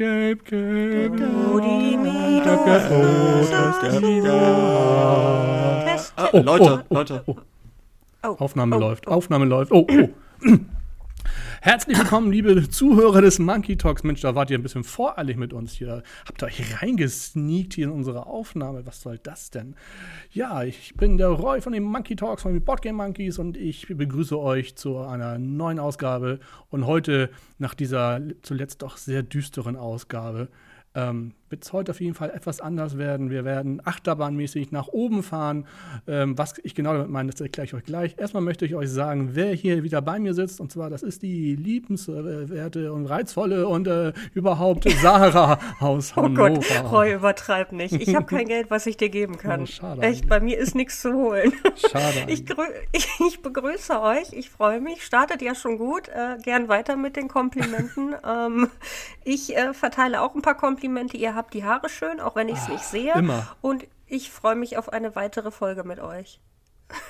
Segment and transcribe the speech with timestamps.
[0.00, 1.62] gelb, gelb, gelb, gelb, rot,
[2.40, 4.40] gelb, gelb, oh,
[6.16, 7.24] ah, oh, Leute, oh, Leute.
[8.22, 9.72] Aufnahme läuft, Aufnahme läuft.
[9.72, 10.08] Oh, oh.
[11.62, 14.02] Herzlich willkommen, liebe Zuhörer des Monkey Talks.
[14.02, 16.02] Mensch, da wart ihr ein bisschen voreilig mit uns hier.
[16.26, 18.86] Habt ihr euch reingesneakt hier in unsere Aufnahme?
[18.86, 19.76] Was soll das denn?
[20.32, 23.88] Ja, ich bin der Roy von den Monkey Talks von den Boardgame Monkeys und ich
[23.88, 26.40] begrüße euch zu einer neuen Ausgabe.
[26.70, 27.28] Und heute,
[27.58, 30.48] nach dieser zuletzt doch sehr düsteren Ausgabe,
[30.94, 33.30] ähm, wird es heute auf jeden Fall etwas anders werden.
[33.30, 35.66] Wir werden achterbahnmäßig nach oben fahren.
[36.06, 38.14] Ähm, was ich genau damit meine, das erkläre ich euch gleich.
[38.18, 40.60] Erstmal möchte ich euch sagen, wer hier wieder bei mir sitzt.
[40.60, 46.50] Und zwar, das ist die liebenswerte und reizvolle und äh, überhaupt Sarah aus Oh Hannover.
[46.60, 47.94] Gott, Roy, übertreib nicht.
[47.94, 49.62] Ich habe kein Geld, was ich dir geben kann.
[49.62, 51.52] Oh, schade Echt, bei mir ist nichts zu holen.
[51.76, 52.26] Schade.
[52.92, 55.04] Ich, ich begrüße euch, ich freue mich.
[55.04, 56.08] Startet ja schon gut.
[56.08, 58.14] Äh, gern weiter mit den Komplimenten.
[58.26, 58.68] ähm,
[59.24, 61.16] ich äh, verteile auch ein paar Komplimente.
[61.16, 63.14] Ihr habt die Haare schön, auch wenn ich es nicht sehe.
[63.14, 63.46] Ah, immer.
[63.62, 66.40] Und ich freue mich auf eine weitere Folge mit euch.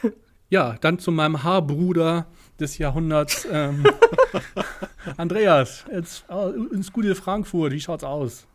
[0.52, 2.26] Ja, dann zu meinem Haarbruder
[2.58, 3.46] des Jahrhunderts.
[3.52, 3.84] Ähm,
[5.16, 7.70] Andreas, jetzt äh, ins gute Frankfurt.
[7.72, 8.48] Wie schaut's aus?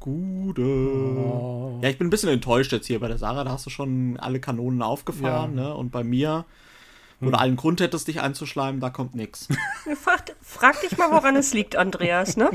[0.00, 0.60] Gute.
[0.62, 1.78] Oh.
[1.82, 3.44] Ja, ich bin ein bisschen enttäuscht jetzt hier bei der Sarah.
[3.44, 5.64] Da hast du schon alle Kanonen aufgefahren, Ja.
[5.68, 5.74] ne?
[5.74, 6.44] Und bei mir,
[7.20, 9.48] wo du allen Grund hättest, dich einzuschleimen, da kommt nichts.
[10.02, 12.50] Frag, frag dich mal, woran es liegt, Andreas, ne?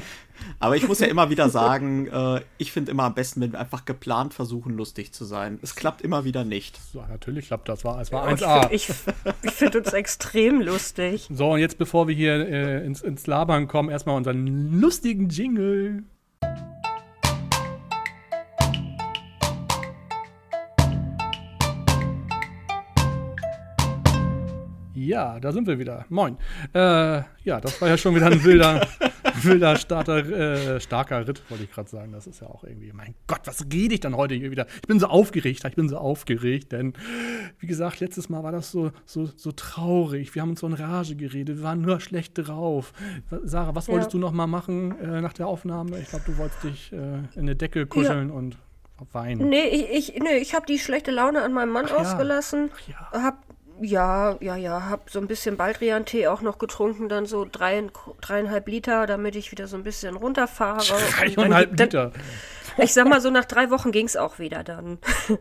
[0.59, 3.59] Aber ich muss ja immer wieder sagen, äh, ich finde immer am besten, wenn wir
[3.59, 5.59] einfach geplant versuchen, lustig zu sein.
[5.61, 6.79] Es klappt immer wieder nicht.
[6.91, 7.83] So, natürlich klappt das.
[7.83, 8.71] War, es war Und 1A.
[8.71, 8.89] Ich,
[9.43, 11.27] ich finde uns extrem lustig.
[11.31, 16.03] So, und jetzt, bevor wir hier äh, ins, ins Labern kommen, erstmal unseren lustigen Jingle.
[25.05, 26.05] Ja, da sind wir wieder.
[26.09, 26.37] Moin.
[26.73, 26.77] Äh,
[27.43, 28.87] ja, das war ja schon wieder ein wilder,
[29.41, 32.13] wilder Starter, äh, starker Ritt, wollte ich gerade sagen.
[32.13, 34.65] Das ist ja auch irgendwie, mein Gott, was rede ich dann heute hier wieder?
[34.75, 36.93] Ich bin so aufgeregt, ich bin so aufgeregt, denn
[37.59, 40.33] wie gesagt, letztes Mal war das so, so, so traurig.
[40.35, 42.93] Wir haben uns so in Rage geredet, wir waren nur schlecht drauf.
[43.43, 43.93] Sarah, was Ja.
[43.93, 45.99] wolltest du noch mal machen äh, nach der Aufnahme?
[45.99, 48.57] Ich glaube, du wolltest dich äh, in eine Decke kuscheln und
[49.11, 49.49] weinen.
[49.49, 51.97] Nee, ich, ich, nee, ich habe die schlechte Laune an meinem Mann Ach ja.
[51.97, 52.71] ausgelassen.
[52.87, 53.11] ja.
[53.11, 53.43] Hab,
[53.81, 57.83] ja, ja, ja, hab so ein bisschen Baldrian-Tee auch noch getrunken, dann so drei,
[58.21, 60.83] dreieinhalb Liter, damit ich wieder so ein bisschen runterfahre.
[61.19, 62.11] Dann- Dreieinhalb dann- Liter.
[62.77, 64.97] Ich sag mal, so nach drei Wochen ging's auch wieder dann.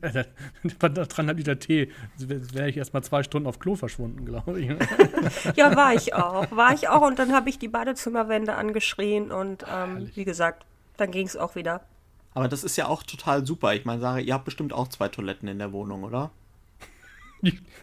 [0.00, 1.92] Dreieinhalb Liter Tee.
[2.18, 4.70] Wäre ich erst mal zwei Stunden auf Klo verschwunden, glaube ich.
[5.54, 6.50] Ja, war ich auch.
[6.50, 7.02] War ich auch.
[7.02, 10.64] Und dann habe ich die Badezimmerwände angeschrien und ähm, wie gesagt,
[10.96, 11.82] dann ging's auch wieder.
[12.34, 13.74] Aber das ist ja auch total super.
[13.74, 16.30] Ich meine, Sarah, ihr habt bestimmt auch zwei Toiletten in der Wohnung, oder?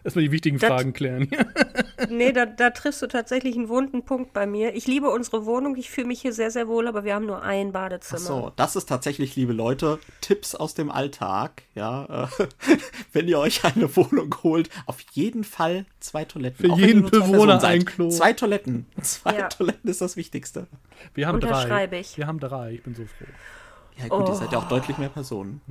[0.04, 1.30] Erstmal die wichtigen Das- Fragen klären.
[2.10, 4.76] Nee, da, da triffst du tatsächlich einen wunden Punkt bei mir.
[4.76, 7.42] Ich liebe unsere Wohnung, ich fühle mich hier sehr, sehr wohl, aber wir haben nur
[7.42, 8.20] ein Badezimmer.
[8.22, 11.64] Ach so, das ist tatsächlich, liebe Leute, Tipps aus dem Alltag.
[11.76, 12.48] Ja, äh,
[13.14, 16.66] wenn ihr euch eine Wohnung holt, auf jeden Fall zwei Toiletten.
[16.66, 18.10] Für auch jeden Bewohner ein Klo.
[18.10, 18.86] Zwei Toiletten.
[19.02, 19.48] Zwei Ja.
[19.48, 20.68] Toiletten ist das Wichtigste.
[21.14, 21.48] Wir haben drei.
[21.50, 22.18] Unterschreibe ich.
[22.18, 22.74] Wir haben drei.
[22.74, 23.26] Ich bin so froh.
[23.98, 24.62] Ja, gut, ihr seid ja Oh.
[24.64, 25.62] auch deutlich mehr Personen.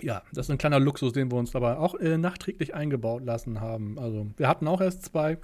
[0.00, 3.60] Ja, das ist ein kleiner Luxus, den wir uns aber auch äh, nachträglich eingebaut lassen
[3.60, 3.98] haben.
[3.98, 5.38] Also, wir hatten auch erst zwei,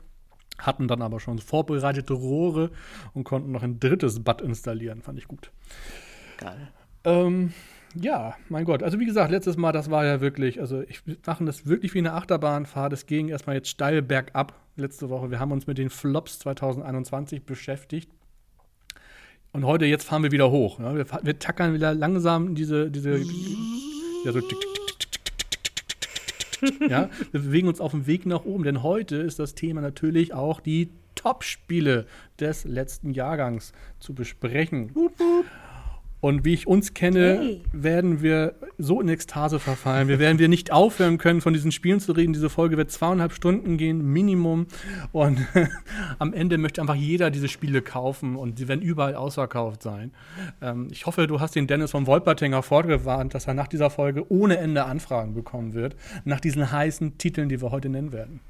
[0.59, 2.71] hatten dann aber schon vorbereitete Rohre
[3.15, 5.03] und konnten noch ein drittes Bad installieren.
[5.03, 5.51] Fand ich gut.
[6.39, 6.69] Geil.
[7.05, 7.53] Ähm,
[7.95, 8.83] ja, mein Gott.
[8.83, 11.95] Also wie gesagt, letztes Mal, das war ja wirklich, also ich wir machen das wirklich
[11.95, 12.93] wie eine Achterbahnfahrt.
[12.93, 15.31] Es ging erstmal jetzt steil bergab letzte Woche.
[15.31, 18.11] Wir haben uns mit den Flops 2021 beschäftigt.
[19.53, 20.81] Und heute, jetzt fahren wir wieder hoch.
[20.81, 20.97] Ja?
[20.97, 23.21] Wir, wir tackern wieder langsam diese, diese,
[24.25, 25.11] ja, so tick, tick,
[26.61, 29.83] tick, ja, wir bewegen uns auf dem Weg nach oben, denn heute ist das Thema
[29.83, 32.07] natürlich auch die Top-Spiele
[32.41, 34.95] des letzten Jahrgangs zu besprechen.
[34.95, 35.45] Wup, wup.
[36.25, 37.63] Und wie ich uns kenne, Hey.
[37.75, 40.09] werden wir so in Ekstase verfallen.
[40.09, 42.33] Wir werden wir nicht aufhören können, von diesen Spielen zu reden.
[42.33, 44.67] Diese Folge wird zweieinhalb Stunden gehen, Minimum.
[45.13, 45.39] Und
[46.19, 50.13] am Ende möchte einfach jeder diese Spiele kaufen und sie werden überall ausverkauft sein.
[50.63, 54.25] Ähm, ich hoffe, du hast den Dennis von Wolpertinger vorgewarnt, dass er nach dieser Folge
[54.33, 55.95] ohne Ende Anfragen bekommen wird,
[56.25, 58.41] nach diesen heißen Titeln, die wir heute nennen werden.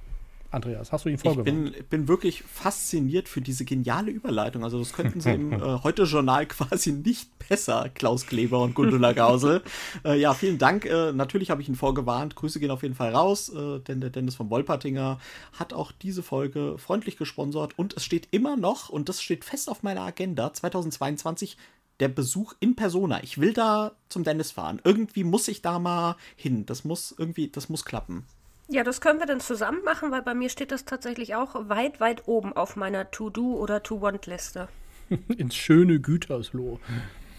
[0.55, 1.45] Andreas, hast du ihn Ich vorgewarnt?
[1.45, 4.65] bin, bin wirklich fasziniert für diese geniale Überleitung.
[4.65, 9.63] Also das könnten sie im äh, Heute-Journal quasi nicht besser, Klaus Kleber und Gundula Gausel.
[10.05, 10.87] äh, ja, vielen Dank.
[10.87, 12.37] Äh, natürlich habe ich ihn vorgewarnt.
[12.37, 15.19] Grüße gehen auf jeden Fall raus, äh, denn der Dennis von Wolpertinger
[15.53, 17.79] hat auch diese Folge freundlich gesponsert.
[17.79, 21.57] Und es steht immer noch, und das steht fest auf meiner Agenda, 2022
[22.01, 23.23] der Besuch in Persona.
[23.23, 24.81] Ich will da zum Dennis fahren.
[24.85, 26.67] Irgendwie muss ich da mal hin.
[26.67, 28.25] Das muss irgendwie, das muss klappen.
[28.69, 32.01] Ja, das können wir dann zusammen machen, weil bei mir steht das tatsächlich auch weit,
[32.01, 34.69] weit oben auf meiner To-Do- oder To-Want-Liste.
[35.37, 36.81] Ins schöne Gütersloh.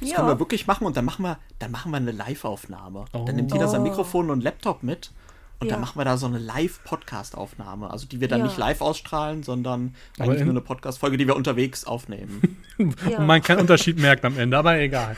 [0.02, 0.16] Das Ja.
[0.18, 3.06] können wir wirklich machen und dann machen wir, dann machen wir eine Live-Aufnahme.
[3.14, 3.24] Oh.
[3.26, 3.86] Dann nimmt jeder sein Oh.
[3.86, 5.12] Mikrofon und Laptop mit
[5.60, 5.82] und dann Ja.
[5.86, 7.90] machen wir da so eine Live-Podcast-Aufnahme.
[7.90, 8.46] Also die wir dann Ja.
[8.46, 12.58] nicht live ausstrahlen, sondern Aber eigentlich in- nur eine Podcast-Folge, die wir unterwegs aufnehmen.
[13.10, 13.20] Ja.
[13.20, 15.16] Und man keinen Unterschied merkt am Ende, aber egal.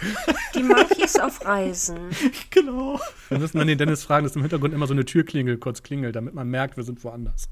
[0.54, 1.98] Die Monkeys auf Reisen.
[2.52, 3.00] genau.
[3.30, 6.16] Wir müssen dann den Dennis fragen, dass im Hintergrund immer so eine Türklingel kurz klingelt,
[6.16, 7.50] damit man merkt, wir sind woanders.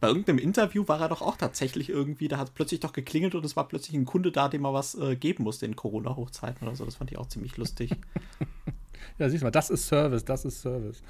[0.00, 3.34] Bei irgendeinem Interview war er doch auch tatsächlich irgendwie, da hat es plötzlich doch geklingelt
[3.34, 6.66] und es war plötzlich ein Kunde da, dem er was äh, geben musste in Corona-Hochzeiten
[6.66, 6.86] oder so.
[6.86, 7.90] Das fand ich auch ziemlich lustig.
[9.18, 11.02] Ja, siehst du mal, das ist Service, das ist Service.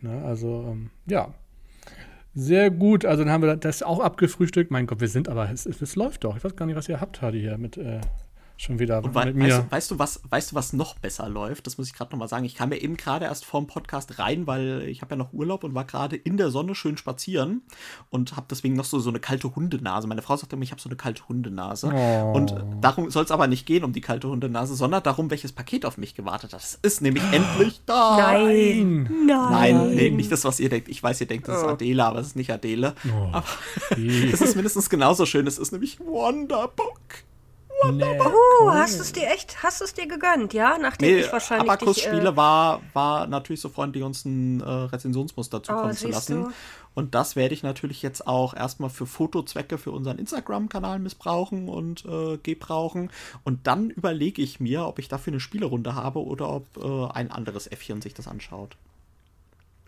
[0.00, 1.32] Ne, also, ähm, ja.
[2.36, 4.70] Sehr gut, also dann haben wir das auch abgefrühstückt.
[4.72, 6.36] Mein Gott, wir sind aber, es, es läuft doch.
[6.36, 8.00] Ich weiß gar nicht, was ihr habt, Hadi, hier mit äh,
[8.64, 9.48] schon wieder Und mit weißt, mir.
[9.48, 11.66] du, weißt, du, was, weißt du, was noch besser läuft?
[11.66, 12.44] Das muss ich gerade nochmal sagen.
[12.44, 15.64] Ich kam ja eben gerade erst vorm Podcast rein, weil ich habe ja noch Urlaub
[15.64, 17.62] und war gerade in der Sonne schön spazieren
[18.10, 20.06] und habe deswegen noch so, so eine kalte Hundenase.
[20.08, 21.92] Meine Frau sagt immer, ich habe so eine kalte Hundenase.
[21.94, 22.32] Oh.
[22.34, 25.84] Und darum soll es aber nicht gehen, um die kalte Hundenase, sondern darum, welches Paket
[25.84, 26.60] auf mich gewartet hat.
[26.62, 28.16] Es ist nämlich endlich da.
[28.18, 29.10] Nein.
[29.26, 29.50] Nein.
[29.50, 30.88] Nein, nee, nicht das, was ihr denkt.
[30.88, 31.68] Ich weiß, ihr denkt, das ist Oh.
[31.68, 32.94] Adela, aber es ist nicht Adele.
[33.08, 33.44] Oh, Aber
[33.90, 35.46] es ist mindestens genauso schön.
[35.46, 37.00] Es ist nämlich Wonderbook.
[37.92, 38.18] Nee.
[38.20, 40.78] Oh, hast du es dir echt, hast du es dir gegönnt, ja?
[40.78, 45.62] Nachdem Nee, ich wahrscheinlich Abakus-Spiele äh, war, war natürlich so freundlich, uns ein äh, Rezensionsmuster
[45.62, 46.44] zukommen Oh, zu lassen.
[46.44, 46.52] du?
[46.94, 52.04] Und das werde ich natürlich jetzt auch erstmal für Fotozwecke für unseren Instagram-Kanal missbrauchen und
[52.04, 53.10] äh, gebrauchen.
[53.42, 57.32] Und dann überlege ich mir, ob ich dafür eine Spielerunde habe oder ob äh, ein
[57.32, 58.76] anderes Äffchen sich das anschaut.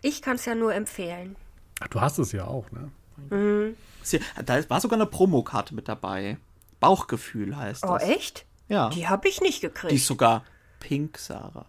[0.01, 1.37] ich kann es ja nur empfehlen.
[1.79, 3.73] Ach, du hast es ja auch, ne?
[4.03, 6.37] Ist hier- Da war sogar eine Promokarte mit dabei.
[6.79, 8.03] Bauchgefühl heißt Oh, das.
[8.03, 8.45] echt?
[8.67, 8.89] Ja.
[8.89, 10.03] Die habe ich nicht Die ist gekriegt.
[10.05, 10.43] sogar
[10.79, 11.65] pink, Sarah.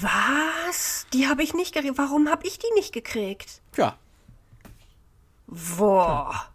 [0.00, 1.06] Was?
[1.12, 1.98] Die habe ich nicht gekriegt.
[1.98, 3.60] Warum habe ich die nicht gekriegt?
[3.72, 3.96] Tja,
[5.46, 6.46] Boah.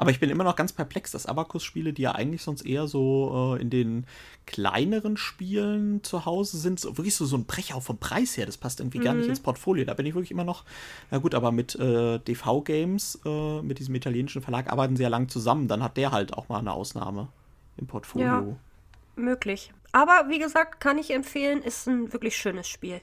[0.00, 3.56] Aber ich bin immer noch ganz perplex, dass Abacus-Spiele, die ja eigentlich sonst eher so
[3.58, 4.06] äh, in den
[4.46, 8.56] kleineren Spielen zu Hause sind, so, wirklich so, so ein Brecher vom Preis her, das
[8.56, 9.84] passt irgendwie gar nicht ins Portfolio.
[9.84, 10.64] Da bin ich wirklich immer noch,
[11.10, 15.10] na gut, aber mit äh, DV Games, äh, mit diesem italienischen Verlag, arbeiten sie ja
[15.10, 15.68] lang zusammen.
[15.68, 17.28] Dann hat der halt auch mal eine Ausnahme
[17.76, 18.26] im Portfolio.
[18.26, 18.56] Ja.
[19.16, 19.70] Möglich.
[19.92, 23.02] Aber wie gesagt, kann ich empfehlen, ist ein wirklich schönes Spiel.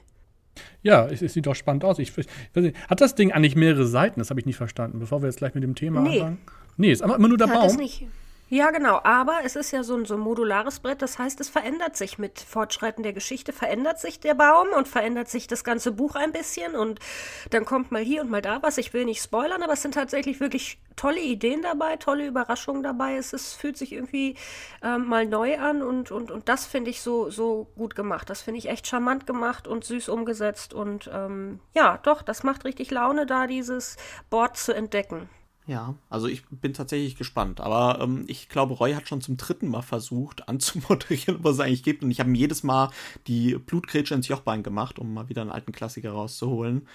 [0.82, 2.00] Ja, es, es sieht doch spannend aus.
[2.00, 4.18] Ich, ich weiß nicht, hat das Ding eigentlich mehrere Seiten?
[4.18, 6.18] Das habe ich nicht verstanden, bevor wir jetzt gleich mit dem Thema Nee.
[6.18, 6.38] anfangen.
[6.78, 7.76] Nee, ist aber immer nur der es Baum.
[7.76, 8.06] nicht.
[8.50, 9.00] Ja, genau.
[9.04, 11.02] Aber es ist ja so ein, so ein modulares Brett.
[11.02, 15.28] Das heißt, es verändert sich mit Fortschreiten der Geschichte, verändert sich der Baum und verändert
[15.28, 16.74] sich das ganze Buch ein bisschen.
[16.74, 16.98] Und
[17.50, 18.78] dann kommt mal hier und mal da was.
[18.78, 23.16] Ich will nicht spoilern, aber es sind tatsächlich wirklich tolle Ideen dabei, tolle Überraschungen dabei.
[23.16, 24.34] Es ist, fühlt sich irgendwie
[24.82, 28.30] ähm, mal neu an und, und, und das finde ich so, so gut gemacht.
[28.30, 30.72] Das finde ich echt charmant gemacht und süß umgesetzt.
[30.72, 33.98] Und ähm, ja, doch, das macht richtig Laune, da dieses
[34.30, 35.28] Board zu entdecken.
[35.68, 37.60] Ja, also ich bin tatsächlich gespannt.
[37.60, 41.82] Aber ähm, ich glaube, Roy hat schon zum dritten Mal versucht anzumoderieren, was es eigentlich
[41.82, 42.02] gibt.
[42.02, 42.90] Und ich habe ihm jedes Mal
[43.26, 46.88] die Blutgrätsche ins Jochbein gemacht, um mal wieder einen alten Klassiker rauszuholen.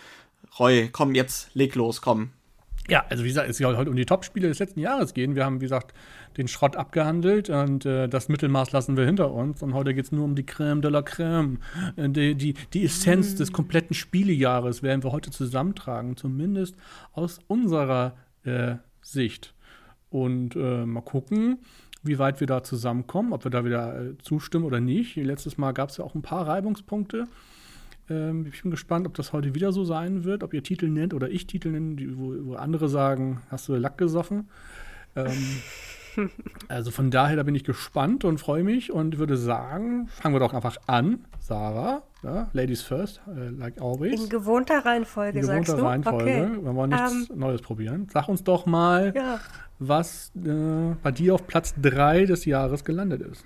[0.59, 2.31] Roy, komm jetzt, leg los, komm.
[2.89, 5.35] Ja, also wie gesagt, es soll heute um die Top-Spiele des letzten Jahres gehen.
[5.35, 5.93] Wir haben, wie gesagt,
[6.35, 9.61] den Schrott abgehandelt und äh, das Mittelmaß lassen wir hinter uns.
[9.61, 11.59] Und heute geht es nur um die Crème de la Crème.
[11.95, 16.75] Äh, Die, die, die Essenz des kompletten Spielejahres werden wir heute zusammentragen, zumindest
[17.13, 19.53] aus unserer äh, Sicht.
[20.09, 21.59] Und äh, mal gucken,
[22.03, 25.15] wie weit wir da zusammenkommen, ob wir da wieder äh, zustimmen oder nicht.
[25.15, 27.25] Letztes Mal gab es ja auch ein paar Reibungspunkte.
[28.09, 31.13] Ähm, ich bin gespannt, ob das heute wieder so sein wird, ob ihr Titel nennt
[31.13, 34.49] oder ich Titel nenne, wo, wo andere sagen, hast du Lack gesoffen.
[35.15, 35.61] Ähm,
[36.67, 40.39] also von daher, da bin ich gespannt und freue mich und würde sagen, fangen wir
[40.39, 41.25] doch einfach an.
[41.39, 44.23] Sarah, ja, Ladies first, äh, like always.
[44.23, 45.87] In gewohnter Reihenfolge, In sagst gewohnter du?
[45.87, 46.23] Reihenfolge.
[46.23, 46.63] Okay.
[46.63, 48.07] Wir wollen nichts Ähm, Neues probieren.
[48.11, 49.39] Sag uns doch mal, Ja.
[49.79, 53.45] was äh, bei dir auf Platz 3 des Jahres gelandet ist.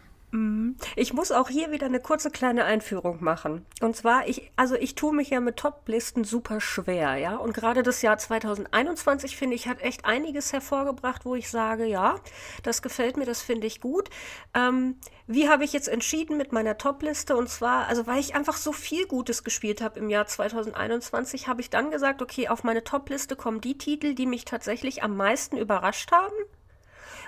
[0.96, 3.66] Ich muss auch hier wieder eine kurze kleine Einführung machen.
[3.80, 7.38] Und zwar, ich, also ich tue mich ja mit Top-Listen super schwer, ja.
[7.38, 12.20] Und gerade das Jahr 2021, finde ich, hat echt einiges hervorgebracht, wo ich sage, ja,
[12.64, 14.10] das gefällt mir, das finde ich gut.
[14.54, 17.38] Ähm, wie habe ich jetzt entschieden mit meiner Top-Liste?
[17.38, 21.62] Und zwar, also weil ich einfach so viel Gutes gespielt habe im Jahr 2021, habe
[21.62, 25.56] ich dann gesagt, okay, auf meine Top-Liste kommen die Titel, die mich tatsächlich am meisten
[25.56, 26.36] überrascht haben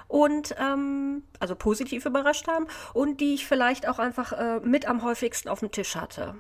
[0.09, 5.03] und ähm, also positiv überrascht haben und die ich vielleicht auch einfach äh, mit am
[5.03, 6.35] häufigsten auf dem Tisch hatte.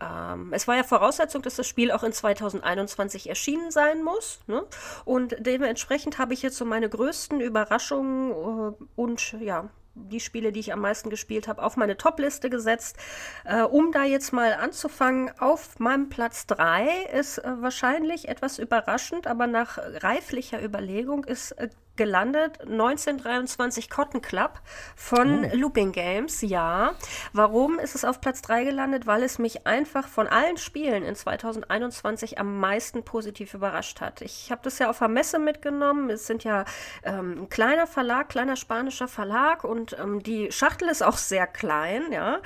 [0.00, 4.40] Ähm, es war ja Voraussetzung, dass das Spiel auch in 2021 erschienen sein muss.
[4.46, 4.64] Ne?
[5.04, 10.60] Und dementsprechend habe ich jetzt so meine größten Überraschungen äh, und ja, die Spiele, die
[10.60, 12.96] ich am meisten gespielt habe, auf meine Top-Liste gesetzt.
[13.44, 19.26] Äh, um da jetzt mal anzufangen, auf meinem Platz 3 ist äh, wahrscheinlich etwas überraschend,
[19.26, 21.68] aber nach reiflicher Überlegung ist äh,
[22.00, 24.62] gelandet 1923 Cotton Club
[24.96, 25.50] von oh.
[25.52, 26.94] Looping Games, ja.
[27.34, 29.06] Warum ist es auf Platz 3 gelandet?
[29.06, 34.22] Weil es mich einfach von allen Spielen in 2021 am meisten positiv überrascht hat.
[34.22, 36.08] Ich habe das ja auf der Messe mitgenommen.
[36.08, 36.64] Es sind ja
[37.02, 42.12] ähm, ein kleiner Verlag, kleiner spanischer Verlag und ähm, die Schachtel ist auch sehr klein,
[42.12, 42.40] ja.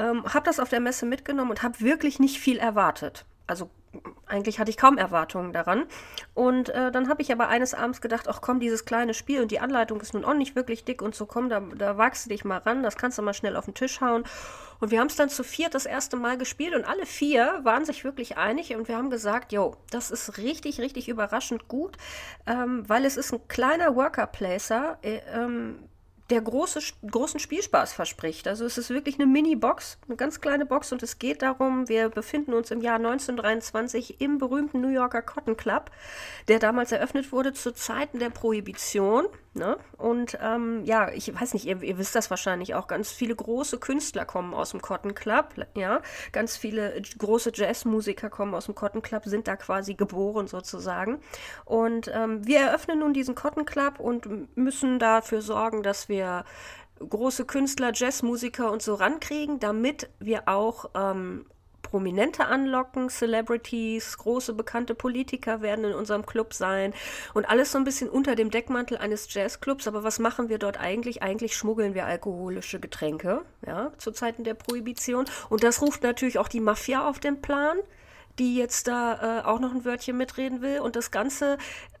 [0.00, 3.24] Ähm, habe das auf der Messe mitgenommen und habe wirklich nicht viel erwartet.
[3.46, 3.70] Also
[4.26, 5.84] eigentlich hatte ich kaum Erwartungen daran.
[6.34, 9.50] Und äh, dann habe ich aber eines Abends gedacht, ach komm, dieses kleine Spiel und
[9.50, 12.30] die Anleitung ist nun auch nicht wirklich dick und so, komm, da, da wagst du
[12.30, 14.24] dich mal ran, das kannst du mal schnell auf den Tisch hauen.
[14.80, 17.84] Und wir haben es dann zu viert das erste Mal gespielt und alle vier waren
[17.84, 21.96] sich wirklich einig und wir haben gesagt, jo, das ist richtig, richtig überraschend gut,
[22.46, 25.88] ähm, weil es ist ein kleiner Worker-Placer, äh, ähm,
[26.30, 28.48] der große, großen Spielspaß verspricht.
[28.48, 32.08] Also es ist wirklich eine Mini-Box, eine ganz kleine Box und es geht darum, wir
[32.08, 35.90] befinden uns im Jahr 1923 im berühmten New Yorker Cotton Club,
[36.48, 39.26] der damals eröffnet wurde zu Zeiten der Prohibition.
[39.56, 39.78] Ne?
[39.96, 43.78] Und ähm, ja, ich weiß nicht, ihr, ihr, wisst das wahrscheinlich auch, ganz viele große
[43.78, 49.00] Künstler kommen aus dem Cotton Club, ja, ganz viele große Jazzmusiker kommen aus dem Cotton
[49.00, 51.20] Club, sind da quasi geboren sozusagen.
[51.64, 56.44] Und ähm, wir eröffnen nun diesen Cotton Club und müssen dafür sorgen, dass wir
[56.98, 61.46] große Künstler, Jazzmusiker und so rankriegen, damit wir auch ähm,
[61.86, 66.92] Prominente anlocken, Celebrities, große bekannte Politiker werden in unserem Club sein
[67.32, 69.86] und alles so ein bisschen unter dem Deckmantel eines Jazzclubs.
[69.86, 71.22] Aber was machen wir dort eigentlich?
[71.22, 75.26] Eigentlich schmuggeln wir alkoholische Getränke, ja, zu Zeiten der Prohibition.
[75.48, 77.78] Und das ruft natürlich auch die Mafia auf den Plan
[78.38, 80.80] die jetzt da äh, auch noch ein Wörtchen mitreden will.
[80.80, 81.56] Und das Ganze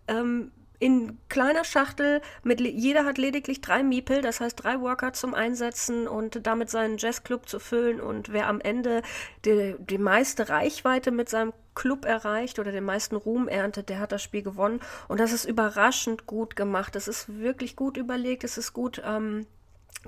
[0.06, 5.34] ähm, in kleiner Schachtel, mit, jeder hat lediglich drei Miepel, das heißt drei Worker zum
[5.34, 8.00] Einsetzen und damit seinen Jazzclub zu füllen.
[8.00, 9.02] Und wer am Ende
[9.44, 14.12] die, die meiste Reichweite mit seinem Club erreicht oder den meisten Ruhm erntet, der hat
[14.12, 14.80] das Spiel gewonnen.
[15.08, 16.96] Und das ist überraschend gut gemacht.
[16.96, 19.02] Es ist wirklich gut überlegt, es ist gut.
[19.04, 19.46] Ähm,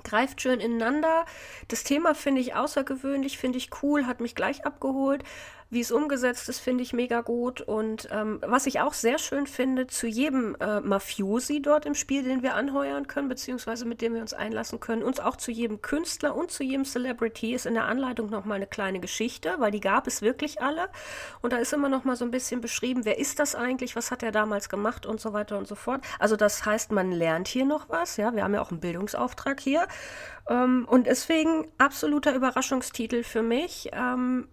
[0.03, 1.25] greift schön ineinander.
[1.67, 5.23] Das Thema finde ich außergewöhnlich, finde ich cool, hat mich gleich abgeholt.
[5.71, 7.61] Wie es umgesetzt ist, finde ich mega gut.
[7.61, 12.23] Und ähm, was ich auch sehr schön finde, zu jedem äh, Mafiosi dort im Spiel,
[12.23, 15.83] den wir anheuern können, beziehungsweise mit dem wir uns einlassen können, uns auch zu jedem
[15.83, 19.79] Künstler und zu jedem Celebrity ist in der Anleitung nochmal eine kleine Geschichte, weil die
[19.79, 20.89] gab es wirklich alle.
[21.41, 24.23] Und da ist immer nochmal so ein bisschen beschrieben, wer ist das eigentlich, was hat
[24.23, 26.01] er damals gemacht und so weiter und so fort.
[26.17, 28.17] Also das heißt, man lernt hier noch was.
[28.17, 29.87] Ja, wir haben ja auch einen Bildungsauftrag hier.
[30.49, 33.89] Ähm, und deswegen absoluter Überraschungstitel für mich.
[33.93, 34.47] Ähm,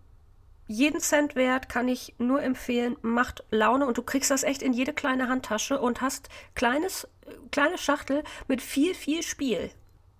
[0.66, 4.72] jeden Cent wert, kann ich nur empfehlen, macht Laune und du kriegst das echt in
[4.72, 7.08] jede kleine Handtasche und hast kleines,
[7.50, 9.70] kleine Schachtel mit viel, viel Spiel.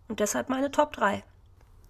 [0.09, 1.25] Und deshalb meine Top 3.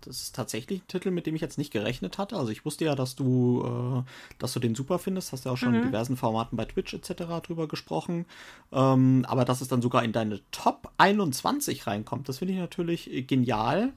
[0.06, 2.36] Das ist tatsächlich ein Titel, mit dem ich jetzt nicht gerechnet hatte.
[2.36, 5.32] Also ich wusste ja, dass du, äh, dass du den super findest.
[5.32, 5.78] Hast ja auch schon mhm.
[5.78, 7.24] in diversen Formaten bei Twitch etc.
[7.44, 8.24] drüber gesprochen.
[8.72, 13.26] Ähm, aber dass es dann sogar in deine Top 21 reinkommt, das finde ich natürlich
[13.26, 13.92] genial.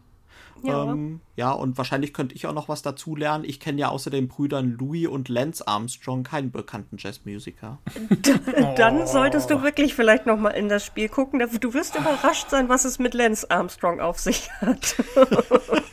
[0.63, 0.92] Ja.
[0.92, 3.44] Ähm, ja, und wahrscheinlich könnte ich auch noch was dazu lernen.
[3.46, 7.80] Ich kenne ja außer den Brüdern Louis und Lance Armstrong keinen bekannten Jazzmusiker.
[8.78, 11.42] Dann solltest du wirklich vielleicht noch mal in das Spiel gucken.
[11.60, 14.96] Du wirst überrascht sein, was es mit Lance Armstrong auf sich hat.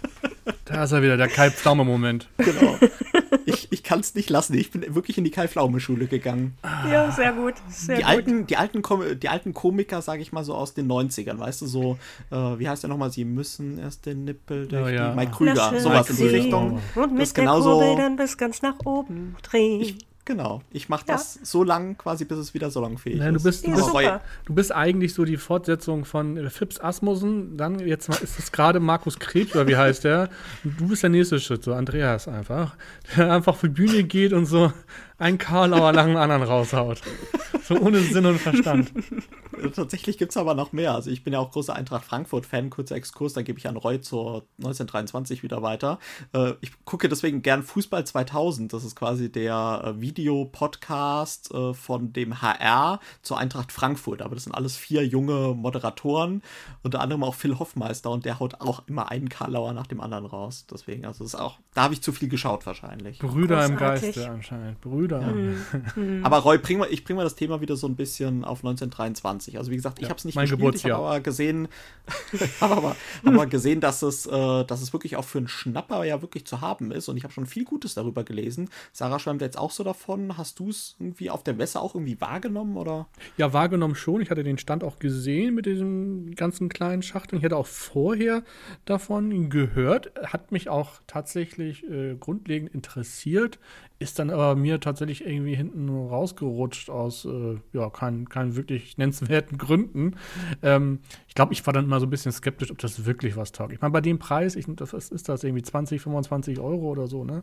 [0.67, 2.29] Da ist er wieder, der Kai Pflaume-Moment.
[2.39, 2.77] Genau.
[3.45, 4.55] Ich, ich kann es nicht lassen.
[4.55, 6.57] Ich bin wirklich in die Kai Pflaume-Schule gegangen.
[6.91, 7.55] Ja, sehr gut.
[7.69, 8.11] Sehr die, gut.
[8.11, 8.83] Alten, die, alten
[9.21, 11.99] die alten Komiker, sage ich mal so aus den 90ern, weißt du, so,
[12.31, 13.11] äh, wie heißt der nochmal?
[13.11, 15.11] Sie müssen erst den Nippel durch oh, ja.
[15.11, 16.81] die Mike Krüger, sowas in die Richtung.
[16.95, 19.81] Und mit das der genauso, Kurbel dann bis ganz nach oben drehen.
[19.81, 20.61] Ich, Genau.
[20.73, 21.41] Ich mache das ja.
[21.45, 23.77] so lang quasi, bis es wieder salonfähig Nein, du bist, ist.
[23.79, 27.57] Du bist, du bist eigentlich so die Fortsetzung von Phipps Asmussen.
[27.57, 30.29] Dann jetzt ist es gerade Markus Krebs, oder wie heißt der?
[30.65, 32.77] Du bist der nächste Schritt, so Andreas einfach.
[33.17, 34.73] Der einfach auf die Bühne geht und so
[35.19, 37.03] einen Karlauer lang einen anderen raushaut.
[37.67, 38.93] So ohne Sinn und Verstand.
[39.75, 40.95] Tatsächlich gibt es aber noch mehr.
[40.95, 44.01] Also ich bin ja auch großer Eintracht Frankfurt-Fan, kurzer Exkurs, da gebe ich an Roy
[44.01, 45.99] zur 1923 wieder weiter.
[46.33, 48.73] Äh, ich gucke deswegen gern Fußball 2000.
[48.73, 54.23] Das ist quasi der äh, Videopodcast äh, von dem HR zur Eintracht Frankfurt.
[54.23, 56.43] Aber das sind alles vier junge Moderatoren,
[56.83, 60.27] unter anderem auch Phil Hoffmeister und der haut auch immer einen Karlauer nach dem anderen
[60.27, 60.67] raus.
[60.71, 63.19] Deswegen, also das ist auch, da habe ich zu viel geschaut wahrscheinlich.
[63.19, 63.73] Brüder Großartig.
[63.73, 64.81] im Geiste anscheinend.
[64.81, 65.21] Brüder Brüder.
[65.21, 66.21] Mhm.
[66.25, 69.59] aber Roy, bring mal, ich bringe mal das Thema wieder so ein bisschen auf 1923.
[69.59, 71.69] Also wie gesagt, ich ja, habe es nicht mein gespielt, ich habe aber gesehen,
[72.61, 76.23] habe aber, aber gesehen, dass es, äh, dass es wirklich auch für einen Schnapper ja
[76.23, 77.09] wirklich zu haben ist.
[77.09, 78.69] Und ich habe schon viel Gutes darüber gelesen.
[78.93, 80.37] Sarah schwärmt jetzt auch so davon.
[80.37, 83.07] Hast du es irgendwie auf der Messe auch irgendwie wahrgenommen oder?
[83.37, 84.21] Ja, wahrgenommen schon.
[84.21, 87.39] Ich hatte den Stand auch gesehen mit diesen ganzen kleinen Schachteln.
[87.39, 88.43] Ich hatte auch vorher
[88.85, 90.13] davon gehört.
[90.25, 93.59] Hat mich auch tatsächlich äh, grundlegend interessiert.
[93.99, 99.59] Ist dann aber mir tatsächlich irgendwie hinten rausgerutscht aus äh, ja, keinen kein wirklich nennenswerten
[99.59, 100.17] Gründen.
[100.63, 103.53] Ähm, ich glaube, ich war dann mal so ein bisschen skeptisch, ob das wirklich was
[103.53, 103.73] taugt.
[103.73, 107.25] Ich meine, bei dem Preis, ich, das ist das irgendwie 20, 25 Euro oder so,
[107.25, 107.43] ne?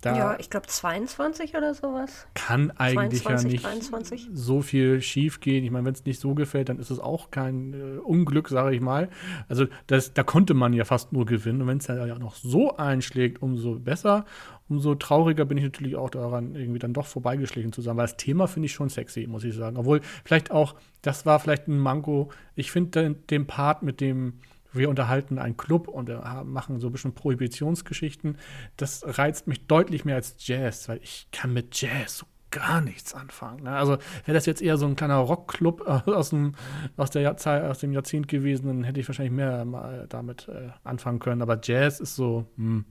[0.00, 2.28] Da ja, ich glaube 22 oder sowas.
[2.34, 4.28] Kann eigentlich 22, ja nicht 23.
[4.32, 5.64] so viel schief gehen.
[5.64, 8.76] Ich meine, wenn es nicht so gefällt, dann ist es auch kein äh, Unglück, sage
[8.76, 9.08] ich mal.
[9.48, 11.62] Also das, da konnte man ja fast nur gewinnen.
[11.62, 14.24] Und wenn es ja noch so einschlägt, umso besser.
[14.68, 17.96] Umso trauriger bin ich natürlich auch daran, irgendwie dann doch vorbeigeschlichen zu sein.
[17.96, 19.78] Weil das Thema finde ich schon sexy, muss ich sagen.
[19.78, 22.30] Obwohl vielleicht auch, das war vielleicht ein Manko.
[22.54, 24.34] Ich finde den, den Part mit dem
[24.72, 28.38] wir unterhalten einen Club und äh, machen so ein bisschen Prohibitionsgeschichten.
[28.76, 33.14] Das reizt mich deutlich mehr als Jazz, weil ich kann mit Jazz so gar nichts
[33.14, 33.64] anfangen.
[33.64, 33.70] Ne?
[33.70, 36.54] Also wäre das jetzt eher so ein kleiner Rockclub äh, aus, dem,
[36.96, 40.70] aus, der Jahrzeit, aus dem Jahrzehnt gewesen, dann hätte ich wahrscheinlich mehr mal damit äh,
[40.84, 41.42] anfangen können.
[41.42, 42.84] Aber Jazz ist so, hm,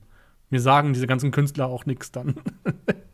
[0.50, 2.36] mir sagen diese ganzen Künstler auch nichts dann.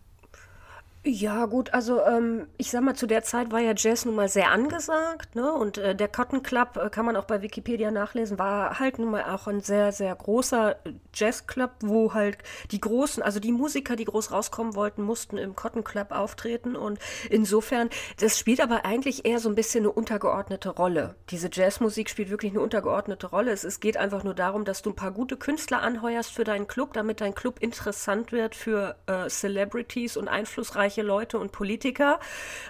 [1.06, 4.30] Ja, gut, also ähm, ich sag mal, zu der Zeit war ja Jazz nun mal
[4.30, 5.52] sehr angesagt, ne?
[5.52, 9.12] Und äh, der Cotton Club, äh, kann man auch bei Wikipedia nachlesen, war halt nun
[9.12, 10.78] mal auch ein sehr, sehr großer
[11.14, 12.38] Jazzclub, wo halt
[12.72, 16.78] die großen, also die Musiker, die groß rauskommen wollten, mussten im Cotton Club auftreten.
[16.78, 17.90] Und insofern,
[18.22, 21.16] das spielt aber eigentlich eher so ein bisschen eine untergeordnete Rolle.
[21.32, 23.52] Diese Jazzmusik spielt wirklich eine untergeordnete Rolle.
[23.52, 26.68] Es, es geht einfach nur darum, dass du ein paar gute Künstler anheuerst für deinen
[26.68, 32.20] Club, damit dein Club interessant wird für äh, Celebrities und einflussreiche reiche Leute und Politiker,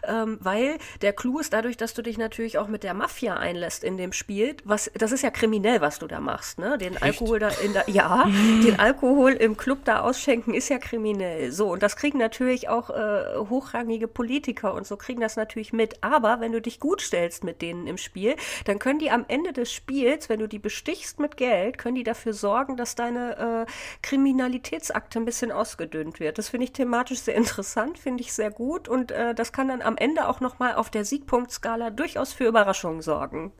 [0.07, 3.83] ähm, weil der Clou ist dadurch, dass du dich natürlich auch mit der Mafia einlässt
[3.83, 4.55] in dem Spiel.
[4.63, 6.77] Was, das ist ja kriminell, was du da machst, ne?
[6.77, 7.03] Den Echt?
[7.03, 8.25] Alkohol da in der, ja,
[8.63, 11.51] den Alkohol im Club da ausschenken ist ja kriminell.
[11.51, 16.03] So, und das kriegen natürlich auch äh, hochrangige Politiker und so kriegen das natürlich mit.
[16.03, 19.53] Aber wenn du dich gut stellst mit denen im Spiel, dann können die am Ende
[19.53, 23.71] des Spiels, wenn du die bestichst mit Geld, können die dafür sorgen, dass deine äh,
[24.01, 26.37] Kriminalitätsakte ein bisschen ausgedünnt wird.
[26.37, 29.69] Das finde ich thematisch sehr interessant, finde finde ich sehr gut und äh, das kann
[29.69, 33.51] dann am Ende auch nochmal auf der Siegpunktskala durchaus für Überraschungen sorgen.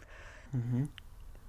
[0.52, 0.90] Mhm.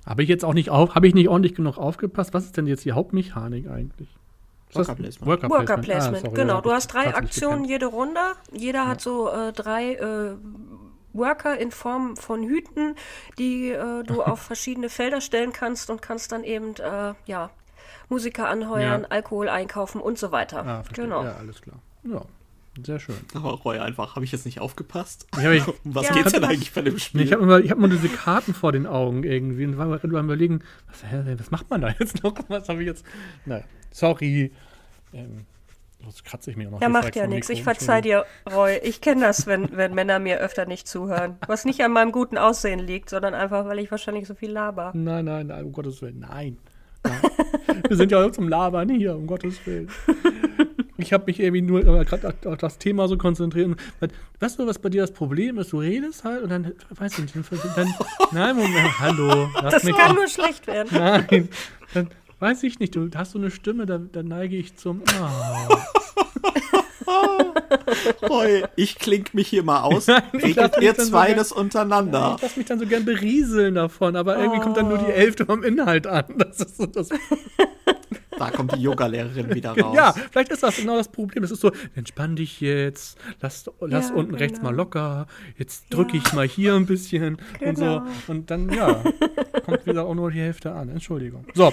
[0.06, 2.32] Habe ich jetzt auch nicht auf, habe ich nicht ordentlich genug aufgepasst?
[2.32, 4.08] Was ist denn jetzt die Hauptmechanik eigentlich?
[4.72, 5.26] Worker Placement.
[5.26, 6.61] Worker, Worker Placement, ah, sorry, genau.
[6.62, 8.20] Du hast drei Aktionen jede Runde.
[8.52, 8.88] Jeder ja.
[8.88, 10.37] hat so äh, drei äh,
[11.12, 12.96] Worker in Form von Hüten,
[13.38, 17.50] die äh, du auf verschiedene Felder stellen kannst und kannst dann eben äh, ja,
[18.09, 19.09] Musiker anheuern, ja.
[19.11, 20.64] Alkohol einkaufen und so weiter.
[20.66, 21.22] Ah, genau.
[21.22, 21.76] Ja, alles klar.
[22.02, 22.22] Ja,
[22.82, 23.16] sehr schön.
[23.34, 25.26] Aber Roy, einfach, habe ich jetzt nicht aufgepasst?
[25.40, 27.22] Ja, ich, um was ja, geht's denn eigentlich bei dem Spiel?
[27.22, 30.60] Ich habe immer, hab immer diese Karten vor den Augen irgendwie und war mal überlegen,
[30.88, 31.02] was,
[31.38, 32.34] was macht man da jetzt noch?
[32.48, 33.04] Was habe ich jetzt?
[33.46, 34.52] Naja, sorry.
[35.12, 35.46] Ähm,
[36.06, 36.80] Jetzt kratze ich mir noch.
[36.80, 37.48] Ja, macht ja nichts.
[37.48, 38.78] Ich verzeih dir, Roy.
[38.82, 41.37] Ich kenne das, wenn, wenn Männer mir öfter nicht zuhören.
[41.46, 44.92] Was nicht an meinem guten Aussehen liegt, sondern einfach, weil ich wahrscheinlich so viel laber.
[44.94, 46.20] Nein, nein, nein, um Gottes Willen.
[46.20, 46.58] Nein.
[47.02, 47.82] nein.
[47.88, 49.88] Wir sind ja auch zum Labern hier, um Gottes Willen.
[50.96, 53.76] Ich habe mich irgendwie nur äh, gerade auf das Thema so konzentriert.
[54.38, 55.72] weißt du, was bei dir das Problem ist?
[55.72, 57.94] Du redest halt und dann, weiß ich nicht, dann,
[58.30, 59.48] nein, Moment, hallo.
[59.61, 60.14] Das kann an.
[60.14, 60.88] nur schlecht werden.
[60.92, 61.48] Nein,
[61.94, 65.02] dann weiß ich nicht, du hast so eine Stimme, da, da neige ich zum.
[65.20, 65.76] Oh.
[68.29, 70.09] Roy, ich klink mich hier mal aus.
[70.33, 72.19] Regelt ihr zwei so das untereinander?
[72.19, 74.62] Ja, ich lasse mich dann so gern berieseln davon, aber irgendwie oh.
[74.62, 76.25] kommt dann nur die Hälfte vom Inhalt an.
[76.45, 77.09] Das ist so das.
[78.38, 79.95] Da kommt die Yoga-Lehrerin wieder raus.
[79.97, 81.43] Ja, vielleicht ist das genau das Problem.
[81.45, 84.43] Es ist so, entspann dich jetzt, lass, lass ja, unten genau.
[84.43, 86.23] rechts mal locker, jetzt drücke ja.
[86.25, 87.71] ich mal hier ein bisschen genau.
[87.71, 87.85] und so.
[87.85, 88.07] Genau.
[88.29, 89.03] Und dann, ja,
[89.64, 90.88] kommt wieder auch nur die Hälfte an.
[90.88, 91.47] Entschuldigung.
[91.55, 91.73] So.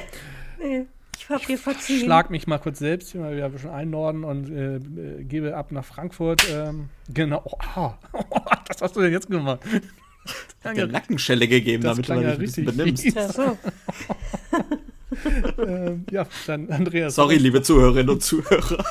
[0.60, 0.86] Nee.
[1.22, 2.06] Ich hab dir verziehen.
[2.06, 5.56] Schlag mich mal kurz selbst hier mal wieder ein bisschen einnorden und äh, äh, gebe
[5.56, 6.48] ab nach Frankfurt.
[6.52, 7.44] Ähm, genau.
[7.46, 7.98] Oh, ah.
[8.68, 9.60] was hast du denn jetzt gemacht?
[10.64, 13.06] Der Nackenschelle gegeben, damit du mal richtig benimmst.
[13.06, 13.58] Ja, so.
[15.64, 17.16] ähm, ja, dann Andreas.
[17.16, 18.84] Sorry, liebe Zuhörerinnen und Zuhörer.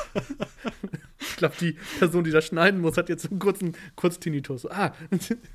[1.19, 4.69] ich glaube, die Person, die das schneiden muss, hat jetzt einen kurzen Kurztinnitus.
[4.71, 4.93] Ah.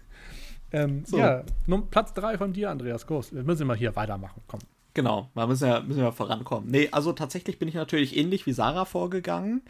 [0.72, 1.18] ähm, so.
[1.18, 1.42] Ja,
[1.90, 3.06] Platz 3 von dir, Andreas.
[3.06, 3.34] Groß.
[3.34, 4.42] Wir müssen mal hier weitermachen.
[4.46, 4.60] Komm.
[4.96, 6.70] Genau, wir müssen ja, müssen ja vorankommen.
[6.70, 9.60] Nee, also tatsächlich bin ich natürlich ähnlich wie Sarah vorgegangen.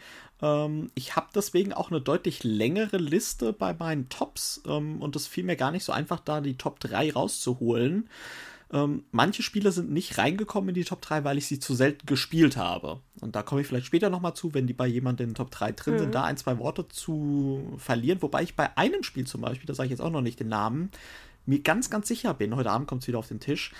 [0.41, 5.27] Ähm, ich habe deswegen auch eine deutlich längere Liste bei meinen Tops ähm, und es
[5.27, 8.09] fiel mir gar nicht so einfach, da die Top 3 rauszuholen.
[8.71, 12.05] Ähm, manche Spiele sind nicht reingekommen in die Top 3, weil ich sie zu selten
[12.05, 13.01] gespielt habe.
[13.19, 15.51] Und da komme ich vielleicht später nochmal zu, wenn die bei jemandem in den Top
[15.51, 15.99] 3 drin mhm.
[15.99, 18.21] sind, da ein, zwei Worte zu verlieren.
[18.21, 20.47] Wobei ich bei einem Spiel zum Beispiel, da sage ich jetzt auch noch nicht den
[20.47, 20.89] Namen,
[21.45, 23.73] mir ganz, ganz sicher bin, heute Abend kommt es wieder auf den Tisch,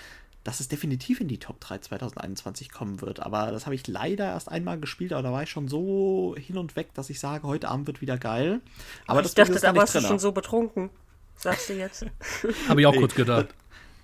[0.44, 3.20] dass es definitiv in die Top 3 2021 kommen wird.
[3.20, 6.56] Aber das habe ich leider erst einmal gespielt, aber da war ich schon so hin
[6.56, 8.60] und weg, dass ich sage, heute Abend wird wieder geil.
[9.06, 10.90] Aber ich das dachte, da warst du schon so betrunken,
[11.36, 12.06] sagst du jetzt.
[12.68, 13.48] habe ich auch kurz gedacht.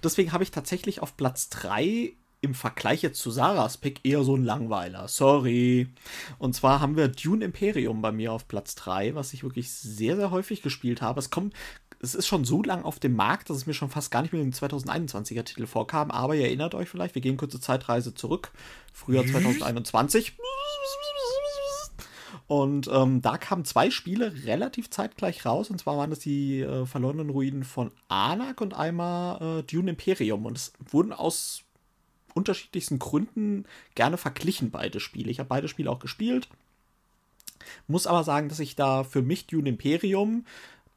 [0.02, 4.36] Deswegen habe ich tatsächlich auf Platz 3 im Vergleich jetzt zu Sarahs Pick eher so
[4.36, 5.08] ein Langweiler.
[5.08, 5.88] Sorry.
[6.38, 10.16] Und zwar haben wir Dune Imperium bei mir auf Platz 3, was ich wirklich sehr,
[10.16, 11.20] sehr häufig gespielt habe.
[11.20, 11.54] Es kommt,
[12.04, 14.32] es ist schon so lang auf dem Markt, dass es mir schon fast gar nicht
[14.32, 16.10] mehr im 2021er Titel vorkam.
[16.10, 18.52] Aber ihr erinnert euch vielleicht, wir gehen kurze Zeitreise zurück.
[18.92, 20.34] Frühjahr 2021.
[22.46, 25.70] Und ähm, da kamen zwei Spiele relativ zeitgleich raus.
[25.70, 30.44] Und zwar waren das die äh, verlorenen Ruinen von Anak und einmal äh, Dune Imperium.
[30.44, 31.62] Und es wurden aus
[32.34, 33.64] unterschiedlichsten Gründen
[33.94, 35.30] gerne verglichen, beide Spiele.
[35.30, 36.48] Ich habe beide Spiele auch gespielt.
[37.86, 40.44] Muss aber sagen, dass ich da für mich Dune Imperium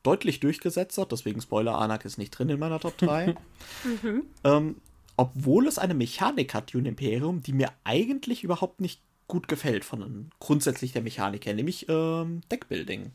[0.08, 1.12] deutlich durchgesetzt hat.
[1.12, 3.36] Deswegen Spoiler, Anak ist nicht drin in meiner Top 3.
[3.84, 4.24] mhm.
[4.46, 4.76] ähm,
[5.18, 10.30] obwohl es eine Mechanik hat, Dune Imperium, die mir eigentlich überhaupt nicht gut gefällt von
[10.40, 13.12] grundsätzlich der Mechanik her, nämlich ähm, Deckbuilding.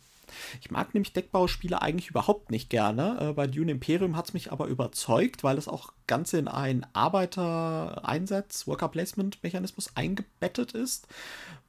[0.61, 3.19] Ich mag nämlich Deckbauspiele eigentlich überhaupt nicht gerne.
[3.21, 6.87] Äh, bei Dune Imperium hat es mich aber überzeugt, weil es auch ganz in einen
[6.93, 11.09] Arbeitereinsatz, Worker Placement Mechanismus eingebettet ist,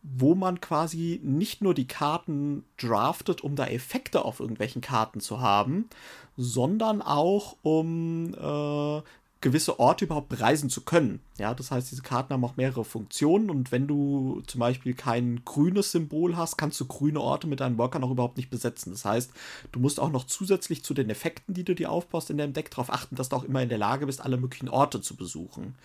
[0.02, 5.40] wo man quasi nicht nur die Karten draftet, um da Effekte auf irgendwelchen Karten zu
[5.40, 5.90] haben,
[6.36, 9.02] sondern auch um äh,
[9.44, 11.20] gewisse Orte überhaupt bereisen zu können.
[11.38, 15.44] Ja, das heißt, diese Karten haben auch mehrere Funktionen und wenn du zum Beispiel kein
[15.44, 18.92] grünes Symbol hast, kannst du grüne Orte mit deinen Workern auch überhaupt nicht besetzen.
[18.92, 19.32] Das heißt,
[19.74, 22.72] du musst auch noch zusätzlich zu den Effekten, die du dir aufbaust in deinem Deck,
[22.72, 25.76] darauf achten, dass du auch immer in der Lage bist, alle möglichen Orte zu besuchen.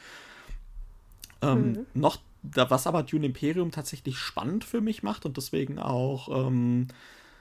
[1.42, 1.86] Ähm, mhm.
[1.94, 6.86] Noch, was aber Dune Imperium tatsächlich spannend für mich macht und deswegen auch ähm,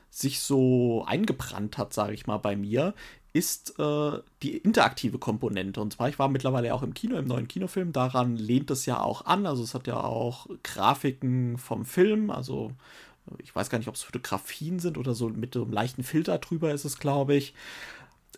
[0.09, 2.93] sich so eingebrannt hat, sage ich mal, bei mir,
[3.33, 5.79] ist äh, die interaktive Komponente.
[5.79, 8.99] Und zwar, ich war mittlerweile auch im Kino, im neuen Kinofilm, daran lehnt es ja
[8.99, 9.45] auch an.
[9.45, 12.71] Also es hat ja auch Grafiken vom Film, also
[13.39, 16.37] ich weiß gar nicht, ob es Fotografien sind oder so mit so einem leichten Filter
[16.39, 17.53] drüber ist es, glaube ich.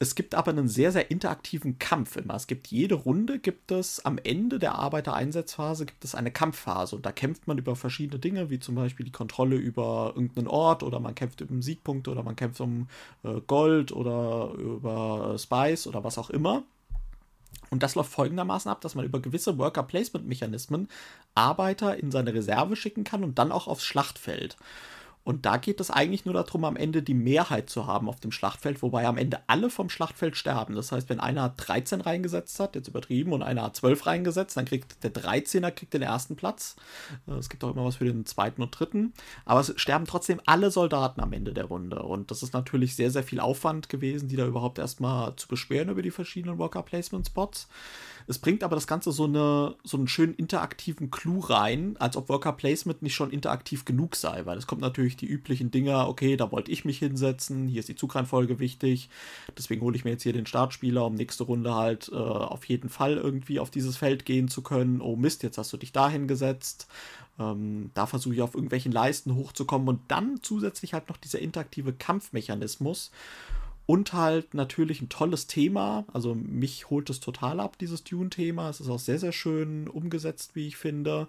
[0.01, 2.35] Es gibt aber einen sehr, sehr interaktiven Kampf immer.
[2.35, 7.05] Es gibt jede Runde, gibt es am Ende der Arbeitereinsatzphase gibt es eine Kampfphase und
[7.05, 11.01] da kämpft man über verschiedene Dinge, wie zum Beispiel die Kontrolle über irgendeinen Ort oder
[11.01, 12.87] man kämpft um Siegpunkte oder man kämpft um
[13.23, 16.63] äh, Gold oder über Spice oder was auch immer.
[17.69, 20.87] Und das läuft folgendermaßen ab, dass man über gewisse Worker-Placement-Mechanismen
[21.35, 24.55] Arbeiter in seine Reserve schicken kann und dann auch aufs Schlachtfeld.
[25.29, 28.31] Und da geht es eigentlich nur darum, am Ende die Mehrheit zu haben auf dem
[28.31, 30.73] Schlachtfeld, wobei am Ende alle vom Schlachtfeld sterben.
[30.73, 34.65] Das heißt, wenn einer 13 reingesetzt hat, jetzt übertrieben, und einer hat 12 reingesetzt, dann
[34.65, 36.77] kriegt der 13er kriegt den ersten Platz.
[37.27, 39.13] Äh, es gibt auch immer was für den zweiten und dritten.
[39.45, 42.01] Aber es sterben trotzdem alle Soldaten am Ende der Runde.
[42.01, 45.89] Und das ist natürlich sehr, sehr viel Aufwand gewesen, die da überhaupt erstmal zu beschweren
[45.89, 47.67] über die verschiedenen Worker Placement Spots.
[48.29, 52.29] Es bringt aber das Ganze so, eine, so einen schönen interaktiven Clou rein, als ob
[52.29, 56.37] Worker Placement nicht schon interaktiv genug sei, weil es kommt natürlich die üblichen Dinger, okay,
[56.37, 59.09] da wollte ich mich hinsetzen, hier ist die Zugreihenfolge wichtig,
[59.57, 62.89] deswegen hole ich mir jetzt hier den Startspieler, um nächste Runde halt äh, auf jeden
[62.89, 65.01] Fall irgendwie auf dieses Feld gehen zu können.
[65.01, 66.87] Oh Mist, jetzt hast du dich da hingesetzt.
[67.39, 71.93] Ähm, da versuche ich auf irgendwelchen Leisten hochzukommen und dann zusätzlich halt noch dieser interaktive
[71.93, 73.09] Kampfmechanismus
[73.89, 76.05] und halt natürlich ein tolles Thema.
[76.13, 78.69] Also mich holt es total ab, dieses Dune-Thema.
[78.69, 81.27] Es ist auch sehr, sehr schön umgesetzt, wie ich finde.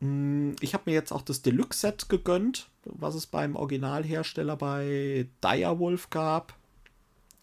[0.00, 6.10] Mm, ich habe mir jetzt auch das Deluxe-Set gegönnt, was es beim Originalhersteller bei Direwolf
[6.10, 6.56] gab.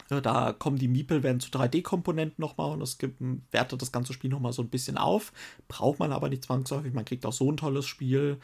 [0.10, 4.30] Da kommen die Miepel, werden zu 3D-Komponenten nochmal und es gibt, wertet das ganze Spiel
[4.30, 5.32] nochmal so ein bisschen auf.
[5.70, 8.42] Braucht man aber nicht zwangsläufig, man kriegt auch so ein tolles Spiel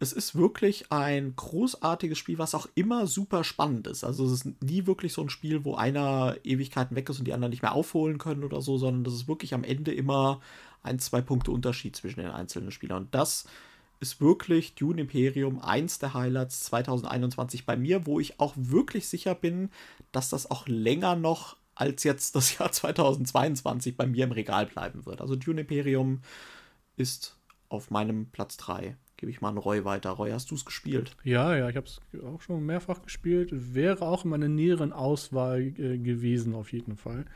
[0.00, 4.04] es ist wirklich ein großartiges Spiel, was auch immer super spannend ist.
[4.04, 7.32] Also es ist nie wirklich so ein Spiel, wo einer Ewigkeiten weg ist und die
[7.32, 10.40] anderen nicht mehr aufholen können oder so, sondern das ist wirklich am Ende immer
[10.82, 13.04] ein, zwei Punkte Unterschied zwischen den einzelnen Spielern.
[13.04, 13.46] Und das
[14.00, 19.34] ist wirklich Dune Imperium eins der Highlights 2021 bei mir, wo ich auch wirklich sicher
[19.34, 19.70] bin,
[20.12, 25.06] dass das auch länger noch als jetzt das Jahr 2022 bei mir im Regal bleiben
[25.06, 25.20] wird.
[25.20, 26.22] Also Dune Imperium
[26.96, 27.36] ist
[27.68, 30.10] auf meinem Platz 3 gebe ich mal an Roy weiter.
[30.10, 31.14] Roy, hast du es gespielt?
[31.24, 33.50] Ja, ja, ich habe es auch schon mehrfach gespielt.
[33.52, 37.26] Wäre auch in meiner näheren Auswahl äh, gewesen, auf jeden Fall.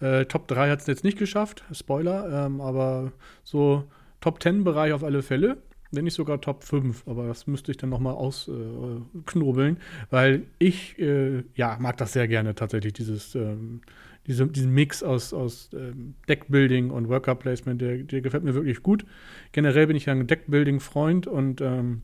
[0.00, 3.12] Äh, Top 3 hat es jetzt nicht geschafft, Spoiler, ähm, aber
[3.44, 3.84] so
[4.20, 5.58] Top 10 Bereich auf alle Fälle.
[5.92, 9.80] Wenn nicht sogar Top 5, aber das müsste ich dann nochmal ausknobeln, äh,
[10.10, 13.82] weil ich äh, ja, mag das sehr gerne tatsächlich, dieses ähm,
[14.26, 18.82] diese, diesen Mix aus, aus ähm, Deckbuilding und Worker Placement, der, der gefällt mir wirklich
[18.82, 19.04] gut.
[19.52, 22.02] Generell bin ich ja ein Deckbuilding-Freund und ähm,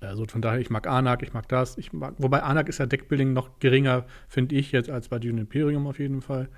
[0.00, 1.78] also von daher, ich mag Anak, ich mag das.
[1.78, 5.42] Ich mag, wobei Anak ist ja Deckbuilding noch geringer, finde ich jetzt, als bei Dune
[5.42, 6.48] Imperium auf jeden Fall.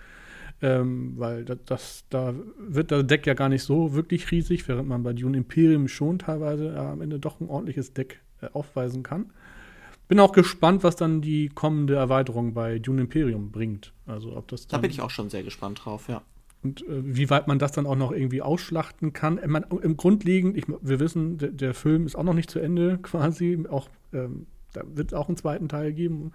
[0.62, 4.88] Ähm, weil das, das, da wird das Deck ja gar nicht so wirklich riesig, während
[4.88, 9.02] man bei Dune Imperium schon teilweise äh, am Ende doch ein ordentliches Deck äh, aufweisen
[9.02, 9.32] kann.
[10.08, 13.92] Bin auch gespannt, was dann die kommende Erweiterung bei Dune Imperium bringt.
[14.06, 16.22] Also ob das Da bin ich auch schon sehr gespannt drauf, ja.
[16.62, 19.40] und äh, wie weit man das dann auch noch irgendwie ausschlachten kann.
[19.46, 22.98] Mein, Im Grundlegend, ich, wir wissen, der, der, Film ist auch noch nicht zu Ende
[23.02, 23.64] quasi.
[23.68, 26.32] Auch, ähm, da wird es auch einen zweiten Teil geben.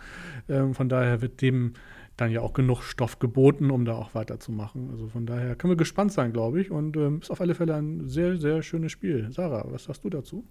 [0.50, 1.74] Ähm, von daher wird dem
[2.18, 4.90] dann ja auch genug Stoff geboten, um da auch weiterzumachen.
[4.92, 6.72] Also von daher können wir gespannt sein, glaube ich.
[6.72, 9.32] Und ähm, ist auf alle Fälle ein sehr, sehr schönes Spiel.
[9.32, 10.44] Sarah, was sagst du dazu?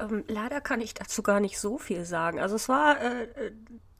[0.00, 2.40] Ähm, leider kann ich dazu gar nicht so viel sagen.
[2.40, 3.52] Also es war äh, äh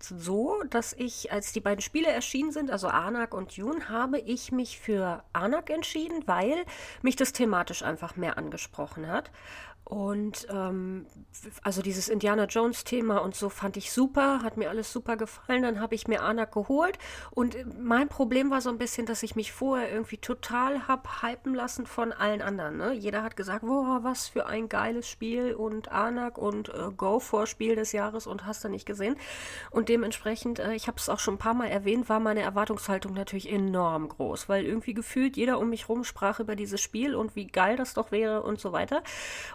[0.02, 4.50] so, dass ich, als die beiden Spiele erschienen sind, also Anak und Jun, habe ich
[4.50, 6.64] mich für Anak entschieden, weil
[7.02, 9.30] mich das thematisch einfach mehr angesprochen hat.
[9.90, 11.06] Und ähm,
[11.64, 15.64] also dieses Indiana Jones-Thema und so fand ich super, hat mir alles super gefallen.
[15.64, 16.96] Dann habe ich mir Anak geholt.
[17.32, 21.54] Und mein Problem war so ein bisschen, dass ich mich vorher irgendwie total hab hypen
[21.54, 22.76] lassen von allen anderen.
[22.76, 22.92] Ne?
[22.92, 27.48] Jeder hat gesagt, boah, was für ein geiles Spiel und Anak und äh, Go vor
[27.48, 29.16] Spiel des Jahres und hast du nicht gesehen.
[29.72, 33.12] Und dementsprechend, äh, ich habe es auch schon ein paar Mal erwähnt, war meine Erwartungshaltung
[33.12, 37.34] natürlich enorm groß, weil irgendwie gefühlt jeder um mich rum sprach über dieses Spiel und
[37.34, 39.02] wie geil das doch wäre und so weiter.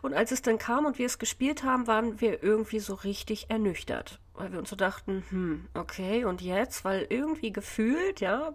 [0.02, 3.49] Und als es dann kam und wir es gespielt haben, waren wir irgendwie so richtig
[3.49, 4.19] ernüchtert.
[4.33, 6.83] Weil wir uns so dachten, hm, okay, und jetzt?
[6.83, 8.53] Weil irgendwie gefühlt, ja,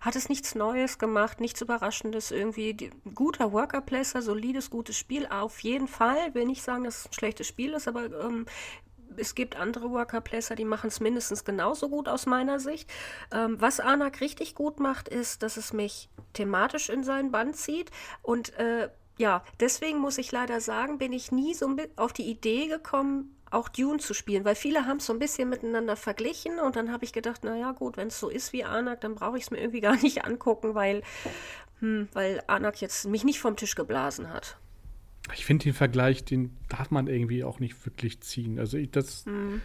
[0.00, 5.60] hat es nichts Neues gemacht, nichts Überraschendes, irgendwie guter Worker Placer, solides, gutes Spiel, auf
[5.60, 6.34] jeden Fall.
[6.34, 8.46] Will nicht sagen, dass es ein schlechtes Spiel ist, aber ähm,
[9.16, 12.90] es gibt andere Worker Placer, die machen es mindestens genauso gut aus meiner Sicht.
[13.32, 17.90] Ähm, was Anak richtig gut macht, ist, dass es mich thematisch in seinen Band zieht
[18.22, 18.88] und äh,
[19.20, 23.68] ja, deswegen muss ich leider sagen, bin ich nie so auf die Idee gekommen, auch
[23.68, 27.04] Dune zu spielen, weil viele haben es so ein bisschen miteinander verglichen und dann habe
[27.04, 29.58] ich gedacht, naja gut, wenn es so ist wie Anak, dann brauche ich es mir
[29.58, 31.02] irgendwie gar nicht angucken, weil,
[31.80, 34.56] hm, weil Anak jetzt mich nicht vom Tisch geblasen hat.
[35.34, 38.58] Ich finde den Vergleich, den darf man irgendwie auch nicht wirklich ziehen.
[38.58, 39.60] Also ich, das, hm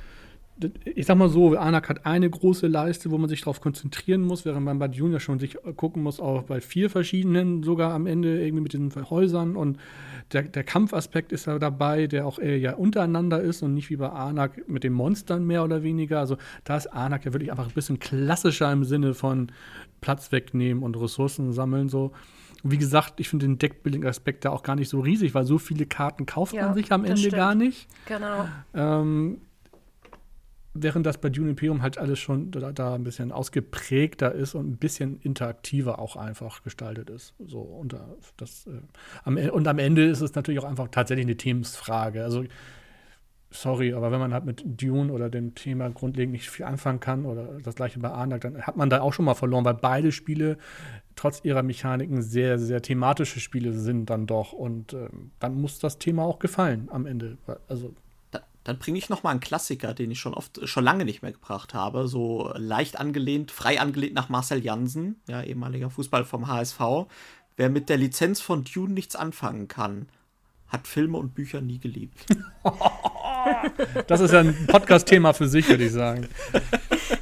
[0.85, 4.45] ich sag mal so, Anak hat eine große Leiste, wo man sich darauf konzentrieren muss,
[4.45, 8.41] während man bei Junior schon sich gucken muss, auch bei vier verschiedenen, sogar am Ende
[8.41, 9.57] irgendwie mit diesen Häusern.
[9.57, 9.77] Und
[10.31, 13.97] der, der Kampfaspekt ist da dabei, der auch eher ja untereinander ist und nicht wie
[13.97, 16.19] bei Anak mit den Monstern mehr oder weniger.
[16.19, 19.51] Also da ist Anak ja wirklich einfach ein bisschen klassischer im Sinne von
[19.99, 21.89] Platz wegnehmen und Ressourcen sammeln.
[21.89, 22.13] So.
[22.63, 25.85] Wie gesagt, ich finde den Deckbuilding-Aspekt da auch gar nicht so riesig, weil so viele
[25.85, 27.35] Karten kauft ja, man sich am Ende stimmt.
[27.35, 27.87] gar nicht.
[28.07, 28.47] Genau.
[28.73, 29.41] Ähm,
[30.75, 34.69] während das bei Dune Imperium halt alles schon da, da, ein bisschen ausgeprägter ist und
[34.69, 37.33] ein bisschen interaktiver auch einfach gestaltet ist.
[37.39, 37.95] So, und,
[38.38, 38.81] das, äh,
[39.23, 42.23] am, und am Ende ist es natürlich auch einfach tatsächlich eine Themensfrage.
[42.23, 42.43] Also,
[43.51, 47.25] sorry, aber wenn man halt mit Dune oder dem Thema grundlegend nicht viel anfangen kann
[47.25, 50.11] oder das gleiche bei Arnak, dann hat man da auch schon mal verloren, weil beide
[50.11, 50.57] Spiele
[51.15, 54.51] trotz ihrer Mechaniken sehr, sehr thematische Spiele sind dann doch.
[54.51, 55.07] Und äh,
[55.39, 57.38] dann muss das Thema auch gefallen am Ende.
[57.69, 57.95] Also
[58.65, 61.32] dann bringe ich noch mal einen Klassiker, den ich schon oft, schon lange nicht mehr
[61.32, 62.08] gebracht habe.
[62.08, 66.80] So leicht angelehnt, frei angelehnt nach Marcel Jansen, ja, ehemaliger Fußball vom HSV.
[67.58, 70.10] Wer mit der Lizenz von Dune nichts anfangen kann,
[70.67, 72.25] hat Filme und Bücher nie geliebt.
[74.08, 76.28] das ist ja ein Podcast-Thema für sich, würde ich sagen.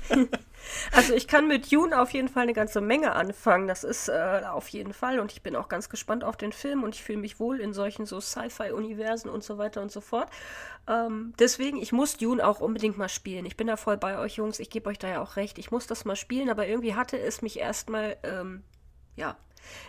[0.92, 3.68] Also ich kann mit Dune auf jeden Fall eine ganze Menge anfangen.
[3.68, 5.20] Das ist äh, auf jeden Fall.
[5.20, 7.74] Und ich bin auch ganz gespannt auf den Film und ich fühle mich wohl in
[7.74, 10.30] solchen so Sci-Fi-Universen und so weiter und so fort.
[10.88, 13.46] Ähm, deswegen, ich muss Dune auch unbedingt mal spielen.
[13.46, 14.60] Ich bin da voll bei euch, Jungs.
[14.60, 15.58] Ich gebe euch da ja auch recht.
[15.58, 18.64] Ich muss das mal spielen, aber irgendwie hatte es mich erstmal, ähm,
[19.16, 19.38] ja,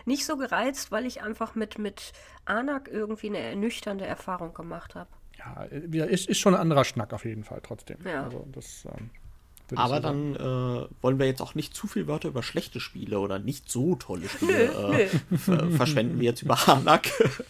[0.05, 2.13] nicht so gereizt, weil ich einfach mit, mit
[2.45, 5.09] Anak irgendwie eine ernüchternde Erfahrung gemacht habe.
[5.37, 7.97] Ja, ist, ist schon ein anderer Schnack auf jeden Fall trotzdem.
[8.05, 8.23] Ja.
[8.23, 9.09] Also das, ähm
[9.75, 13.39] aber dann äh, wollen wir jetzt auch nicht zu viel Wörter über schlechte Spiele oder
[13.39, 15.09] nicht so tolle Spiele nö, äh,
[15.47, 15.71] nö.
[15.77, 17.03] verschwenden wir jetzt über Hanak.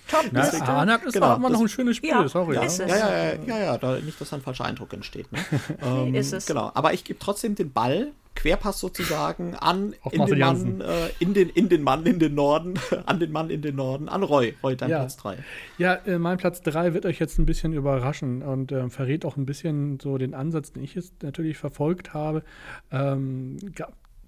[0.08, 2.56] Top, Na, Hanak ist genau, auch immer noch ein schönes Spiel, ja, sorry.
[2.56, 5.32] Ja, ja, ja, ja, ja, ja, da, nicht, dass da ein falscher Eindruck entsteht.
[5.32, 5.40] Ne?
[5.82, 6.46] ähm, ist es.
[6.46, 11.34] Genau, aber ich gebe trotzdem den Ball Querpass sozusagen an in den, Mann, äh, in,
[11.34, 14.54] den, in den Mann in den Norden, an den Mann in den Norden, an Roy.
[14.62, 15.00] Roy, dein ja.
[15.00, 15.38] Platz 3.
[15.78, 19.38] Ja, äh, mein Platz 3 wird euch jetzt ein bisschen überraschen und äh, verrät auch
[19.38, 22.44] ein bisschen so den Ansatz, den ich jetzt natürlich verfolgt habe.
[22.92, 23.58] Ähm,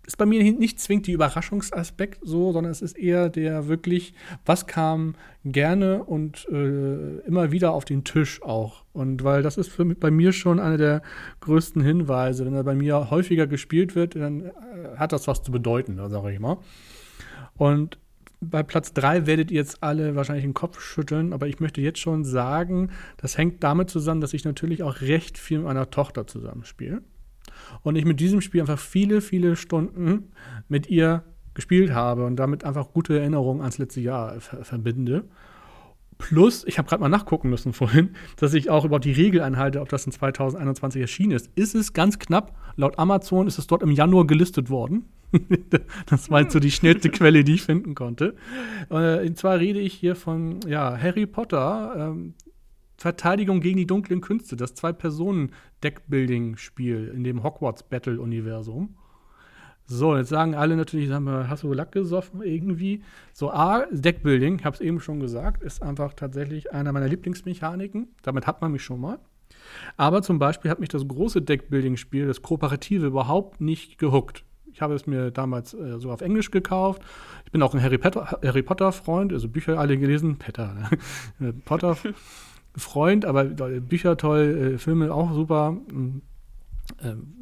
[0.08, 4.14] ist bei mir nicht zwingend die Überraschungsaspekt so, sondern es ist eher der wirklich,
[4.46, 8.86] was kam gerne und äh, immer wieder auf den Tisch auch.
[8.94, 11.02] Und weil das ist für bei mir schon einer der
[11.42, 12.46] größten Hinweise.
[12.46, 14.52] Wenn er bei mir häufiger gespielt wird, dann äh,
[14.96, 16.58] hat das was zu bedeuten, sage ich mal.
[17.58, 18.00] Und
[18.40, 22.00] bei Platz 3 werdet ihr jetzt alle wahrscheinlich den Kopf schütteln, aber ich möchte jetzt
[22.00, 26.28] schon sagen, das hängt damit zusammen, dass ich natürlich auch recht viel mit meiner Tochter
[26.28, 27.02] zusammenspiele
[27.84, 30.32] und ich mit diesem Spiel einfach viele, viele Stunden
[30.68, 35.26] mit ihr gespielt habe und damit einfach gute Erinnerungen ans letzte Jahr ver verbinde.
[36.18, 39.82] Plus, ich habe gerade mal nachgucken müssen vorhin, dass ich auch über die Regel einhalte,
[39.82, 41.52] ob das in 2021 erschienen ist.
[41.56, 42.56] Ist es ganz knapp.
[42.76, 45.06] Laut Amazon ist es dort im Januar gelistet worden.
[46.06, 48.36] das war jetzt so die schnellste Quelle, die ich finden konnte.
[48.90, 52.34] Äh, und zwar rede ich hier von ja, Harry Potter, ähm,
[52.98, 54.74] Verteidigung gegen die dunklen Künste, das
[55.82, 58.96] Zwei-Personen-Deckbuilding-Spiel in dem Hogwarts-Battle-Universum.
[59.90, 63.04] So, jetzt sagen alle natürlich, sagen wir, hast du Lack gesoffen irgendwie?
[63.32, 68.10] So, A, Deckbuilding, ich habe es eben schon gesagt, ist einfach tatsächlich einer meiner Lieblingsmechaniken.
[68.22, 69.20] Damit hat man mich schon mal.
[69.96, 74.44] Aber zum Beispiel hat mich das große Deckbuilding-Spiel, das Kooperative, überhaupt nicht gehuckt.
[74.74, 77.02] Ich habe es mir damals äh, so auf Englisch gekauft.
[77.46, 80.38] Ich bin auch ein Harry, Harry Potter-Freund, also Bücher alle gelesen.
[80.38, 80.74] Petter,
[81.40, 81.54] ne?
[82.78, 85.78] Potter-Freund, aber Bücher toll, äh, Filme auch super.
[85.90, 86.22] Ähm,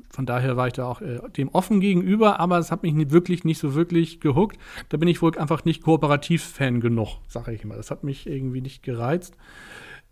[0.10, 3.12] von daher war ich da auch äh, dem offen gegenüber, aber es hat mich nicht,
[3.12, 4.58] wirklich nicht so wirklich gehuckt.
[4.89, 7.76] Da bin ich wohl einfach nicht kooperativ-Fan genug, sage ich mal.
[7.76, 9.36] Das hat mich irgendwie nicht gereizt.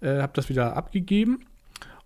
[0.02, 1.46] Äh, habe das wieder abgegeben.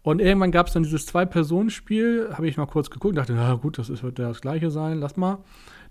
[0.04, 3.56] Und irgendwann gab es dann dieses Zwei-Personen-Spiel, habe ich mal kurz geguckt und dachte, na
[3.56, 5.40] gut, das wird ja das gleiche sein, lass mal.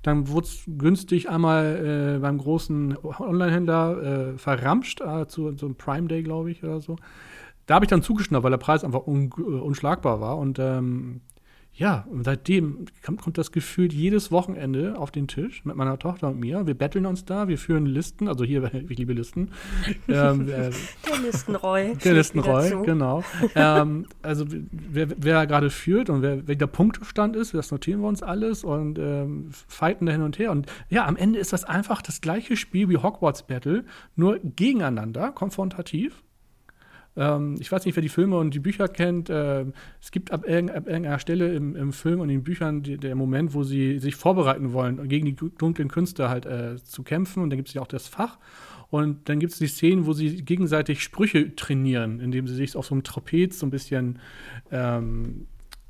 [0.03, 4.03] Dann wurde es günstig einmal äh, beim großen Online-Händler
[4.35, 6.97] äh, verramscht, äh, zu so einem Prime Day, glaube ich, oder so.
[7.67, 10.39] Da habe ich dann zugeschnappt, weil der Preis einfach un unschlagbar war.
[10.39, 11.21] Und ähm,
[11.77, 16.41] ja, und seitdem kommt, das Gefühl jedes Wochenende auf den Tisch mit meiner Tochter und
[16.41, 16.67] mir.
[16.67, 19.51] Wir betteln uns da, wir führen Listen, also hier, ich liebe Listen.
[20.09, 20.71] ähm, äh, der
[21.23, 21.95] Listenroy.
[22.03, 23.23] Der Listenroy, genau.
[23.55, 28.23] ähm, also wer, wer gerade führt und wer, der Punktestand ist, das notieren wir uns
[28.23, 30.53] alles und ähm, fighten da hin und her.
[30.53, 33.85] Und ja, am Ende ist das einfach das gleiche Spiel wie Hogwarts Battle,
[34.15, 36.23] nur gegeneinander, konfrontativ.
[37.17, 39.31] Ähm, ich weiß nicht, wer die Filme und die Bücher kennt.
[39.31, 39.67] Äh,
[40.01, 42.99] es gibt ab, irg ab, irgendeiner Stelle im, im, Film und in den Büchern die,
[42.99, 47.43] der Moment, wo sie sich vorbereiten wollen, gegen die dunklen Künste halt äh, zu kämpfen.
[47.43, 48.39] Und dann gibt es ja auch das Fach.
[48.89, 52.87] Und dann gibt es die Szenen, wo sie gegenseitig Sprüche trainieren, indem sie sich auf
[52.87, 54.19] so einem Trapez so ein bisschen
[54.71, 55.47] ähm,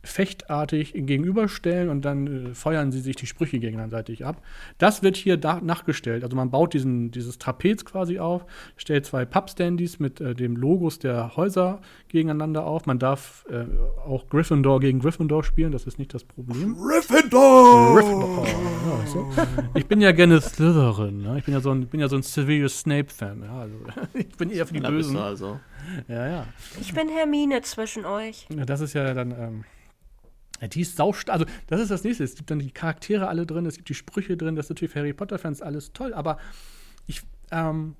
[0.06, 4.42] fechtartig gegenüberstellen und dann äh, feuern sie sich die Sprüche gegenseitig ab.
[4.78, 6.24] Das wird hier nachgestellt.
[6.24, 10.98] Also man baut diesen, dieses Trapez quasi auf, stellt zwei Pub-Standys mit äh, dem Logos
[10.98, 12.86] der Häuser gegeneinander auf.
[12.86, 13.64] Man darf äh,
[14.06, 16.76] auch Gryffindor gegen Gryffindor spielen, das ist nicht das Problem.
[16.76, 17.94] Gryffindor!
[17.94, 18.46] Gryffindor.
[18.46, 19.28] Ja, so.
[19.74, 21.22] Ich bin ja gerne Slytherin.
[21.22, 21.38] Ne?
[21.38, 23.42] Ich bin ja so ein, bin ja so ein Severus Snape-Fan.
[23.42, 23.60] Ja?
[23.60, 23.74] Also,
[24.14, 25.16] ich bin eher für die Bösen.
[25.16, 25.58] Also.
[26.08, 26.46] Ja, ja.
[26.80, 28.46] Ich bin Hermine zwischen euch.
[28.56, 29.30] Ja, das ist ja dann.
[29.32, 29.64] Ähm,
[30.72, 32.24] die ist saust also das ist das nächste.
[32.24, 34.92] Es gibt dann die Charaktere alle drin, es gibt die Sprüche drin, das ist natürlich
[34.92, 36.38] für Harry Potter-Fans alles toll, aber
[37.06, 37.94] ich, ähm,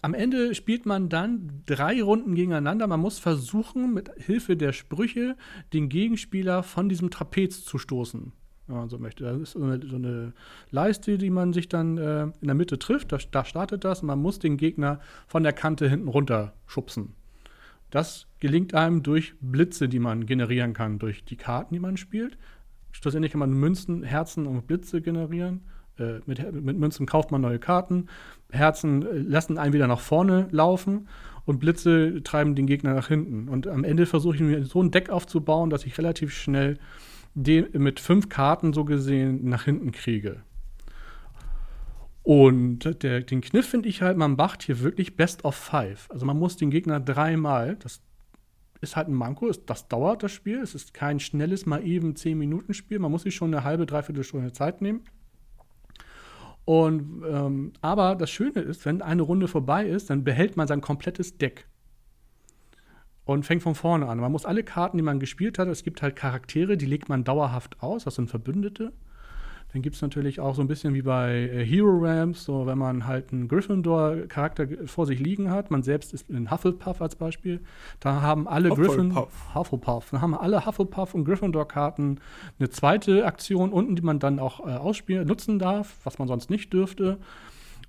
[0.00, 2.86] am Ende spielt man dann drei Runden gegeneinander.
[2.86, 5.36] Man muss versuchen, mit Hilfe der Sprüche
[5.72, 8.32] den Gegenspieler von diesem Trapez zu stoßen.
[8.68, 9.24] Wenn man so möchte.
[9.24, 10.34] Das ist so eine, so eine
[10.70, 13.10] Leiste, die man sich dann äh, in der Mitte trifft.
[13.10, 17.14] Da, da startet das man muss den Gegner von der Kante hinten runter schubsen.
[17.90, 22.36] Das gelingt einem durch Blitze, die man generieren kann, durch die Karten, die man spielt.
[22.92, 25.62] Schlussendlich kann man Münzen, Herzen und Blitze generieren.
[25.98, 28.08] Äh, mit, mit, Münzen kauft man neue Karten.
[28.50, 31.08] Herzen äh, lassen einen wieder nach vorne laufen
[31.44, 33.48] und Blitze treiben den Gegner nach hinten.
[33.48, 36.78] Und am Ende versuche ich mir so ein Deck aufzubauen, dass ich relativ schnell
[37.34, 40.42] den mit fünf Karten so gesehen nach hinten kriege.
[42.28, 46.10] Und der, den Kniff finde ich halt, man macht hier wirklich Best of Five.
[46.10, 48.02] Also man muss den Gegner dreimal, das
[48.82, 50.58] ist halt ein Manko, das dauert das Spiel.
[50.58, 52.98] Es ist kein schnelles, mal eben 10-Minuten-Spiel.
[52.98, 55.04] Man muss sich schon eine halbe, dreiviertel Stunde Zeit nehmen.
[56.66, 60.82] Und, ähm, aber das Schöne ist, wenn eine Runde vorbei ist, dann behält man sein
[60.82, 61.66] komplettes Deck.
[63.24, 64.18] Und fängt von vorne an.
[64.18, 67.24] Man muss alle Karten, die man gespielt hat, es gibt halt Charaktere, die legt man
[67.24, 68.92] dauerhaft aus, das sind Verbündete.
[69.72, 72.78] Dann gibt es natürlich auch so ein bisschen wie bei äh, Hero Ramps, so wenn
[72.78, 77.60] man halt einen Gryffindor-Charakter vor sich liegen hat, man selbst ist in Hufflepuff als Beispiel,
[78.00, 82.20] da haben alle Gryffindor, Hufflepuff, da haben alle Hufflepuff und Gryffindor-Karten
[82.58, 86.48] eine zweite Aktion unten, die man dann auch äh, ausspielen, nutzen darf, was man sonst
[86.48, 87.18] nicht dürfte.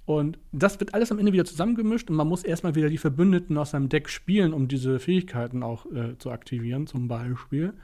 [0.10, 3.56] Und das wird alles am Ende wieder zusammengemischt und man muss erstmal wieder die Verbündeten
[3.60, 7.76] aus seinem Deck spielen, um diese Fähigkeiten auch äh, zu aktivieren, zum Beispiel.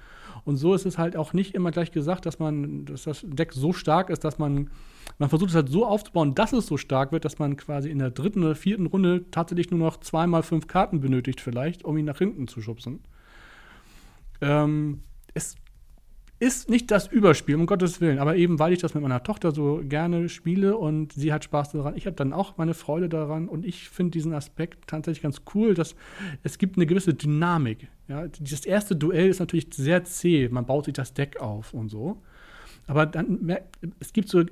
[0.43, 3.53] Und so ist es halt auch nicht immer gleich gesagt, dass man, dass das Deck
[3.53, 4.71] so stark ist, dass man,
[5.19, 7.99] man versucht es halt so aufzubauen, dass es so stark wird, dass man quasi in
[7.99, 12.05] der dritten oder vierten Runde tatsächlich nur noch zweimal fünf Karten benötigt, vielleicht, um ihn
[12.05, 13.01] nach hinten zu schubsen.
[14.41, 15.01] Ähm,
[15.35, 15.57] es
[16.39, 19.51] ist nicht das Überspiel, um Gottes Willen, aber eben weil ich das mit meiner Tochter
[19.51, 23.47] so gerne spiele und sie hat Spaß daran, ich habe dann auch meine Freude daran
[23.47, 25.95] und ich finde diesen Aspekt tatsächlich ganz cool, dass
[26.43, 27.87] es gibt eine gewisse Dynamik.
[28.07, 31.89] Ja, das erste Duell ist natürlich sehr zäh, man baut sich das Deck auf und
[31.89, 32.21] so.
[32.87, 33.57] Aber dann
[33.99, 34.43] es gibt so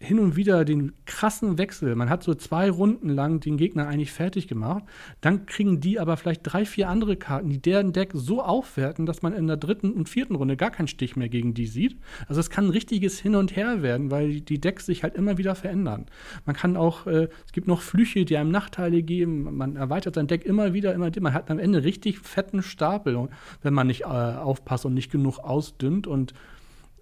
[0.00, 1.96] hin und wieder den krassen Wechsel.
[1.96, 4.84] Man hat so zwei Runden lang den Gegner eigentlich fertig gemacht.
[5.20, 9.22] Dann kriegen die aber vielleicht drei, vier andere Karten, die deren Deck so aufwerten, dass
[9.22, 11.96] man in der dritten und vierten Runde gar keinen Stich mehr gegen die sieht.
[12.28, 15.36] Also es kann ein richtiges Hin und Her werden, weil die Decks sich halt immer
[15.36, 16.06] wieder verändern.
[16.46, 19.56] Man kann auch, äh, es gibt noch Flüche, die einem Nachteile geben.
[19.56, 21.20] Man erweitert sein Deck immer wieder, immer wieder.
[21.20, 23.28] Man hat am Ende richtig fetten Stapel,
[23.62, 26.34] wenn man nicht äh, aufpasst und nicht genug ausdünnt und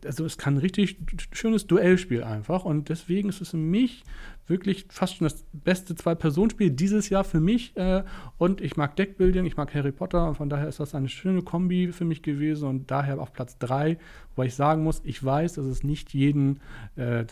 [0.04, 0.98] also es kann ein richtig
[1.32, 4.04] schönes Duellspiel einfach und deswegen ist es für mich
[4.46, 8.04] wirklich fast schon das beste Zwei-Personen-Spiel dieses Jahr für mich äh,
[8.38, 11.42] und ich mag Deckbuilding, ich mag Harry Potter und von daher ist das eine schöne
[11.42, 13.98] Kombi für mich gewesen und daher auf Platz 3,
[14.36, 16.60] weil ich sagen muss, ich weiß, dass es nicht jeden,
[16.96, 17.24] äh,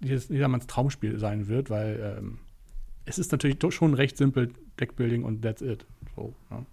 [0.00, 2.38] jedermanns Traumspiel sein wird, weil ähm,
[3.04, 5.84] es ist natürlich schon recht simpel Deckbuilding und that's it.
[6.14, 6.64] So, ja.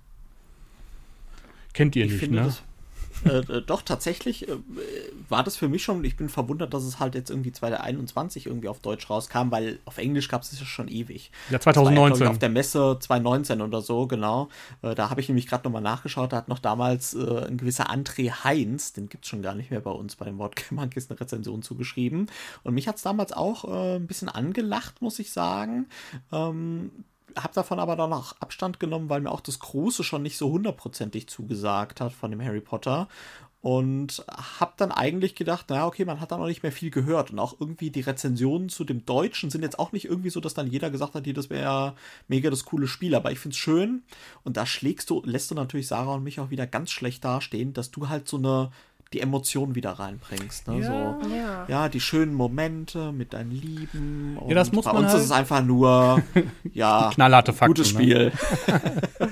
[1.73, 2.53] Kennt ihr ich nicht, ne?
[3.25, 4.57] Äh, äh, doch, tatsächlich äh,
[5.29, 8.67] war das für mich schon, ich bin verwundert, dass es halt jetzt irgendwie 2021 irgendwie
[8.67, 11.31] auf Deutsch rauskam, weil auf Englisch gab es es ja schon ewig.
[11.49, 12.23] Ja, 2019.
[12.25, 14.49] Ja, auf der Messe 2019 oder so, genau.
[14.81, 17.89] Äh, da habe ich nämlich gerade nochmal nachgeschaut, da hat noch damals äh, ein gewisser
[17.89, 20.55] André Heinz, den gibt es schon gar nicht mehr bei uns bei dem Wort
[20.95, 22.27] ist eine Rezension zugeschrieben.
[22.63, 25.87] Und mich hat es damals auch äh, ein bisschen angelacht, muss ich sagen.
[26.31, 26.91] Ähm,
[27.37, 30.49] habe davon aber dann auch Abstand genommen, weil mir auch das Große schon nicht so
[30.51, 33.07] hundertprozentig zugesagt hat von dem Harry Potter.
[33.61, 37.31] Und habe dann eigentlich gedacht, naja, okay, man hat da noch nicht mehr viel gehört.
[37.31, 40.53] Und auch irgendwie die Rezensionen zu dem Deutschen sind jetzt auch nicht irgendwie so, dass
[40.53, 41.95] dann jeder gesagt hat, das wäre ja
[42.27, 43.15] mega das coole Spiel.
[43.15, 44.03] Aber ich finde es schön.
[44.43, 47.73] Und da schlägst du, lässt du natürlich Sarah und mich auch wieder ganz schlecht dastehen,
[47.73, 48.71] dass du halt so eine
[49.13, 50.67] die Emotionen wieder reinbringst.
[50.67, 50.79] Ne?
[50.79, 50.85] Ja.
[51.21, 51.65] So, ja.
[51.67, 51.89] ja.
[51.89, 54.37] die schönen Momente mit deinen Lieben.
[54.47, 56.21] ja, das muss bei man uns halt ist es einfach nur,
[56.73, 57.73] ja, knallharte Fakten.
[57.75, 57.99] Gutes ne?
[57.99, 58.31] Spiel.
[58.67, 59.31] Ne?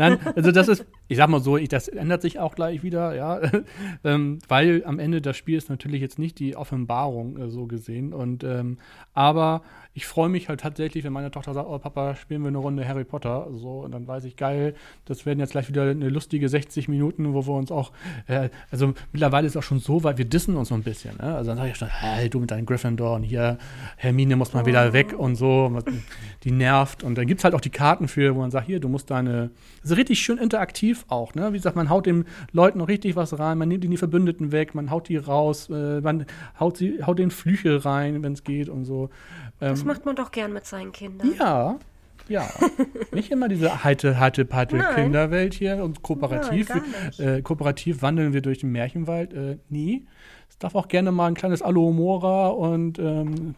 [0.00, 3.14] Nein, also das ist, ich sag mal so, ich, das ändert sich auch gleich wieder,
[3.14, 3.38] ja,
[4.04, 8.14] ähm, weil am Ende das Spiel ist natürlich jetzt nicht die Offenbarung äh, so gesehen
[8.14, 8.78] und ähm,
[9.12, 9.60] aber
[9.92, 12.86] ich freue mich halt tatsächlich, wenn meine Tochter sagt, oh Papa, spielen wir eine Runde
[12.86, 14.74] Harry Potter, so und dann weiß ich geil,
[15.04, 17.90] das werden jetzt gleich wieder eine lustige 60 Minuten, wo wir uns auch,
[18.28, 21.16] äh, also mittlerweile ist es auch schon so, weil wir dissen uns so ein bisschen,
[21.16, 21.34] ne?
[21.34, 23.58] also dann sage ich schon, hey, du mit deinem Gryffindor und hier
[23.96, 24.66] Hermine muss mal oh.
[24.66, 25.76] wieder weg und so,
[26.44, 28.78] die nervt und dann gibt es halt auch die Karten für, wo man sagt, hier,
[28.78, 29.50] du musst deine,
[29.82, 31.52] also richtig schön interaktiv auch, ne?
[31.52, 34.74] Wie gesagt, man haut den Leuten noch richtig was rein, man nimmt die Verbündeten weg,
[34.76, 36.26] man haut die raus, äh, man
[36.60, 39.10] haut, sie, haut den Flüche rein, wenn es geht und so.
[39.60, 41.34] Ähm, das macht man doch gern mit seinen Kindern.
[41.38, 41.78] Ja,
[42.28, 42.48] ja.
[43.12, 46.68] nicht immer diese heite, heite, heite Kinderwelt hier und kooperativ.
[46.68, 49.32] Nein, äh, kooperativ wandeln wir durch den Märchenwald.
[49.32, 50.06] Äh, nie.
[50.48, 53.54] Es darf auch gerne mal ein kleines Alohomora und ähm,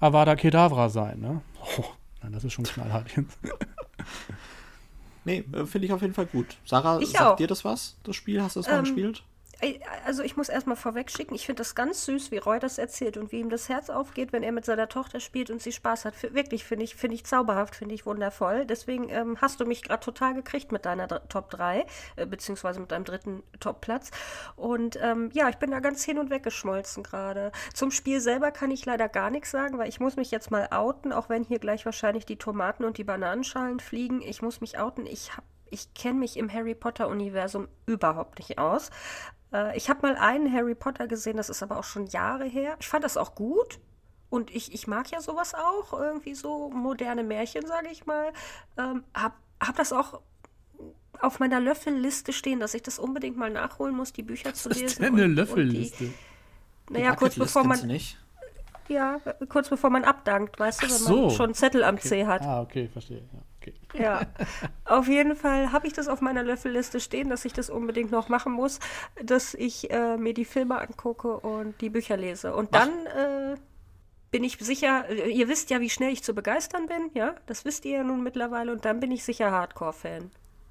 [0.00, 1.42] Avada Kedavra sein, ne?
[1.78, 1.84] Oh,
[2.22, 3.38] nein, das ist schon knallhart jetzt.
[5.24, 6.56] Nee, äh, finde ich auf jeden Fall gut.
[6.64, 7.36] Sarah, ich sagt auch.
[7.36, 8.42] dir das was, das Spiel?
[8.42, 9.22] Hast du es mal ähm, gespielt?
[10.04, 13.16] Also ich muss erstmal vorweg schicken, ich finde das ganz süß, wie Roy das erzählt
[13.16, 16.04] und wie ihm das Herz aufgeht, wenn er mit seiner Tochter spielt und sie Spaß
[16.04, 16.16] hat.
[16.16, 18.66] Für, wirklich, finde ich, finde ich zauberhaft, finde ich wundervoll.
[18.66, 21.86] Deswegen ähm, hast du mich gerade total gekriegt mit deiner Top 3,
[22.16, 24.10] äh, beziehungsweise mit deinem dritten Top-Platz.
[24.56, 27.52] Und ähm, ja, ich bin da ganz hin und weg geschmolzen gerade.
[27.72, 30.68] Zum Spiel selber kann ich leider gar nichts sagen, weil ich muss mich jetzt mal
[30.72, 34.22] outen, auch wenn hier gleich wahrscheinlich die Tomaten und die Bananenschalen fliegen.
[34.22, 35.06] Ich muss mich outen.
[35.06, 38.90] Ich habe ich kenne mich im Harry Potter-Universum überhaupt nicht aus.
[39.52, 42.76] Äh, ich habe mal einen Harry Potter gesehen, das ist aber auch schon Jahre her.
[42.80, 43.78] Ich fand das auch gut.
[44.30, 48.32] Und ich, ich mag ja sowas auch, irgendwie so moderne Märchen, sage ich mal.
[48.78, 50.20] Ähm, hab, hab das auch
[51.20, 54.84] auf meiner Löffelliste stehen, dass ich das unbedingt mal nachholen muss, die Bücher zu lesen.
[54.84, 56.14] Was ist denn eine Löffelliste?
[56.88, 57.86] naja, kurz bevor man.
[57.86, 58.18] Nicht?
[58.88, 61.20] Ja, kurz bevor man abdankt, weißt du, wenn so.
[61.22, 62.08] man schon einen Zettel am okay.
[62.08, 62.42] C hat.
[62.42, 63.18] Ah, okay, verstehe.
[63.32, 63.40] Ja.
[63.62, 63.74] Okay.
[63.94, 64.26] Ja,
[64.84, 68.28] auf jeden Fall habe ich das auf meiner Löffelliste stehen, dass ich das unbedingt noch
[68.28, 68.80] machen muss,
[69.22, 72.54] dass ich äh, mir die Filme angucke und die Bücher lese.
[72.54, 73.56] Und dann äh,
[74.30, 77.64] bin ich sicher, äh, ihr wisst ja, wie schnell ich zu begeistern bin, ja, das
[77.64, 80.30] wisst ihr ja nun mittlerweile und dann bin ich sicher Hardcore-Fan.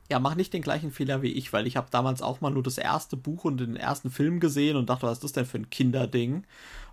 [0.10, 2.64] Ja, mach nicht den gleichen Fehler wie ich, weil ich habe damals auch mal nur
[2.64, 5.60] das erste Buch und den ersten Film gesehen und dachte, was ist das denn für
[5.60, 6.44] ein Kinderding?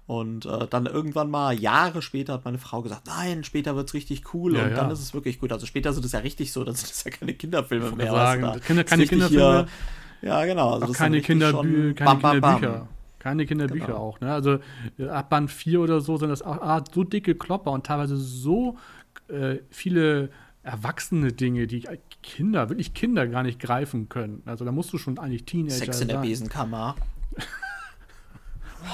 [0.08, 3.94] Und äh, dann irgendwann mal, Jahre später, hat meine Frau gesagt, nein, später wird es
[3.94, 4.76] richtig cool ja, und ja.
[4.76, 5.52] dann ist es wirklich gut.
[5.52, 8.10] Also später sind es ja richtig so, dann sind es ja keine Kinderfilme mehr.
[8.10, 9.66] Sagen, da Kinder, keine Kinderfilme.
[10.22, 10.78] Hier, ja, genau.
[10.78, 12.72] Also keine, Kinderbü keine bam, Kinderbücher.
[12.72, 12.88] Bam.
[13.18, 13.98] Keine Kinderbücher genau.
[13.98, 14.20] auch.
[14.20, 14.32] Ne?
[14.32, 14.60] Also
[14.98, 18.16] äh, ab Band 4 oder so sind das auch ah, so dicke Klopper und teilweise
[18.16, 18.78] so
[19.28, 20.30] äh, viele
[20.62, 21.86] erwachsene Dinge, die
[22.22, 24.40] Kinder, wirklich Kinder gar nicht greifen können.
[24.46, 26.96] Also da musst du schon eigentlich Teenager Sex in der Besenkammer.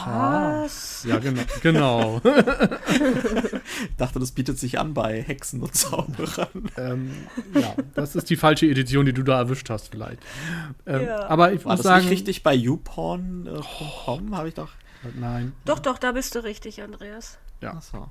[0.04, 1.04] Was?
[1.04, 1.42] Ja, genau.
[1.62, 2.20] genau.
[2.24, 6.70] ich dachte, das bietet sich an bei Hexen und Zauberern.
[6.76, 7.10] Ähm,
[7.54, 10.18] ja, das ist die falsche Edition, die du da erwischt hast, vielleicht.
[10.86, 11.28] Ähm, ja.
[11.28, 12.04] Aber ich War muss das sagen.
[12.04, 13.54] nicht richtig bei YouPorn.com?
[13.54, 14.36] Äh, oh.
[14.36, 14.70] Habe ich doch.
[15.18, 15.52] Nein.
[15.64, 17.38] Doch, doch, da bist du richtig, Andreas.
[17.60, 17.74] Ja.
[17.76, 18.08] Ach so.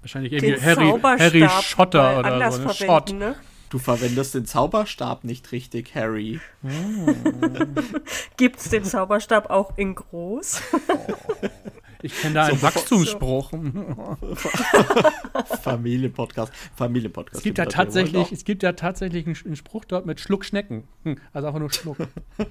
[0.00, 2.62] Wahrscheinlich Den irgendwie Harry, Harry Schotter oder so.
[2.62, 3.12] Eine Schott.
[3.12, 3.34] Ne?
[3.74, 6.38] Du verwendest den Zauberstab nicht richtig, Harry.
[8.36, 10.62] Gibt's den Zauberstab auch in groß?
[12.00, 13.50] Ich kenne da einen bevor- Wachstumsspruch.
[15.62, 16.52] Familienpodcast.
[16.76, 17.38] Familienpodcast.
[17.38, 20.84] Es gibt ja tatsächlich, es gibt ja tatsächlich einen, einen Spruch dort mit Schluckschnecken.
[21.02, 21.96] Hm, also einfach nur Schluck.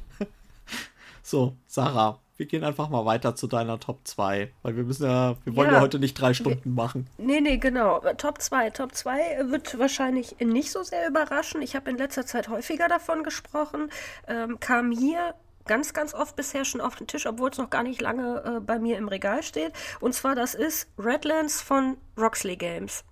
[1.22, 5.38] So, Sarah, wir gehen einfach mal weiter zu deiner Top 2, weil wir müssen ja,
[5.46, 5.80] wir wollen ja, Ja.
[5.82, 7.08] heute nicht drei Stunden machen.
[7.18, 8.02] Nee, nee, genau.
[8.18, 8.72] Top 2.
[8.72, 11.62] Top 2 wird wahrscheinlich nicht so sehr überraschen.
[11.62, 13.90] Ich habe in letzter Zeit häufiger davon gesprochen.
[14.28, 15.36] Ähm, kam hier
[15.66, 18.60] ganz, ganz oft bisher schon auf den Tisch, obwohl es noch gar nicht lange äh,
[18.60, 19.72] bei mir im Regal steht.
[20.02, 23.06] Und zwar, das ist Redlands von Roxley Games.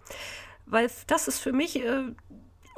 [0.66, 2.04] Weil das ist für mich, äh,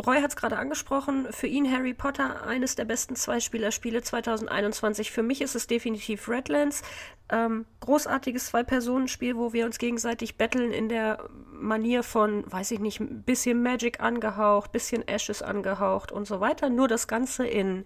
[0.03, 5.11] Roy hat es gerade angesprochen, für ihn Harry Potter eines der besten Zweispieler-Spiele 2021.
[5.11, 6.81] Für mich ist es definitiv Redlands.
[7.29, 12.99] Ähm, großartiges Zwei-Personen-Spiel, wo wir uns gegenseitig betteln in der Manier von, weiß ich nicht,
[12.99, 16.69] ein bisschen Magic angehaucht, bisschen Ashes angehaucht und so weiter.
[16.69, 17.85] Nur das Ganze in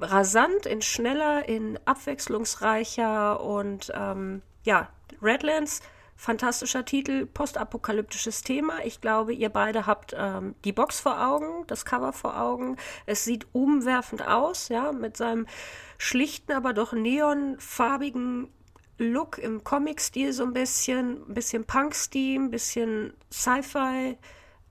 [0.00, 4.88] rasant, in schneller, in abwechslungsreicher und ähm, ja,
[5.22, 5.80] Redlands,
[6.18, 8.84] fantastischer Titel, postapokalyptisches Thema.
[8.84, 12.76] Ich glaube, ihr beide habt ähm, die Box vor Augen, das Cover vor Augen.
[13.06, 15.46] Es sieht umwerfend aus, ja, mit seinem
[15.96, 18.48] schlichten, aber doch neonfarbigen
[18.98, 24.18] Look im Comic-Stil so ein bisschen, ein bisschen Punk-Stil, ein bisschen Sci-Fi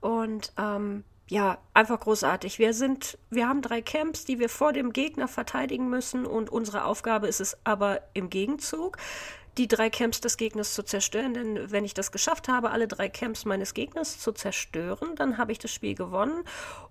[0.02, 2.60] und ähm, ja, einfach großartig.
[2.60, 6.84] Wir sind, wir haben drei Camps, die wir vor dem Gegner verteidigen müssen und unsere
[6.84, 8.98] Aufgabe ist es aber im Gegenzug,
[9.58, 11.34] die drei Camps des Gegners zu zerstören.
[11.34, 15.52] Denn wenn ich das geschafft habe, alle drei Camps meines Gegners zu zerstören, dann habe
[15.52, 16.44] ich das Spiel gewonnen.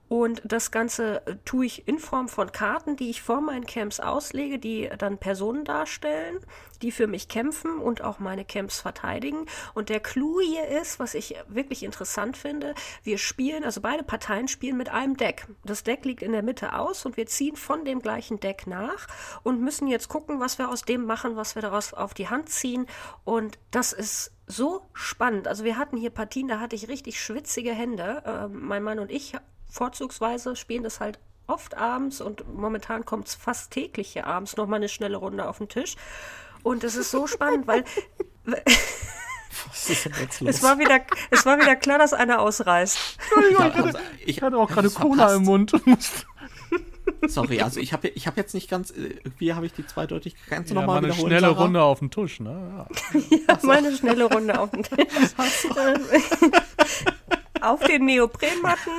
[0.09, 3.99] Und das Ganze äh, tue ich in Form von Karten, die ich vor meinen Camps
[3.99, 6.39] auslege, die dann Personen darstellen,
[6.83, 9.47] die für mich kämpfen und auch meine Camps verteidigen.
[9.75, 14.47] Und der Clou hier ist, was ich wirklich interessant finde, wir spielen, also beide Parteien
[14.47, 15.47] spielen mit einem Deck.
[15.65, 19.09] Das Deck liegt in der Mitte aus und wir ziehen von dem gleichen Deck nach
[19.43, 22.49] und müssen jetzt gucken, was wir aus dem machen, was wir daraus auf die Hand
[22.49, 22.87] ziehen.
[23.25, 25.49] Und das ist so spannend.
[25.49, 28.23] Also wir hatten hier Partien, da hatte ich richtig schwitzige Hände.
[28.25, 29.35] Ähm, mein Mann und ich
[29.77, 34.79] vorzugsweise spielen das halt oft abends und momentan kommt es fast täglich hier abends nochmal
[34.79, 35.95] eine schnelle Runde auf den Tisch.
[36.63, 37.85] Und es ist so spannend, weil
[39.69, 40.51] Was ist denn jetzt los?
[40.57, 41.01] es war wieder,
[41.31, 42.99] es war wieder klar, dass einer ausreißt.
[43.53, 45.37] Ja, also, ich Ich hatte auch gerade Cola verpasst.
[45.37, 45.73] im Mund.
[47.29, 50.35] Sorry, also ich habe ich hab jetzt nicht ganz, äh, irgendwie habe ich die zweideutig.
[50.49, 51.63] Kannst du Ja, noch mal mal eine wiederholen, schnelle Sarah?
[51.63, 52.87] Runde auf den Tisch, ne?
[53.13, 53.21] Ja.
[53.49, 55.07] Ja, meine schnelle Runde auf den Tisch.
[57.67, 58.93] Auf den Neoprenmatten,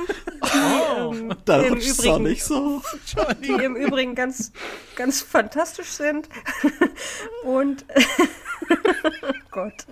[0.44, 2.82] die, ähm, Da im Übrigen nicht so.
[3.42, 4.52] die im Übrigen ganz,
[4.94, 6.28] ganz fantastisch sind.
[7.44, 9.86] Und oh Gott,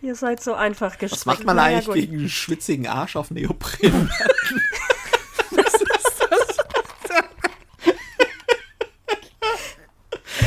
[0.00, 1.26] ihr seid so einfach gestrickt.
[1.26, 1.94] Was macht man Naja, eigentlich gut.
[1.96, 4.10] gegen einen schwitzigen Arsch auf Neopren?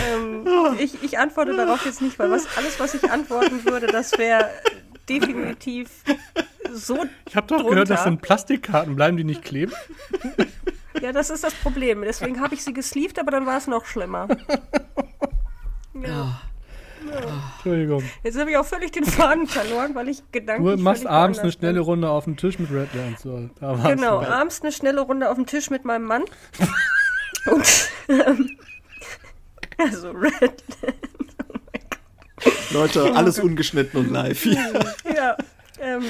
[0.07, 0.45] Ähm,
[0.79, 4.49] ich, ich antworte darauf jetzt nicht, weil was, alles, was ich antworten würde, das wäre
[5.09, 5.89] definitiv
[6.73, 7.05] so.
[7.27, 7.69] Ich habe doch drunter.
[7.71, 8.95] gehört, das sind Plastikkarten.
[8.95, 9.73] Bleiben die nicht kleben?
[11.01, 12.01] Ja, das ist das Problem.
[12.01, 14.27] Deswegen habe ich sie gesleeved, aber dann war es noch schlimmer.
[16.03, 16.41] Ja.
[17.55, 18.03] Entschuldigung.
[18.23, 20.81] Jetzt habe ich auch völlig den Faden verloren, weil ich Du gedanklich.
[20.81, 21.79] machst abends eine schnelle.
[21.79, 23.21] Runde auf dem Tisch mit Redlands.
[23.21, 26.23] So, Genau, abends eine schnelle Runde auf dem Tisch mit meinem Mann.
[27.45, 27.89] Und.
[28.09, 28.57] Ähm,
[29.77, 30.63] also, Red.
[32.71, 34.83] Leute, alles ungeschnitten und live hier.
[35.15, 35.37] Ja.
[35.79, 36.03] Ähm,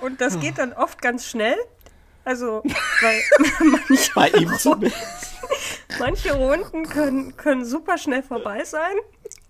[0.00, 1.56] und das geht dann oft ganz schnell.
[2.24, 2.62] Also,
[3.00, 3.20] weil
[3.64, 4.96] manche, Bei ihm zumindest.
[5.98, 8.94] manche Runden können, können super schnell vorbei sein.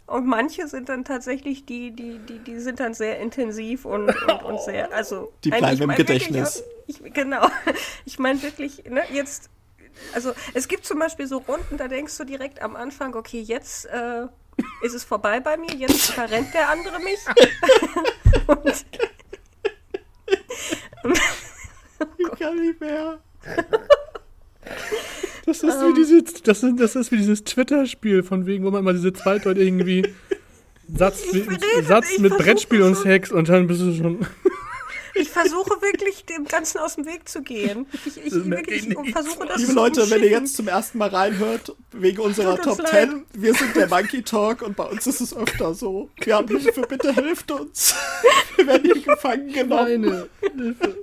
[0.06, 4.42] Und manche sind dann tatsächlich, die, die, die, die sind dann sehr intensiv und, und,
[4.42, 5.32] und sehr, also.
[5.44, 5.96] Die bleiben im wirklich
[6.28, 6.62] Gedächtnis.
[6.62, 7.46] auch- Ich, genau.
[8.04, 9.48] Ich meine wirklich, ne, jetzt,
[10.14, 13.86] also es gibt zum Beispiel so Runden, da denkst du direkt am Anfang, okay, jetzt
[13.86, 14.26] äh,
[14.82, 17.18] ist es vorbei bei mir, jetzt verrennt der andere mich.
[18.46, 18.84] und,
[22.18, 23.18] Ich kann nicht mehr.
[25.46, 25.88] Das ist Ähm.
[25.88, 29.12] wie dieses, das ist, das ist wie dieses Twitter-Spiel, von wegen, wo man immer diese
[29.12, 30.14] zweideutig irgendwie
[30.94, 31.24] Satz,
[31.86, 34.26] Satz mit Brettspiel und Sex und dann bist du schon.
[35.14, 37.86] Ich versuche wirklich, dem Ganzen aus dem Weg zu gehen.
[38.06, 40.98] Ich, ich, Das merke wirklich, ich versuche das Liebe Leute, wenn ihr jetzt zum ersten
[40.98, 43.10] Mal reinhört, wegen unserer Top leid.
[43.10, 46.08] 10, wir sind der Monkey Talk und bei uns ist es öfter so.
[46.16, 47.94] Wir haben Hilfe, bitte helft uns.
[48.56, 50.00] Wir werden hier gefangen genommen.
[50.02, 50.96] Meine Hilfe.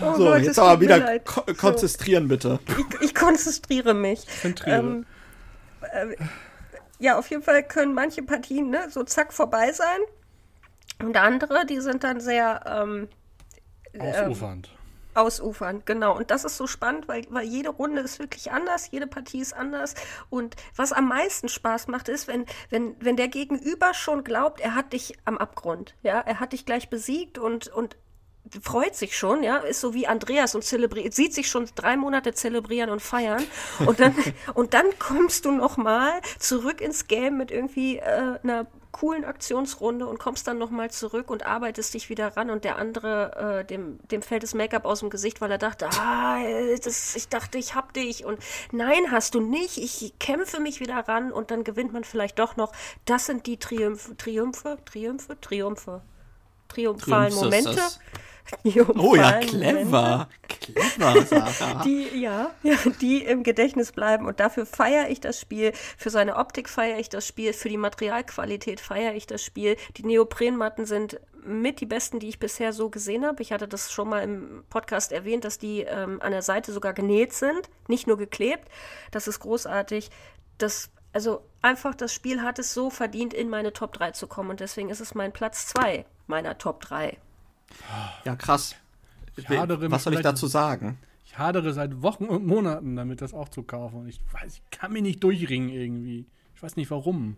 [0.00, 1.54] Oh So, Gott, jetzt aber wieder ko So.
[1.54, 2.58] konzentrieren, bitte.
[3.00, 4.26] Ich, ich konzentriere mich.
[4.40, 4.78] Zentriere.
[4.78, 5.06] Ähm,
[5.80, 6.16] äh,
[6.98, 9.98] ja, auf jeden Fall können manche Partien ne, so zack vorbei sein.
[11.02, 13.08] Und andere, die sind dann sehr ähm,
[13.98, 14.68] Ausufernd.
[14.68, 14.82] Ähm,
[15.14, 16.16] ausufern, genau.
[16.16, 19.52] Und das ist so spannend, weil, weil jede Runde ist wirklich anders, jede Partie ist
[19.52, 19.94] anders.
[20.30, 24.74] Und was am meisten Spaß macht, ist, wenn, wenn, wenn der Gegenüber schon glaubt, er
[24.74, 25.94] hat dich am Abgrund.
[26.02, 27.96] Ja, er hat dich gleich besiegt und, und
[28.62, 32.34] freut sich schon, ja, ist so wie Andreas und zelebriert, sieht sich schon drei Monate
[32.34, 33.42] zelebrieren und feiern
[33.86, 34.14] und dann
[34.54, 40.06] und dann kommst du noch mal zurück ins Game mit irgendwie äh, einer coolen Aktionsrunde
[40.06, 43.64] und kommst dann noch mal zurück und arbeitest dich wieder ran und der andere äh,
[43.64, 46.38] dem dem fällt das Make-up aus dem Gesicht, weil er dachte, ah,
[46.84, 48.38] das, ich dachte, ich hab dich und
[48.70, 49.78] nein, hast du nicht.
[49.78, 52.72] Ich kämpfe mich wieder ran und dann gewinnt man vielleicht doch noch.
[53.04, 56.02] Das sind die Triumphe, Triumphe, Triumphe, Triumphe,
[56.68, 57.74] triumphalen Momente.
[57.74, 57.98] Das
[58.96, 60.28] Oh ja, clever.
[60.48, 61.82] Clever, Sarah.
[61.84, 64.26] Die, ja, ja, die im Gedächtnis bleiben.
[64.26, 65.72] Und dafür feiere ich das Spiel.
[65.96, 67.52] Für seine Optik feiere ich das Spiel.
[67.52, 69.76] Für die Materialqualität feiere ich das Spiel.
[69.96, 73.42] Die Neoprenmatten sind mit die besten, die ich bisher so gesehen habe.
[73.42, 76.92] Ich hatte das schon mal im Podcast erwähnt, dass die ähm, an der Seite sogar
[76.92, 78.68] genäht sind, nicht nur geklebt.
[79.10, 80.10] Das ist großartig.
[80.58, 84.50] Das, also einfach, das Spiel hat es so verdient, in meine Top 3 zu kommen.
[84.50, 87.18] Und deswegen ist es mein Platz 2 meiner Top 3.
[88.24, 88.76] Ja, krass.
[89.48, 90.98] Was soll ich dazu sagen?
[91.24, 94.00] Ich hadere seit Wochen und Monaten damit, das auch zu kaufen.
[94.00, 96.26] Und ich weiß, ich kann mich nicht durchringen irgendwie.
[96.54, 97.36] Ich weiß nicht warum.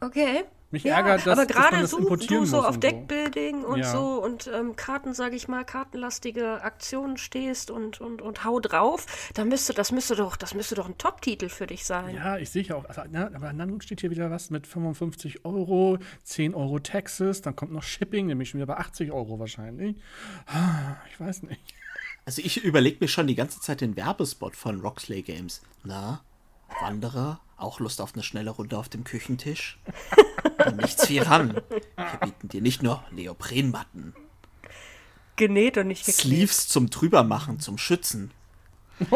[0.00, 0.44] Okay.
[0.72, 3.90] Mich ja, ärgert, dass, aber gerade das so, du so auf Deckbuilding und ja.
[3.90, 9.30] so und ähm, Karten, sage ich mal, kartenlastige Aktionen stehst und, und, und hau drauf,
[9.34, 12.14] dann müsste, das müsste doch, das müsste doch ein Top-Titel für dich sein.
[12.14, 12.84] Ja, ich sehe auch.
[12.84, 17.56] Also, na, aber dann steht hier wieder was mit 55 Euro, 10 Euro Taxes, dann
[17.56, 19.96] kommt noch Shipping, nämlich schon wieder bei 80 Euro wahrscheinlich.
[21.10, 21.74] Ich weiß nicht.
[22.26, 25.62] Also ich überlege mir schon die ganze Zeit den Werbespot von Roxley Games.
[25.82, 26.22] Na,
[26.80, 29.78] Wanderer, auch Lust auf eine schnelle Runde auf dem Küchentisch?
[30.76, 31.60] nichts wie ran.
[31.96, 34.14] Wir bieten dir nicht nur Neoprenmatten.
[35.36, 36.20] Genäht und nicht geklebt.
[36.20, 38.30] Sleeves zum Drübermachen, zum Schützen.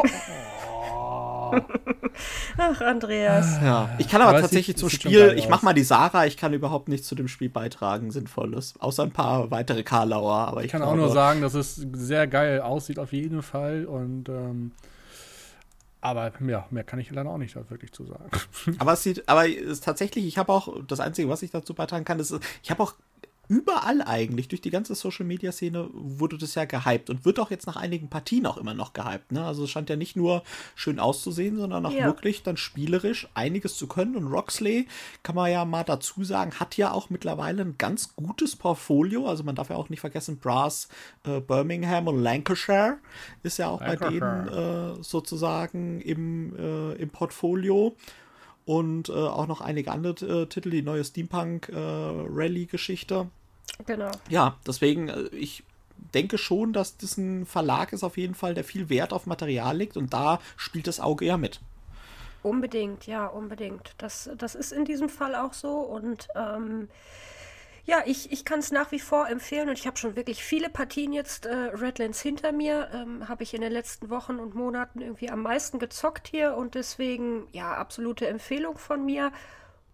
[2.56, 3.58] Ach, Andreas.
[3.62, 3.90] Ja.
[3.98, 6.88] Ich kann aber, aber tatsächlich zum Spiel, ich mach mal die Sarah, ich kann überhaupt
[6.88, 8.74] nichts zu dem Spiel beitragen, Sinnvolles.
[8.78, 10.48] Außer ein paar weitere Karlauer.
[10.48, 13.42] Aber ich, ich kann glaube, auch nur sagen, dass es sehr geil aussieht auf jeden
[13.42, 14.72] Fall und ähm,
[16.04, 18.30] aber ja, mehr kann ich leider auch nicht wirklich zu sagen.
[18.78, 21.72] Aber es sieht, aber es ist tatsächlich, ich habe auch, das Einzige, was ich dazu
[21.72, 22.92] beitragen kann, ist, ich habe auch
[23.48, 27.50] überall eigentlich, durch die ganze Social Media Szene wurde das ja gehypt und wird auch
[27.50, 29.32] jetzt nach einigen Partien auch immer noch gehypt.
[29.32, 29.44] Ne?
[29.44, 30.42] Also es scheint ja nicht nur
[30.74, 32.06] schön auszusehen, sondern auch ja.
[32.06, 34.16] wirklich dann spielerisch einiges zu können.
[34.16, 34.86] Und Roxley,
[35.22, 39.28] kann man ja mal dazu sagen, hat ja auch mittlerweile ein ganz gutes Portfolio.
[39.28, 40.88] Also man darf ja auch nicht vergessen, Brass,
[41.24, 42.98] äh, Birmingham und Lancashire
[43.42, 44.20] ist ja auch Lancashire.
[44.20, 47.96] bei denen äh, sozusagen im, äh, im Portfolio
[48.66, 53.28] und äh, auch noch einige andere äh, Titel, die neue Steampunk äh, Rally-Geschichte.
[53.86, 54.10] Genau.
[54.28, 55.64] Ja, deswegen, äh, ich
[56.14, 59.76] denke schon, dass das ein Verlag ist auf jeden Fall, der viel Wert auf Material
[59.76, 61.60] legt und da spielt das Auge ja mit.
[62.42, 63.94] Unbedingt, ja, unbedingt.
[63.98, 66.88] Das, das ist in diesem Fall auch so und ähm,
[67.86, 70.70] ja, ich, ich kann es nach wie vor empfehlen und ich habe schon wirklich viele
[70.70, 72.88] Partien jetzt äh, Redlands hinter mir.
[72.94, 76.74] Ähm, habe ich in den letzten Wochen und Monaten irgendwie am meisten gezockt hier und
[76.74, 79.32] deswegen, ja, absolute Empfehlung von mir.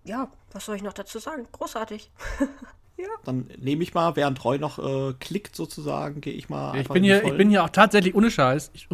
[0.04, 1.48] Ja, was soll ich noch dazu sagen?
[1.50, 2.12] Großartig.
[2.96, 3.08] ja.
[3.24, 6.78] Dann nehme ich mal, während Roy noch äh, klickt sozusagen, gehe ich mal.
[6.78, 8.70] Ich, bin hier, ich bin hier auch tatsächlich ohne Scheiß.
[8.72, 8.88] Ich,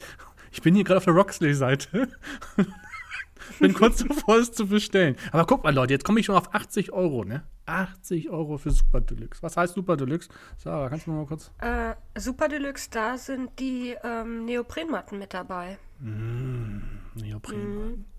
[0.52, 2.08] ich bin hier gerade auf der Roxley-Seite.
[3.60, 5.16] bin kurz davor, es zu bestellen.
[5.30, 7.42] Aber guck mal, Leute, jetzt komme ich schon auf 80 Euro, ne?
[7.66, 9.42] 80 Euro für Super Deluxe.
[9.42, 10.28] Was heißt Super Deluxe?
[10.56, 11.50] Sarah, kannst du noch mal kurz?
[11.60, 15.78] Äh, Super Deluxe, da sind die ähm, Neoprenmatten mit dabei.
[16.00, 16.78] Mm,
[17.14, 18.11] Neoprenmatten.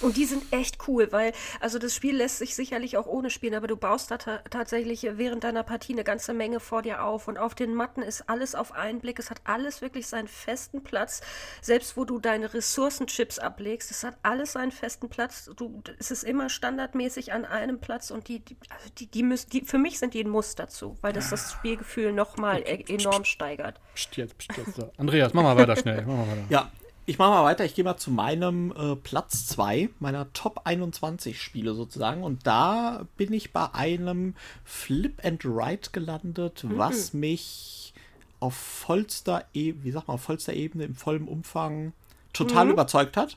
[0.00, 0.04] Mm.
[0.04, 3.54] Und die sind echt cool, weil, also das Spiel lässt sich sicherlich auch ohne spielen,
[3.54, 7.28] aber du baust da ta tatsächlich während deiner Partie eine ganze Menge vor dir auf.
[7.28, 9.18] Und auf den Matten ist alles auf einen Blick.
[9.18, 11.22] Es hat alles wirklich seinen festen Platz.
[11.60, 15.50] Selbst wo du deine Ressourcenchips ablegst, es hat alles seinen festen Platz.
[15.56, 19.50] Du, es ist immer standardmäßig an einem Platz und die, die, also die, die, müssen,
[19.50, 23.24] die für mich sind die ein Muss dazu, weil das das Spielgefühl nochmal e enorm
[23.24, 23.80] steigert.
[23.94, 24.80] Psst, jetzt, psst, jetzt.
[24.98, 26.04] Andreas, mach mal weiter schnell.
[26.06, 26.44] Mach mal weiter.
[26.48, 26.70] Ja,
[27.06, 27.64] ich mache mal weiter.
[27.64, 32.24] Ich gehe mal zu meinem äh, Platz 2, meiner Top 21 Spiele sozusagen.
[32.24, 34.34] Und da bin ich bei einem
[34.64, 36.76] Flip and Ride gelandet, mhm.
[36.76, 37.94] was mich
[38.40, 41.92] auf vollster, e wie sag mal, auf vollster Ebene, im vollen Umfang
[42.32, 42.72] total mhm.
[42.72, 43.36] überzeugt hat.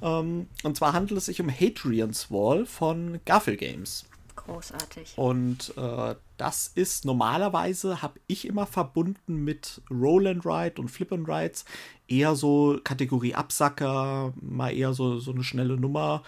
[0.00, 4.04] Ähm, und zwar handelt es sich um Hadrian's Wall von Gaffel Games.
[4.46, 5.12] Großartig.
[5.16, 11.12] Und äh, das ist normalerweise, habe ich immer verbunden mit Roll and Ride und Flip
[11.12, 11.64] and Rides,
[12.08, 16.22] eher so Kategorie Absacker, mal eher so, so eine schnelle Nummer.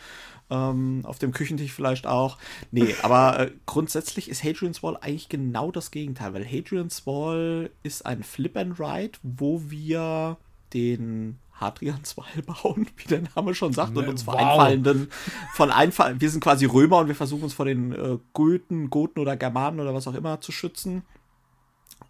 [0.50, 2.36] Ähm, auf dem Küchentisch vielleicht auch.
[2.70, 8.04] Nee, aber äh, grundsätzlich ist Hadrian's Wall eigentlich genau das Gegenteil, weil Hadrian's Wall ist
[8.04, 10.36] ein Flip and Ride, wo wir
[10.74, 14.40] den Hadrians Wall bauen, wie der Name schon sagt, und uns vor wow.
[14.40, 15.08] einfallenden,
[15.54, 19.20] von einfallen, wir sind quasi Römer und wir versuchen uns vor den äh, Goethen, Goten
[19.20, 21.02] oder Germanen oder was auch immer zu schützen.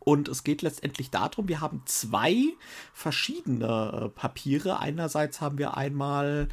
[0.01, 2.37] Und es geht letztendlich darum, wir haben zwei
[2.93, 4.79] verschiedene äh, Papiere.
[4.79, 6.49] Einerseits haben wir einmal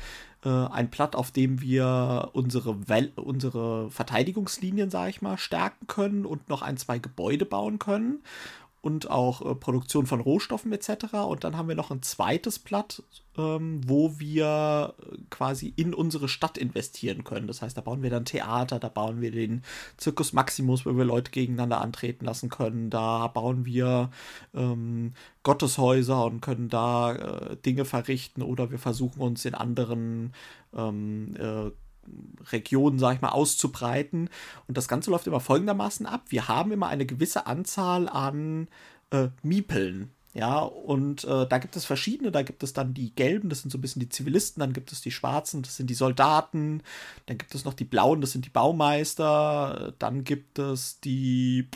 [0.46, 6.26] äh, ein Blatt, auf dem wir unsere, well unsere Verteidigungslinien, sage ich mal, stärken können
[6.26, 8.22] und noch ein, zwei Gebäude bauen können
[8.82, 11.14] und auch äh, Produktion von Rohstoffen etc.
[11.28, 13.04] Und dann haben wir noch ein zweites Blatt,
[13.38, 17.46] ähm, wo wir äh, quasi in unsere Stadt investieren können.
[17.46, 19.64] Das heißt, da bauen wir dann Theater, da bauen wir den
[20.00, 22.90] Circus Maximus, wo wir Leute gegeneinander antreten lassen können.
[22.90, 24.10] Da bauen wir
[24.56, 25.14] ähm,
[25.44, 30.34] Gotteshäuser und können da äh, Dinge verrichten oder wir versuchen uns in anderen
[30.76, 31.72] ähm, äh,
[32.52, 34.30] Regionen, sag ich mal, auszubreiten.
[34.68, 36.24] Und das Ganze läuft immer folgendermaßen ab.
[36.30, 38.68] Wir haben immer eine gewisse Anzahl an
[39.12, 40.12] äh, Miepeln.
[40.34, 42.32] Ja, und äh, da gibt es verschiedene.
[42.32, 44.62] Da gibt es dann die gelben, das sind so ein bisschen die Zivilisten.
[44.62, 46.84] Dann gibt es die schwarzen, das sind die Soldaten.
[47.26, 49.94] Dann gibt es noch die blauen, das sind die Baumeister.
[50.00, 51.68] Dann gibt es die.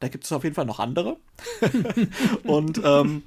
[0.00, 1.16] Da gibt es auf jeden Fall noch andere.
[2.44, 3.22] und ähm,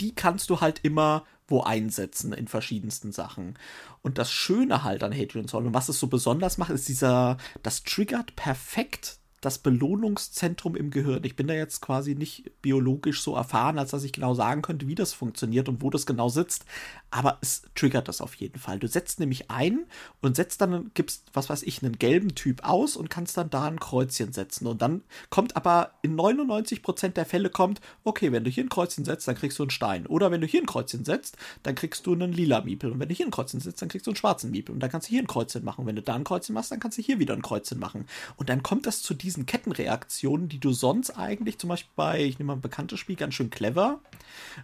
[0.00, 3.58] die kannst du halt immer wo einsetzen in verschiedensten Sachen.
[4.02, 7.36] Und das Schöne halt an Hadrian Zoll und was es so besonders macht, ist dieser,
[7.62, 11.24] das triggert perfekt das Belohnungszentrum im Gehirn.
[11.24, 14.86] Ich bin da jetzt quasi nicht biologisch so erfahren, als dass ich genau sagen könnte,
[14.86, 16.66] wie das funktioniert und wo das genau sitzt.
[17.10, 18.78] Aber es triggert das auf jeden Fall.
[18.78, 19.86] Du setzt nämlich ein
[20.20, 23.64] und setzt dann, gibst, was weiß ich, einen gelben Typ aus und kannst dann da
[23.64, 24.66] ein Kreuzchen setzen.
[24.66, 29.04] Und dann kommt aber in 99% der Fälle kommt, okay, wenn du hier ein Kreuzchen
[29.06, 30.06] setzt, dann kriegst du einen Stein.
[30.06, 32.92] Oder wenn du hier ein Kreuzchen setzt, dann kriegst du einen lila Miepel.
[32.92, 34.74] Und wenn du hier ein Kreuzchen setzt, dann kriegst du einen schwarzen Miepel.
[34.74, 35.80] Und dann kannst du hier ein Kreuzchen machen.
[35.80, 38.06] Und wenn du da ein Kreuzchen machst, dann kannst du hier wieder ein Kreuzchen machen.
[38.36, 42.38] Und dann kommt das zu diesen Kettenreaktionen, die du sonst eigentlich zum Beispiel bei, ich
[42.40, 44.00] nehme mal ein bekanntes Spiel, ganz schön clever,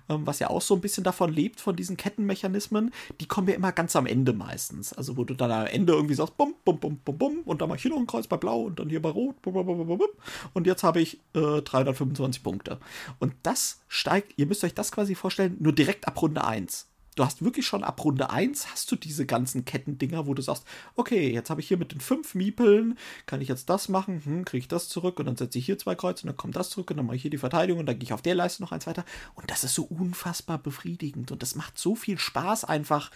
[0.09, 3.55] ähm, was ja auch so ein bisschen davon lebt, von diesen Kettenmechanismen, die kommen ja
[3.55, 4.93] immer ganz am Ende meistens.
[4.93, 7.69] Also wo du dann am Ende irgendwie sagst, bum, bum, bum, bum, bum, und dann
[7.69, 9.67] mache ich hier noch ein Kreuz bei Blau und dann hier bei Rot, bum, bum,
[9.67, 10.09] bum, bum, bum,
[10.53, 12.81] und jetzt habe ich äh, 325 Punkte.
[13.21, 17.25] Und das steigt, ihr müsst euch das quasi vorstellen, nur direkt ab Runde 1 du
[17.25, 20.65] hast wirklich schon ab Runde 1 hast du diese ganzen Kettendinger, wo du sagst,
[20.95, 24.45] okay, jetzt habe ich hier mit den fünf Miepeln, kann ich jetzt das machen, hm,
[24.45, 26.71] kriege ich das zurück und dann setze ich hier zwei Kreuze und dann kommt das
[26.71, 28.63] zurück und dann mache ich hier die Verteidigung und dann gehe ich auf der Leiste
[28.63, 29.05] noch eins weiter.
[29.35, 33.11] Und das ist so unfassbar befriedigend und das macht so viel Spaß einfach,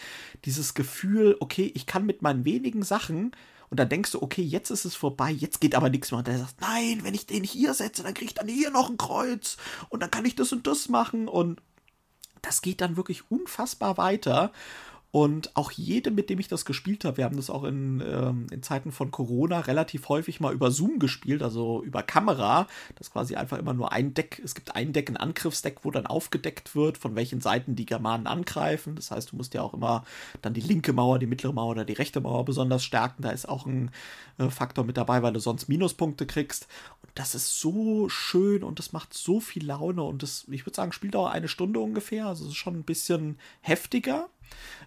[0.44, 3.32] dieses Gefühl, okay, ich kann mit meinen wenigen Sachen
[3.70, 6.18] und dann denkst du, okay, jetzt ist es vorbei, jetzt geht aber nichts mehr.
[6.18, 8.90] Und dann sagst, nein, wenn ich den hier setze, dann kriege ich dann hier noch
[8.90, 9.56] ein Kreuz
[9.90, 11.60] und dann kann ich das und das machen und
[12.42, 14.52] das geht dann wirklich unfassbar weiter.
[15.12, 18.46] Und auch jedem, mit dem ich das gespielt habe, wir haben das auch in, ähm,
[18.52, 22.68] in Zeiten von Corona relativ häufig mal über Zoom gespielt, also über Kamera.
[22.94, 24.40] Das ist quasi einfach immer nur ein Deck.
[24.44, 28.28] Es gibt ein Deck, ein Angriffsdeck, wo dann aufgedeckt wird, von welchen Seiten die Germanen
[28.28, 28.94] angreifen.
[28.94, 30.04] Das heißt, du musst ja auch immer
[30.42, 33.22] dann die linke Mauer, die mittlere Mauer oder die rechte Mauer besonders stärken.
[33.22, 33.90] Da ist auch ein
[34.38, 36.68] äh, Faktor mit dabei, weil du sonst Minuspunkte kriegst.
[37.02, 40.04] Und das ist so schön und das macht so viel Laune.
[40.04, 42.26] Und das, ich würde sagen, spielt auch eine Stunde ungefähr.
[42.26, 44.28] Also es ist schon ein bisschen heftiger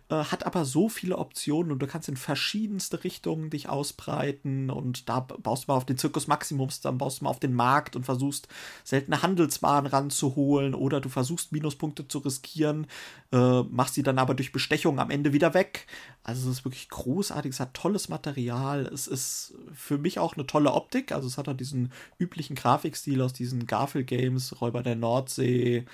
[0.10, 5.10] äh, hat aber so viele Optionen und du kannst in verschiedenste Richtungen dich ausbreiten und
[5.10, 7.96] da baust du mal auf den Zirkus Maximums, dann baust du mal auf den Markt
[7.96, 8.48] und versuchst
[8.84, 12.88] seltene Handelswaren ranzuholen oder du versuchst Minuspunkte zu riskieren,
[13.32, 15.88] äh, machst sie dann aber durch Bestechung am Ende wieder weg.
[16.24, 20.48] Also es ist wirklich großartig, es hat tolles Material, es ist für mich auch eine
[20.48, 25.86] tolle Optik, also es hat halt diesen üblichen Grafikstil aus diesen Garfield-Games, Räuber der Nordsee,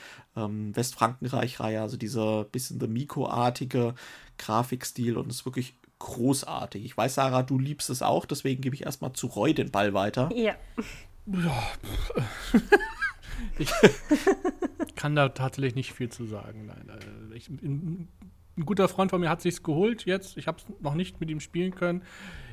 [0.45, 3.95] ähm, Westfrankenreich-Reihe, also dieser bisschen The Miko-artige
[4.37, 6.85] Grafikstil und ist wirklich großartig.
[6.85, 9.93] Ich weiß, Sarah, du liebst es auch, deswegen gebe ich erstmal zu Roy den Ball
[9.93, 10.29] weiter.
[10.33, 10.55] Ja.
[11.25, 11.63] Ja.
[13.59, 13.71] ich
[14.95, 16.65] kann da tatsächlich nicht viel zu sagen.
[16.65, 18.07] Nein, äh, ich, ein,
[18.57, 20.37] ein guter Freund von mir hat sich's geholt jetzt.
[20.37, 22.03] Ich habe es noch nicht mit ihm spielen können.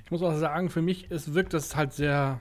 [0.05, 2.41] Ich muss auch sagen, für mich es wirkt das halt sehr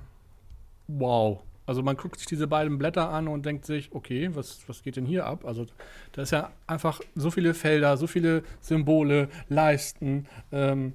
[0.87, 1.41] wow.
[1.65, 4.97] Also man guckt sich diese beiden Blätter an und denkt sich, okay, was, was geht
[4.97, 5.45] denn hier ab?
[5.45, 5.65] Also
[6.11, 10.27] da ist ja einfach so viele Felder, so viele Symbole, Leisten.
[10.51, 10.93] Ähm,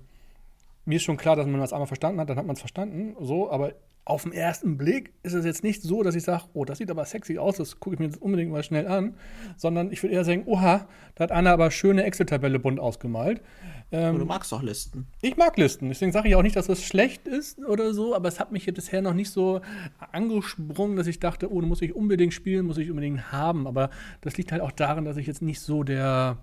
[0.85, 3.17] mir ist schon klar, dass man das einmal verstanden hat, dann hat man es verstanden,
[3.21, 6.65] so, aber auf den ersten Blick ist es jetzt nicht so, dass ich sage, oh,
[6.65, 9.15] das sieht aber sexy aus, das gucke ich mir jetzt unbedingt mal schnell an,
[9.57, 13.41] sondern ich würde eher sagen, oha, da hat einer aber schöne Excel-Tabelle bunt ausgemalt.
[13.93, 15.07] Ähm, du magst doch Listen.
[15.21, 18.29] Ich mag Listen, deswegen sage ich auch nicht, dass das schlecht ist oder so, aber
[18.29, 19.61] es hat mich bisher noch nicht so
[20.13, 24.37] angesprungen, dass ich dachte, oh, muss ich unbedingt spielen, muss ich unbedingt haben, aber das
[24.37, 26.39] liegt halt auch daran, dass ich jetzt nicht so der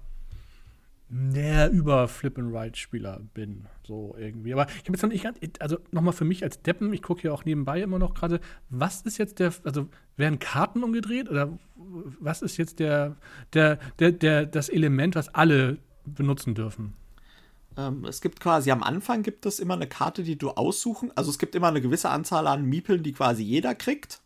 [1.09, 4.51] näher über Flip and Ride Spieler bin, so irgendwie.
[4.51, 7.31] Aber ich habe jetzt noch nicht, also nochmal für mich als Deppen, ich gucke ja
[7.31, 9.87] auch nebenbei immer noch gerade, was ist jetzt der, also
[10.17, 13.15] werden Karten umgedreht oder was ist jetzt der,
[13.53, 16.93] der, der, der, das Element, was alle benutzen dürfen?
[17.77, 21.29] Ähm, es gibt quasi am Anfang gibt es immer eine Karte, die du aussuchen, also
[21.29, 24.19] es gibt immer eine gewisse Anzahl an Miepeln, die quasi jeder kriegt.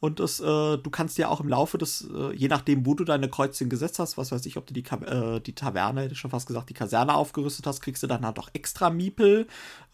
[0.00, 3.04] Und das, äh, du kannst ja auch im Laufe des, äh, je nachdem, wo du
[3.04, 6.18] deine Kreuzchen gesetzt hast, was weiß ich, ob du die, äh, die Taverne, hätte ich
[6.18, 9.46] schon fast gesagt, die Kaserne aufgerüstet hast, kriegst du dann halt auch extra Miepel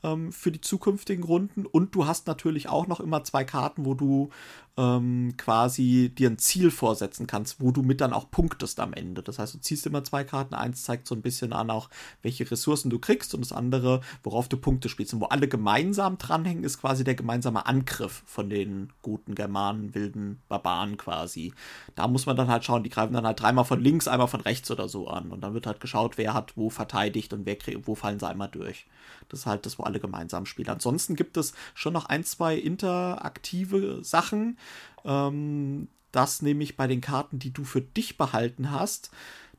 [0.03, 1.67] ähm, für die zukünftigen Runden.
[1.67, 4.31] Und du hast natürlich auch noch immer zwei Karten, wo du
[4.77, 9.23] ähm, quasi dir ein Ziel vorsetzen kannst, wo du mit dann auch punktest am Ende.
[9.23, 10.55] Das heißt, du ziehst immer zwei Karten.
[10.55, 11.91] Eins zeigt so ein bisschen an, auch
[12.23, 15.13] welche Ressourcen du kriegst und das andere, worauf du Punkte spielst.
[15.13, 20.41] Und wo alle gemeinsam dranhängen, ist quasi der gemeinsame Angriff von den guten Germanen, wilden
[20.49, 21.53] Barbaren quasi.
[21.95, 24.41] Da muss man dann halt schauen, die greifen dann halt dreimal von links, einmal von
[24.41, 25.31] rechts oder so an.
[25.31, 28.49] Und dann wird halt geschaut, wer hat wo verteidigt und wer wo fallen sie einmal
[28.49, 28.87] durch.
[29.29, 30.69] Das ist halt das, wo alle gemeinsam spielen.
[30.69, 34.57] Ansonsten gibt es schon noch ein, zwei interaktive Sachen.
[35.05, 39.11] Ähm, das nämlich bei den Karten, die du für dich behalten hast,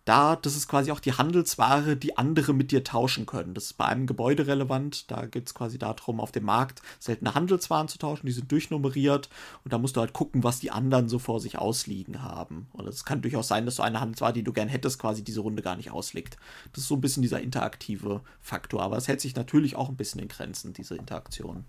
[0.05, 3.53] da, das ist quasi auch die Handelsware, die andere mit dir tauschen können.
[3.53, 5.11] Das ist bei einem Gebäude relevant.
[5.11, 8.25] Da geht es quasi darum, auf dem Markt seltene Handelswaren zu tauschen.
[8.25, 9.29] Die sind durchnummeriert
[9.63, 12.67] und da musst du halt gucken, was die anderen so vor sich ausliegen haben.
[12.73, 15.41] Und es kann durchaus sein, dass so eine Handelsware, die du gern hättest, quasi diese
[15.41, 16.37] Runde gar nicht ausliegt.
[16.73, 18.81] Das ist so ein bisschen dieser interaktive Faktor.
[18.81, 21.65] Aber es hält sich natürlich auch ein bisschen in Grenzen, diese Interaktion.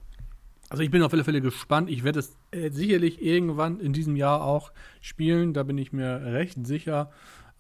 [0.70, 1.90] Also ich bin auf alle Fälle gespannt.
[1.90, 4.72] Ich werde es äh, sicherlich irgendwann in diesem Jahr auch
[5.02, 5.52] spielen.
[5.52, 7.10] Da bin ich mir recht sicher.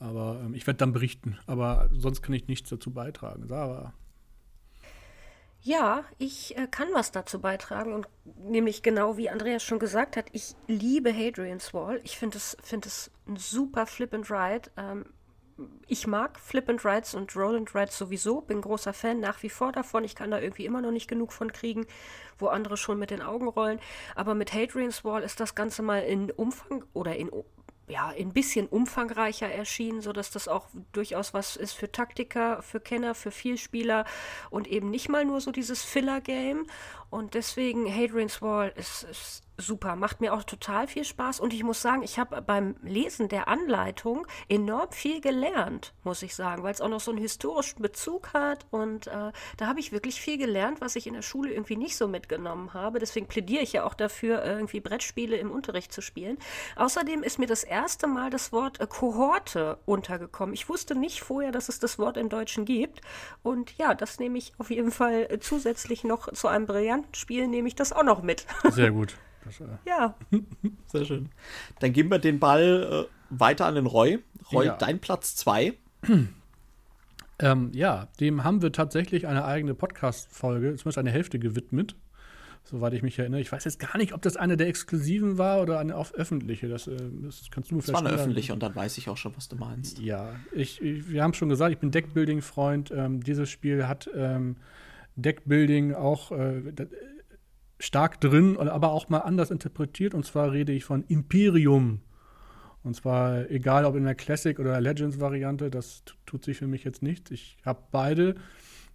[0.02, 1.38] Aber ähm, ich werde dann berichten.
[1.46, 3.46] Aber sonst kann ich nichts dazu beitragen.
[3.46, 3.94] Sarah.
[5.64, 10.26] Ja, ich äh, kann was dazu beitragen und nämlich genau wie Andreas schon gesagt hat,
[10.32, 12.00] ich liebe Hadrian's Wall.
[12.02, 12.84] Ich finde es, find
[13.28, 14.70] ein super Flip and Ride.
[14.76, 15.04] Ähm,
[15.86, 19.50] ich mag Flip and Rides und Roll and Rides sowieso, bin großer Fan nach wie
[19.50, 20.02] vor davon.
[20.02, 21.86] Ich kann da irgendwie immer noch nicht genug von kriegen,
[22.38, 23.78] wo andere schon mit den Augen rollen.
[24.16, 27.30] Aber mit Hadrian's Wall ist das Ganze mal in Umfang oder in
[27.88, 33.14] ja, ein bisschen umfangreicher erschienen, sodass das auch durchaus was ist für Taktiker, für Kenner,
[33.14, 34.04] für Vielspieler
[34.50, 36.66] und eben nicht mal nur so dieses Filler-Game.
[37.10, 41.62] Und deswegen Hadrian's Wall ist, ist super, macht mir auch total viel Spaß und ich
[41.62, 46.72] muss sagen, ich habe beim Lesen der Anleitung enorm viel gelernt, muss ich sagen, weil
[46.72, 50.38] es auch noch so einen historischen Bezug hat und äh, da habe ich wirklich viel
[50.38, 52.98] gelernt, was ich in der Schule irgendwie nicht so mitgenommen habe.
[52.98, 56.38] Deswegen plädiere ich ja auch dafür, irgendwie Brettspiele im Unterricht zu spielen.
[56.76, 60.54] Außerdem ist mir das erste Mal das Wort äh, Kohorte untergekommen.
[60.54, 63.00] Ich wusste nicht vorher, dass es das Wort im Deutschen gibt
[63.42, 67.46] und ja, das nehme ich auf jeden Fall äh, zusätzlich noch zu einem brillanten Spiel,
[67.48, 68.46] nehme ich das auch noch mit.
[68.70, 69.16] Sehr gut.
[69.44, 70.14] Das, äh ja.
[70.86, 71.28] Sehr schön.
[71.80, 74.18] Dann geben wir den Ball äh, weiter an den Roy.
[74.52, 74.76] Roy, ja.
[74.76, 75.74] dein Platz 2.
[77.38, 81.96] Ähm, ja, dem haben wir tatsächlich eine eigene Podcast-Folge, zumindest eine Hälfte gewidmet,
[82.62, 83.40] soweit ich mich erinnere.
[83.40, 86.68] Ich weiß jetzt gar nicht, ob das eine der exklusiven war oder eine auf öffentliche.
[86.68, 89.16] Das, äh, das kannst du mir Das war eine öffentliche und dann weiß ich auch
[89.16, 89.98] schon, was du meinst.
[89.98, 92.92] Ja, ich, ich wir haben schon gesagt, ich bin Deckbuilding-Freund.
[92.92, 94.56] Ähm, dieses Spiel hat ähm,
[95.16, 96.30] Deckbuilding auch.
[96.30, 96.72] Äh,
[97.82, 100.14] stark drin, aber auch mal anders interpretiet.
[100.14, 102.00] Und zwar rede ich von Imperium.
[102.84, 107.02] Und zwar egal ob in der Classic oder Legends-Variante, das tut sich für mich jetzt
[107.02, 107.32] nichts.
[107.32, 108.36] Ich habe beide,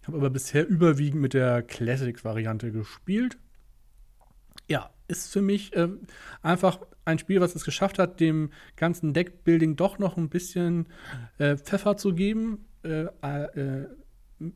[0.05, 3.37] habe aber bisher überwiegend mit der Classic-Variante gespielt.
[4.69, 5.89] Ja, ist für mich äh,
[6.41, 10.87] einfach ein Spiel, was es geschafft hat, dem ganzen Deckbuilding doch noch ein bisschen
[11.39, 12.65] äh, Pfeffer zu geben.
[12.83, 13.87] Äh, äh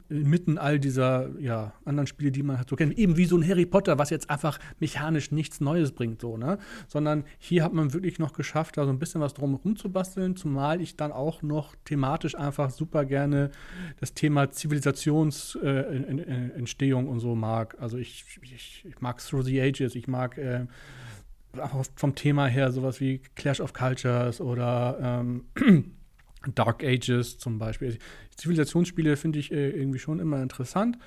[0.09, 3.47] inmitten all dieser ja, anderen Spiele, die man halt so kennt, eben wie so ein
[3.47, 6.59] Harry Potter, was jetzt einfach mechanisch nichts Neues bringt, so, ne?
[6.87, 10.35] Sondern hier hat man wirklich noch geschafft, da so ein bisschen was drumherum zu basteln,
[10.35, 13.49] zumal ich dann auch noch thematisch einfach super gerne
[13.99, 17.75] das Thema Zivilisationsentstehung äh, und so mag.
[17.79, 20.67] Also ich, ich, ich, mag Through the Ages, ich mag äh,
[21.95, 25.45] vom Thema her sowas wie Clash of Cultures oder ähm,
[26.55, 27.97] Dark Ages zum Beispiel.
[28.35, 30.97] Zivilisationsspiele finde ich äh, irgendwie schon immer interessant.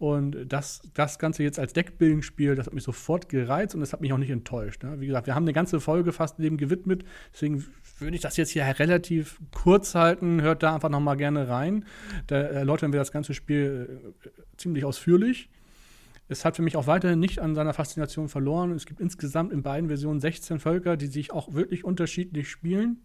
[0.00, 4.00] Und das, das Ganze jetzt als Deckbuilding-Spiel, das hat mich sofort gereizt und das hat
[4.00, 4.82] mich auch nicht enttäuscht.
[4.82, 4.98] Ne?
[4.98, 7.04] Wie gesagt, wir haben eine ganze Folge fast dem gewidmet.
[7.34, 7.66] Deswegen
[7.98, 10.40] würde ich das jetzt hier relativ kurz halten.
[10.40, 11.84] Hört da einfach noch mal gerne rein.
[12.28, 15.50] Da erläutern wir das ganze Spiel äh, ziemlich ausführlich.
[16.28, 18.70] Es hat für mich auch weiterhin nicht an seiner Faszination verloren.
[18.70, 23.02] Es gibt insgesamt in beiden Versionen 16 Völker, die sich auch wirklich unterschiedlich spielen.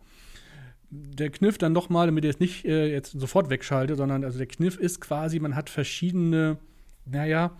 [0.89, 4.47] Der Kniff dann nochmal, damit ihr es nicht äh, jetzt sofort wegschalte, sondern also der
[4.47, 6.57] Kniff ist quasi, man hat verschiedene,
[7.05, 7.51] naja,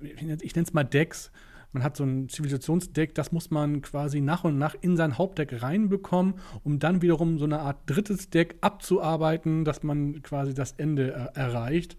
[0.00, 0.22] ich
[0.54, 1.30] nenne es mal Decks.
[1.72, 5.62] Man hat so ein Zivilisationsdeck, das muss man quasi nach und nach in sein Hauptdeck
[5.62, 11.12] reinbekommen, um dann wiederum so eine Art drittes Deck abzuarbeiten, dass man quasi das Ende
[11.12, 11.98] er erreicht.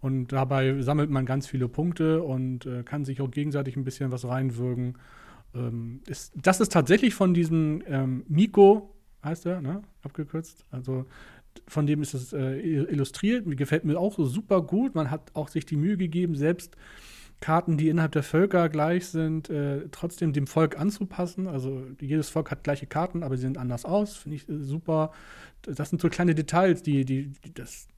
[0.00, 4.10] Und dabei sammelt man ganz viele Punkte und äh, kann sich auch gegenseitig ein bisschen
[4.10, 4.98] was reinwürgen.
[5.54, 8.94] Ähm, ist, das ist tatsächlich von diesem ähm, Miko,
[9.24, 9.82] heißt er, ne?
[10.02, 10.64] abgekürzt.
[10.70, 11.06] Also
[11.68, 13.46] von dem ist es äh, illustriert.
[13.46, 14.94] Mir gefällt mir auch super gut.
[14.94, 16.76] Man hat auch sich die Mühe gegeben, selbst
[17.40, 21.48] Karten, die innerhalb der Völker gleich sind, äh, trotzdem dem Volk anzupassen.
[21.48, 24.16] Also jedes Volk hat gleiche Karten, aber sie sehen anders aus.
[24.16, 25.12] Finde ich äh, super.
[25.62, 27.88] Das sind so kleine Details, die, die, die das,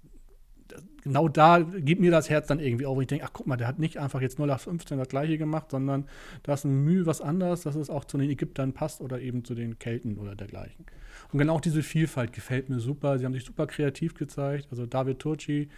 [1.03, 3.01] genau da gibt mir das Herz dann irgendwie auch.
[3.01, 6.07] Ich denke, ach guck mal, der hat nicht einfach jetzt 0815 das gleiche gemacht, sondern
[6.43, 9.45] da ist ein Mühe was anderes, dass es auch zu den Ägyptern passt oder eben
[9.45, 10.87] zu den Kelten oder dergleichen.
[11.33, 13.19] Und genau diese Vielfalt gefällt mir super.
[13.19, 14.69] Sie haben sich super kreativ gezeigt.
[14.71, 15.69] Also David Turci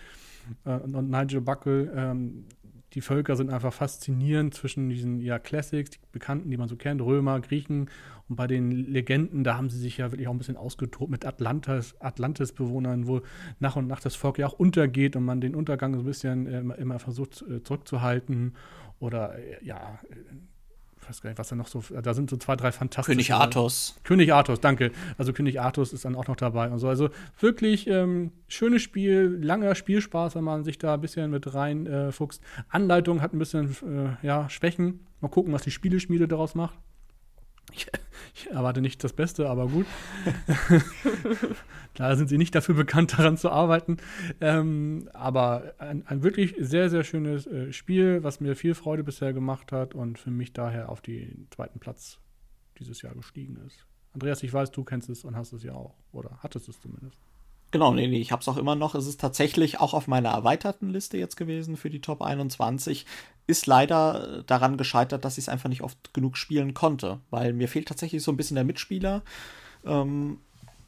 [0.64, 2.44] äh, und Nigel Buckle, ähm,
[2.96, 7.02] die Völker sind einfach faszinierend zwischen diesen ja, Classics, die Bekannten, die man so kennt,
[7.02, 7.90] Römer, Griechen
[8.26, 11.26] und bei den Legenden, da haben sie sich ja wirklich auch ein bisschen ausgetobt mit
[11.26, 13.20] Atlantis, Atlantis-Bewohnern, wo
[13.60, 16.46] nach und nach das Volk ja auch untergeht und man den Untergang so ein bisschen
[16.46, 18.54] äh, immer versucht äh, zurückzuhalten.
[18.98, 19.98] Oder äh, ja,
[21.06, 23.14] ich weiß gar nicht, was da noch so, da sind so zwei, drei fantastische.
[23.14, 23.94] König Arthos.
[24.02, 24.90] König Arthos, danke.
[25.18, 26.88] Also König Arthos ist dann auch noch dabei und so.
[26.88, 32.42] Also wirklich ähm, schönes Spiel, langer Spielspaß, wenn man sich da ein bisschen mit reinfuchst.
[32.42, 33.70] Äh, Anleitung hat ein bisschen
[34.22, 35.06] äh, ja, Schwächen.
[35.20, 36.76] Mal gucken, was die Spieleschmiede daraus macht.
[37.72, 37.86] Ich,
[38.34, 39.86] ich, erwarte nicht das Beste, aber gut.
[41.94, 43.96] Klar sind sie nicht dafür bekannt, daran zu arbeiten.
[44.40, 49.32] Ähm, aber ein, ein, wirklich sehr, sehr schönes äh, Spiel, was mir viel Freude bisher
[49.32, 52.18] gemacht hat und für mich daher auf den zweiten Platz
[52.78, 53.86] dieses Jahr gestiegen ist.
[54.12, 55.94] Andreas, ich weiß, du kennst es und hast es ja auch.
[56.12, 57.18] Oder hattest es zumindest.
[57.76, 58.94] Genau, nee, nee, ich habe es auch immer noch.
[58.94, 63.04] Es ist tatsächlich auch auf meiner erweiterten Liste jetzt gewesen für die Top 21.
[63.46, 67.68] Ist leider daran gescheitert, dass ich es einfach nicht oft genug spielen konnte, weil mir
[67.68, 69.20] fehlt tatsächlich so ein bisschen der Mitspieler.
[69.84, 70.38] Ähm,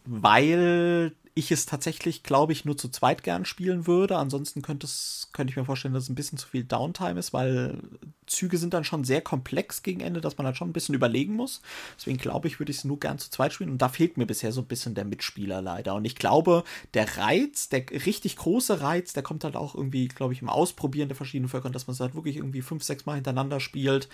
[0.07, 4.16] weil ich es tatsächlich, glaube ich, nur zu zweit gern spielen würde.
[4.16, 7.32] Ansonsten könnte, es, könnte ich mir vorstellen, dass es ein bisschen zu viel Downtime ist,
[7.32, 7.78] weil
[8.26, 11.34] Züge sind dann schon sehr komplex gegen Ende, dass man dann schon ein bisschen überlegen
[11.34, 11.62] muss.
[11.97, 13.70] Deswegen glaube ich, würde ich es nur gern zu zweit spielen.
[13.70, 15.95] Und da fehlt mir bisher so ein bisschen der Mitspieler leider.
[15.95, 16.64] Und ich glaube,
[16.95, 21.09] der Reiz, der richtig große Reiz, der kommt halt auch irgendwie, glaube ich, im Ausprobieren
[21.09, 24.09] der verschiedenen Völker, dass man es halt wirklich irgendwie fünf, sechs Mal hintereinander spielt.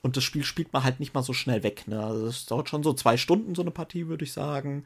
[0.00, 1.86] Und das Spiel spielt man halt nicht mal so schnell weg.
[1.86, 2.02] Ne?
[2.02, 4.84] Also es dauert schon so zwei Stunden, so eine Partie, würde ich sagen.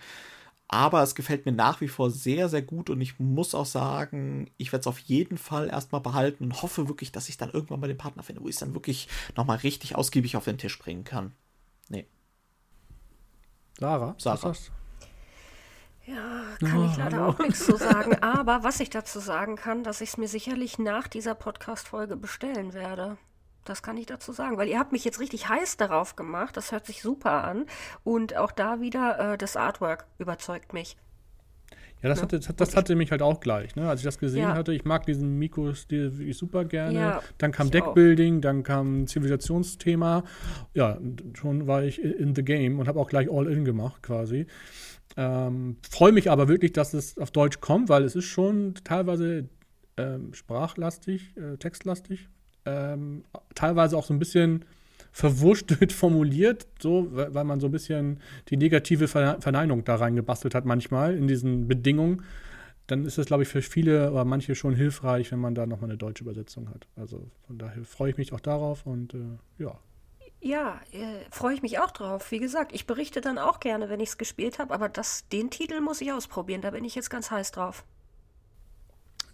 [0.72, 4.48] Aber es gefällt mir nach wie vor sehr, sehr gut und ich muss auch sagen,
[4.56, 7.80] ich werde es auf jeden Fall erstmal behalten und hoffe wirklich, dass ich dann irgendwann
[7.80, 10.78] mal den Partner finde, wo ich es dann wirklich nochmal richtig ausgiebig auf den Tisch
[10.78, 11.32] bringen kann.
[11.88, 12.06] Nee.
[13.80, 14.54] Sarah, Sarah.
[16.06, 18.14] Ja, kann ich leider auch nichts zu sagen.
[18.22, 22.74] Aber was ich dazu sagen kann, dass ich es mir sicherlich nach dieser Podcast-Folge bestellen
[22.74, 23.18] werde.
[23.70, 26.56] Das kann ich dazu sagen, weil ihr habt mich jetzt richtig heiß darauf gemacht.
[26.56, 27.66] Das hört sich super an.
[28.02, 30.96] Und auch da wieder, äh, das Artwork überzeugt mich.
[32.02, 33.88] Ja, das, hatte, das, das hatte mich halt auch gleich, ne?
[33.88, 34.54] Als ich das gesehen ja.
[34.54, 36.98] hatte, ich mag diesen Mikro-Stil wirklich super gerne.
[36.98, 38.40] Ja, dann kam Deckbuilding, auch.
[38.40, 40.24] dann kam Zivilisationsthema.
[40.74, 40.98] Ja,
[41.34, 44.48] schon war ich in the game und habe auch gleich All-In gemacht, quasi.
[45.16, 49.48] Ähm, Freue mich aber wirklich, dass es auf Deutsch kommt, weil es ist schon teilweise
[49.96, 52.28] ähm, sprachlastig, äh, textlastig,
[52.64, 54.64] ähm, teilweise auch so ein bisschen
[55.12, 61.16] verwurschtelt formuliert, so, weil man so ein bisschen die negative Verneinung da reingebastelt hat manchmal
[61.16, 62.24] in diesen Bedingungen.
[62.86, 65.90] Dann ist das, glaube ich, für viele oder manche schon hilfreich, wenn man da nochmal
[65.90, 66.88] eine deutsche Übersetzung hat.
[66.96, 69.78] Also von daher freue ich mich auch darauf und äh, ja.
[70.42, 72.30] Ja, äh, freue ich mich auch drauf.
[72.30, 75.50] Wie gesagt, ich berichte dann auch gerne, wenn ich es gespielt habe, aber das, den
[75.50, 76.62] Titel muss ich ausprobieren.
[76.62, 77.84] Da bin ich jetzt ganz heiß drauf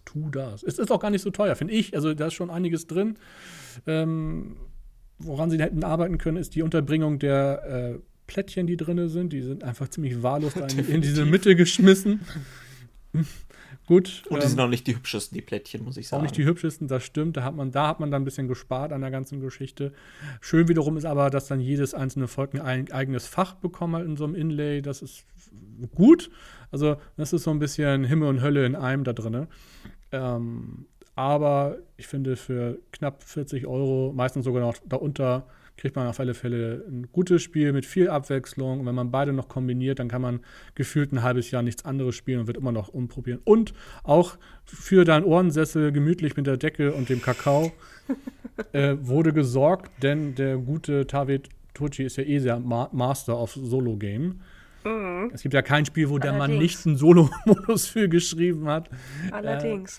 [0.07, 0.63] tu das.
[0.63, 1.95] Es ist auch gar nicht so teuer, finde ich.
[1.95, 3.19] Also da ist schon einiges drin.
[3.87, 4.57] Ähm,
[5.19, 9.33] woran sie hätten arbeiten können, ist die Unterbringung der äh, Plättchen, die drin sind.
[9.33, 12.21] Die sind einfach ziemlich wahllos in diese Mitte geschmissen.
[13.87, 14.25] Gut.
[14.29, 16.21] Und die ähm, sind auch nicht die hübschesten, die Plättchen, muss ich sagen.
[16.21, 17.37] Auch nicht die hübschesten, das stimmt.
[17.37, 19.93] Da hat man, da hat man dann ein bisschen gespart an der ganzen Geschichte.
[20.41, 24.17] Schön wiederum ist aber, dass dann jedes einzelne Volk ein eigenes Fach bekommen hat in
[24.17, 24.83] so einem Inlay.
[24.83, 25.25] Das ist
[25.95, 26.31] gut.
[26.73, 29.47] Also, das ist so ein bisschen Himmel und Hölle in einem da drin.
[30.13, 35.47] Ähm, aber ich finde, für knapp 40 Euro, meistens sogar noch darunter,
[35.77, 38.81] kriegt man auf alle Fälle ein gutes Spiel mit viel Abwechslung.
[38.81, 40.41] Und wenn man beide noch kombiniert, dann kann man
[40.75, 43.41] gefühlt ein halbes Jahr nichts anderes spielen und wird immer noch umprobieren.
[43.45, 47.73] Und auch für deinen Ohrensessel gemütlich mit der Decke und dem Kakao
[48.73, 53.53] äh, wurde gesorgt, denn der gute Tavet Tucci ist ja eh sehr Ma Master auf
[53.53, 54.41] Solo-Game.
[54.87, 55.31] Mhm.
[55.35, 56.31] Es gibt ja kein Spiel, wo Allerdings.
[56.31, 58.89] der Mann nicht einen Solo-Modus für geschrieben hat.
[59.33, 59.99] Allerdings.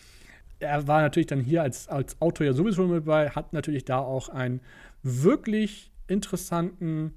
[0.59, 3.85] Äh, er war natürlich dann hier als, als Autor ja sowieso mit dabei, hat natürlich
[3.85, 4.61] da auch einen
[5.03, 7.13] wirklich interessanten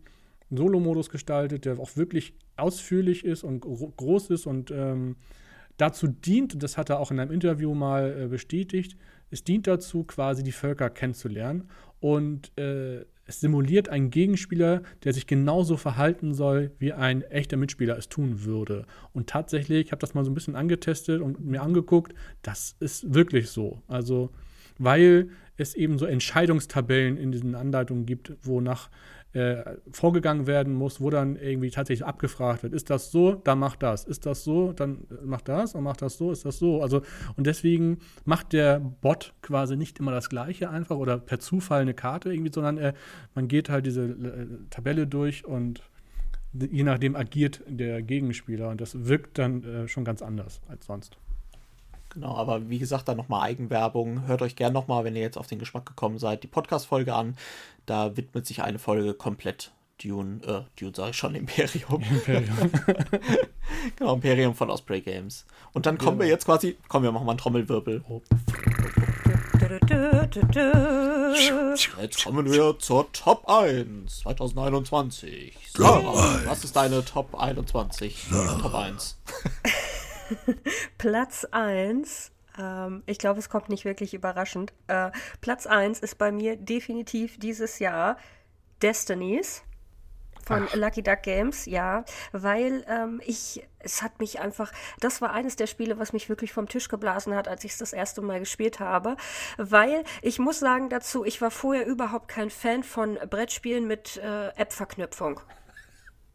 [0.50, 5.16] Solo-Modus gestaltet, der auch wirklich ausführlich ist und groß ist und ähm,
[5.76, 8.96] dazu dient, das hat er auch in einem Interview mal äh, bestätigt,
[9.30, 11.68] es dient dazu, quasi die Völker kennenzulernen
[12.00, 17.96] und äh, es simuliert einen Gegenspieler, der sich genauso verhalten soll, wie ein echter Mitspieler
[17.96, 18.86] es tun würde.
[19.12, 22.12] Und tatsächlich, ich habe das mal so ein bisschen angetestet und mir angeguckt,
[22.42, 23.82] das ist wirklich so.
[23.86, 24.30] Also,
[24.78, 28.90] weil es eben so Entscheidungstabellen in diesen Anleitungen gibt, wonach
[29.32, 33.82] äh, vorgegangen werden muss, wo dann irgendwie tatsächlich abgefragt wird, ist das so, dann macht
[33.82, 36.82] das, ist das so, dann macht das und macht das so, ist das so.
[36.82, 37.02] Also
[37.36, 41.94] und deswegen macht der Bot quasi nicht immer das Gleiche einfach oder per Zufall eine
[41.94, 42.92] Karte irgendwie, sondern äh,
[43.34, 45.82] man geht halt diese äh, Tabelle durch und
[46.52, 51.16] je nachdem agiert der Gegenspieler und das wirkt dann äh, schon ganz anders als sonst.
[52.10, 54.26] Genau, aber wie gesagt, dann nochmal Eigenwerbung.
[54.26, 57.36] Hört euch gern nochmal, wenn ihr jetzt auf den Geschmack gekommen seid, die Podcast-Folge an.
[57.86, 62.02] Da widmet sich eine Folge komplett Dune, äh, Dune sage ich schon, Imperium.
[62.02, 62.72] Imperium.
[63.96, 65.46] genau, Imperium von Osprey Games.
[65.72, 66.24] Und dann kommen ja.
[66.24, 68.02] wir jetzt quasi, kommen wir machen mal einen Trommelwirbel.
[68.08, 68.22] Oh.
[72.00, 75.56] Jetzt kommen wir zur Top 1 2021.
[75.74, 78.26] So, was ist deine Top 21?
[78.62, 79.18] Top 1.
[80.98, 84.72] Platz 1, ähm, ich glaube, es kommt nicht wirklich überraschend.
[84.86, 85.10] Äh,
[85.40, 88.16] Platz 1 ist bei mir definitiv dieses Jahr
[88.82, 89.62] Destinies
[90.46, 90.74] von Ach.
[90.74, 95.66] Lucky Duck Games, ja, weil ähm, ich, es hat mich einfach, das war eines der
[95.66, 98.80] Spiele, was mich wirklich vom Tisch geblasen hat, als ich es das erste Mal gespielt
[98.80, 99.16] habe,
[99.58, 104.48] weil ich muss sagen dazu, ich war vorher überhaupt kein Fan von Brettspielen mit äh,
[104.56, 105.40] App-Verknüpfung.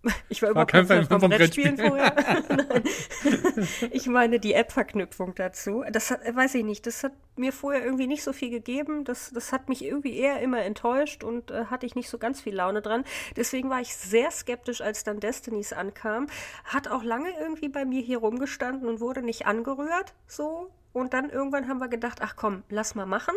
[0.30, 2.16] Ich war, war überhaupt kein Fan vom Brettspielen vorher.
[3.92, 5.84] ich meine die App-Verknüpfung dazu.
[5.92, 9.04] Das hat, weiß ich nicht, das hat mir vorher irgendwie nicht so viel gegeben.
[9.04, 12.42] Das, das hat mich irgendwie eher immer enttäuscht und äh, hatte ich nicht so ganz
[12.42, 13.04] viel Laune dran.
[13.36, 16.28] Deswegen war ich sehr skeptisch, als dann Destinies ankam.
[16.66, 20.14] Hat auch lange irgendwie bei mir hier rumgestanden und wurde nicht angerührt.
[20.28, 20.72] So.
[20.94, 23.36] Und dann irgendwann haben wir gedacht, ach komm, lass mal machen.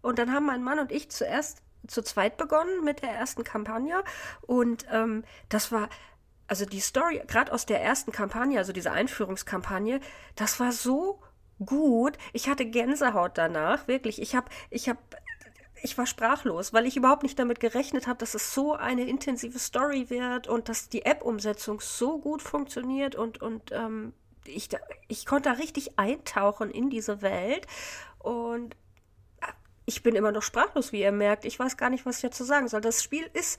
[0.00, 4.02] Und dann haben mein Mann und ich zuerst zu zweit begonnen mit der ersten Kampagne
[4.42, 5.88] und ähm, das war
[6.48, 10.00] also die Story, gerade aus der ersten Kampagne, also diese Einführungskampagne,
[10.36, 11.20] das war so
[11.64, 12.16] gut.
[12.32, 14.20] Ich hatte Gänsehaut danach, wirklich.
[14.20, 14.98] Ich habe, ich habe,
[15.82, 19.58] ich war sprachlos, weil ich überhaupt nicht damit gerechnet habe, dass es so eine intensive
[19.58, 24.12] Story wird und dass die App-Umsetzung so gut funktioniert und und ähm,
[24.44, 24.68] ich,
[25.08, 27.66] ich konnte da richtig eintauchen in diese Welt
[28.20, 28.76] und
[29.86, 31.44] ich bin immer noch sprachlos, wie ihr merkt.
[31.44, 32.80] Ich weiß gar nicht, was ich dazu sagen soll.
[32.80, 33.58] Das Spiel ist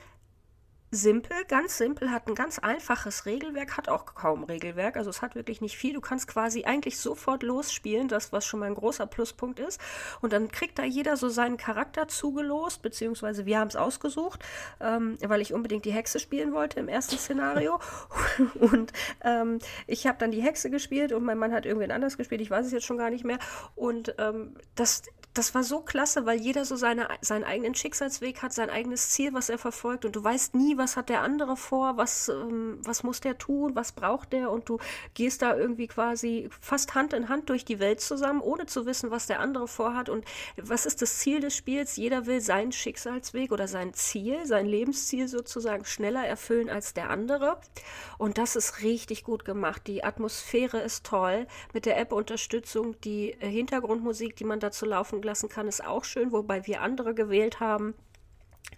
[0.89, 5.35] simpel, ganz simpel, hat ein ganz einfaches Regelwerk, hat auch kaum Regelwerk, also es hat
[5.35, 5.93] wirklich nicht viel.
[5.93, 9.81] Du kannst quasi eigentlich sofort losspielen, das was schon mal ein großer Pluspunkt ist.
[10.21, 14.43] Und dann kriegt da jeder so seinen Charakter zugelost, beziehungsweise wir haben es ausgesucht,
[14.79, 17.79] ähm, weil ich unbedingt die Hexe spielen wollte im ersten Szenario.
[18.59, 22.39] und ähm, ich habe dann die Hexe gespielt und mein Mann hat irgendwen anders gespielt,
[22.39, 23.39] ich weiß es jetzt schon gar nicht mehr.
[23.75, 25.03] Und ähm, das,
[25.37, 29.33] das war so klasse, weil jeder so seine, seinen eigenen Schicksalsweg hat, sein eigenes Ziel,
[29.33, 30.05] was er verfolgt.
[30.05, 33.75] Und du weißt nie, was hat der andere vor, was, ähm, was muss der tun,
[33.75, 34.49] was braucht der.
[34.51, 34.79] Und du
[35.13, 39.11] gehst da irgendwie quasi fast Hand in Hand durch die Welt zusammen, ohne zu wissen,
[39.11, 40.09] was der andere vorhat.
[40.09, 40.25] Und
[40.57, 41.95] was ist das Ziel des Spiels.
[41.97, 47.59] Jeder will seinen Schicksalsweg oder sein Ziel, sein Lebensziel sozusagen schneller erfüllen als der andere.
[48.17, 49.83] Und das ist richtig gut gemacht.
[49.85, 51.45] Die Atmosphäre ist toll.
[51.73, 56.31] Mit der App-Unterstützung, die äh, Hintergrundmusik, die man dazu laufen lassen kann, ist auch schön,
[56.31, 57.93] wobei wir andere gewählt haben.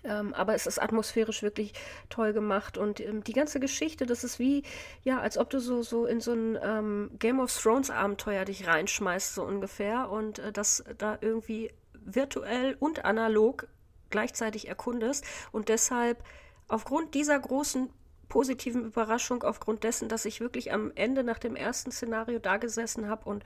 [0.04, 1.74] Ähm, aber es ist atmosphärisch wirklich
[2.10, 4.64] toll gemacht und ähm, die ganze Geschichte, das ist wie,
[5.04, 8.68] ja, als ob du so, so in so ein ähm, Game of Thrones Abenteuer dich
[8.68, 13.68] reinschmeißt, so ungefähr, und äh, das da irgendwie virtuell und analog
[14.10, 16.24] gleichzeitig erkundest und deshalb
[16.68, 17.90] aufgrund dieser großen
[18.30, 23.10] positiven Überraschung, aufgrund dessen, dass ich wirklich am Ende nach dem ersten Szenario da gesessen
[23.10, 23.44] habe und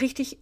[0.00, 0.38] richtig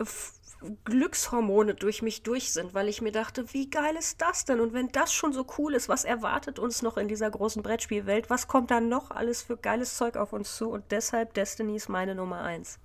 [0.84, 4.60] Glückshormone durch mich durch sind, weil ich mir dachte, wie geil ist das denn?
[4.60, 8.30] Und wenn das schon so cool ist, was erwartet uns noch in dieser großen Brettspielwelt?
[8.30, 10.70] Was kommt da noch alles für geiles Zeug auf uns zu?
[10.70, 12.78] Und deshalb Destiny ist meine Nummer eins.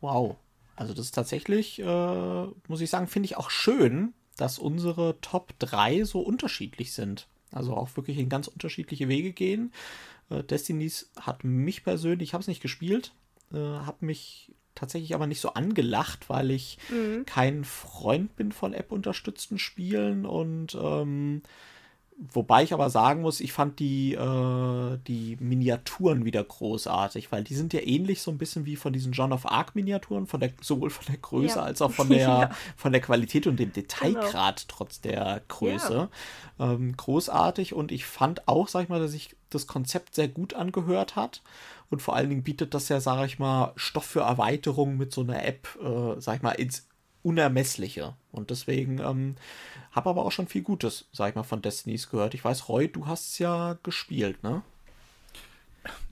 [0.00, 0.36] Wow.
[0.76, 5.56] Also das ist tatsächlich, äh, muss ich sagen, finde ich auch schön, dass unsere Top
[5.60, 7.28] 3 so unterschiedlich sind.
[7.52, 9.72] Also auch wirklich in ganz unterschiedliche Wege gehen.
[10.30, 13.14] Äh, Destinies hat mich persönlich, ich habe es nicht gespielt,
[13.52, 17.24] äh, habe mich tatsächlich aber nicht so angelacht, weil ich mhm.
[17.26, 21.42] kein Freund bin von App-unterstützten Spielen und ähm,
[22.16, 27.56] Wobei ich aber sagen muss, ich fand die, äh, die Miniaturen wieder großartig, weil die
[27.56, 30.52] sind ja ähnlich so ein bisschen wie von diesen John of Arc Miniaturen, von der,
[30.60, 31.64] sowohl von der Größe ja.
[31.64, 32.50] als auch von der, ja.
[32.76, 34.68] von der Qualität und dem Detailgrad genau.
[34.68, 36.08] trotz der Größe.
[36.58, 36.72] Ja.
[36.72, 40.54] Ähm, großartig und ich fand auch, sag ich mal, dass sich das Konzept sehr gut
[40.54, 41.42] angehört hat
[41.94, 45.20] und vor allen Dingen bietet das ja, sag ich mal, Stoff für Erweiterungen mit so
[45.20, 46.88] einer App, äh, sag ich mal, ins
[47.22, 48.14] Unermessliche.
[48.32, 49.36] Und deswegen ähm,
[49.92, 52.34] habe aber auch schon viel Gutes, sag ich mal, von Destinies gehört.
[52.34, 54.62] Ich weiß, Roy, du hast es ja gespielt, ne?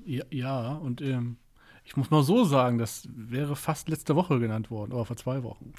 [0.06, 1.36] Ja, ja und ähm,
[1.84, 5.42] ich muss mal so sagen, das wäre fast letzte Woche genannt worden, aber vor zwei
[5.42, 5.72] Wochen.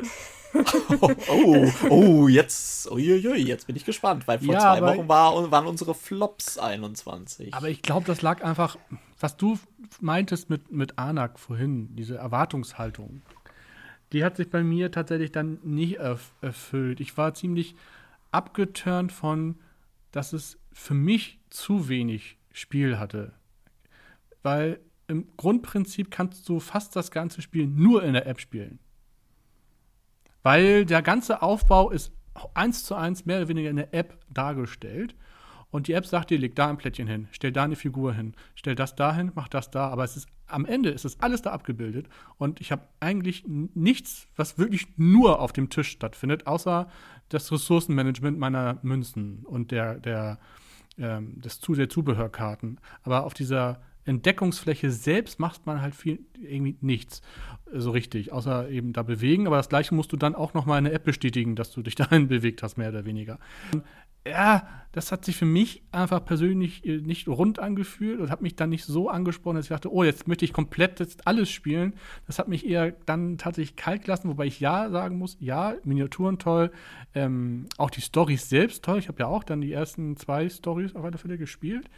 [0.53, 5.49] oh, oh, oh, jetzt, uiuiui, jetzt bin ich gespannt, weil vor ja, zwei Wochen war,
[5.49, 7.53] waren unsere Flops 21.
[7.53, 8.77] Aber ich glaube, das lag einfach,
[9.23, 9.57] was du
[10.01, 13.21] meintest mit, mit Anak vorhin, diese Erwartungshaltung
[14.13, 16.99] die hat sich bei mir tatsächlich dann nicht erf erfüllt.
[16.99, 17.75] Ich war ziemlich
[18.31, 19.55] abgeturnt von,
[20.11, 23.33] dass es für mich zu wenig Spiel hatte.
[24.43, 28.79] Weil im Grundprinzip kannst du fast das ganze Spiel nur in der App spielen.
[30.43, 32.11] Weil der ganze Aufbau ist
[32.53, 35.15] eins zu eins mehr oder weniger in der App dargestellt.
[35.73, 38.35] Und die App sagt dir, leg da ein Plättchen hin, stell da eine Figur hin,
[38.53, 39.89] stell das da hin, mach das da.
[39.89, 42.07] Aber es ist am Ende ist es alles da abgebildet.
[42.37, 46.87] Und ich habe eigentlich nichts, was wirklich nur auf dem Tisch stattfindet, außer
[47.29, 50.37] das Ressourcenmanagement meiner Münzen und der, der,
[50.99, 52.79] ähm, des, der Zubehörkarten.
[53.01, 57.23] Aber auf dieser Entdeckungsfläche selbst macht man halt viel irgendwie nichts
[57.73, 59.47] so richtig, außer eben da bewegen.
[59.47, 61.81] Aber das gleiche musst du dann auch noch mal in der App bestätigen, dass du
[61.81, 63.39] dich dahin bewegt hast, mehr oder weniger
[64.27, 68.55] ja, das hat sich für mich einfach persönlich äh, nicht rund angefühlt und hat mich
[68.55, 71.93] dann nicht so angesprochen, dass ich dachte, oh, jetzt möchte ich komplett jetzt alles spielen.
[72.27, 76.37] Das hat mich eher dann tatsächlich kalt gelassen, wobei ich ja sagen muss, ja, Miniaturen
[76.37, 76.71] toll,
[77.15, 78.99] ähm, auch die Storys selbst toll.
[78.99, 81.89] Ich habe ja auch dann die ersten zwei Storys auf alle Fälle gespielt.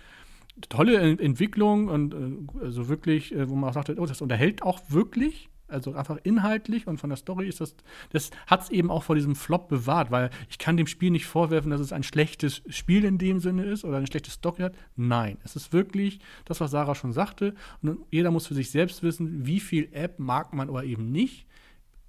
[0.70, 4.80] Tolle Entwicklung und äh, also wirklich, äh, wo man auch sagte, oh, das unterhält auch
[4.88, 7.76] wirklich also einfach inhaltlich und von der Story ist das,
[8.12, 11.26] das hat es eben auch vor diesem Flop bewahrt, weil ich kann dem Spiel nicht
[11.26, 14.76] vorwerfen, dass es ein schlechtes Spiel in dem Sinne ist oder eine schlechte Story hat.
[14.96, 17.56] Nein, es ist wirklich das, was Sarah schon sagte.
[17.82, 21.48] Und jeder muss für sich selbst wissen, wie viel App mag man oder eben nicht.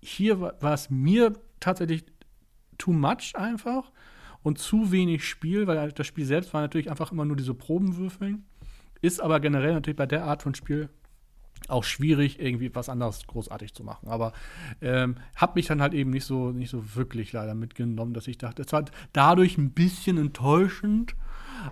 [0.02, 2.04] Hier war es mir tatsächlich
[2.78, 3.90] too much einfach
[4.42, 8.44] und zu wenig Spiel, weil das Spiel selbst war natürlich einfach immer nur diese Probenwürfeln.
[9.00, 10.88] Ist aber generell natürlich bei der Art von Spiel
[11.68, 14.08] auch schwierig, irgendwie was anderes großartig zu machen.
[14.08, 14.32] Aber
[14.80, 18.38] ähm, habe mich dann halt eben nicht so, nicht so wirklich leider mitgenommen, dass ich
[18.38, 21.14] dachte, es war dadurch ein bisschen enttäuschend,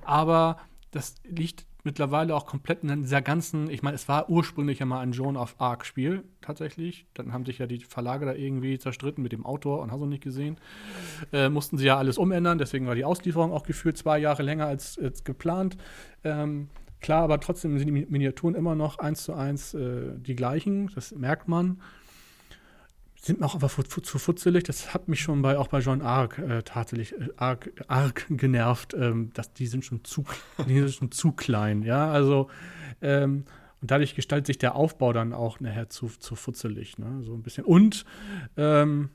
[0.04, 0.58] aber
[0.90, 5.00] das liegt mittlerweile auch komplett in dieser ganzen, ich meine, es war ursprünglich ja mal
[5.00, 7.06] ein Joan of Arc Spiel, tatsächlich.
[7.12, 10.06] Dann haben sich ja die Verlage da irgendwie zerstritten mit dem Autor und hast du
[10.06, 10.56] nicht gesehen.
[11.32, 14.66] Äh, mussten sie ja alles umändern, deswegen war die Auslieferung auch gefühlt zwei Jahre länger
[14.66, 15.76] als, als geplant.
[16.24, 16.68] Ähm,
[17.04, 21.12] Klar, aber trotzdem sind die Miniaturen immer noch eins zu eins äh, die gleichen, das
[21.12, 21.82] merkt man.
[23.20, 26.62] Sind auch aber zu futzelig, das hat mich schon bei, auch bei John Arc äh,
[26.62, 30.24] tatsächlich äh, arg, arg genervt, ähm, dass die sind schon zu,
[30.66, 32.48] die sind schon zu klein, ja, also
[33.02, 33.44] ähm,
[33.82, 37.20] und dadurch gestaltet sich der Aufbau dann auch nachher zu, zu futzelig, ne?
[37.20, 37.66] so ein bisschen.
[37.66, 38.06] Und
[38.56, 39.10] ähm,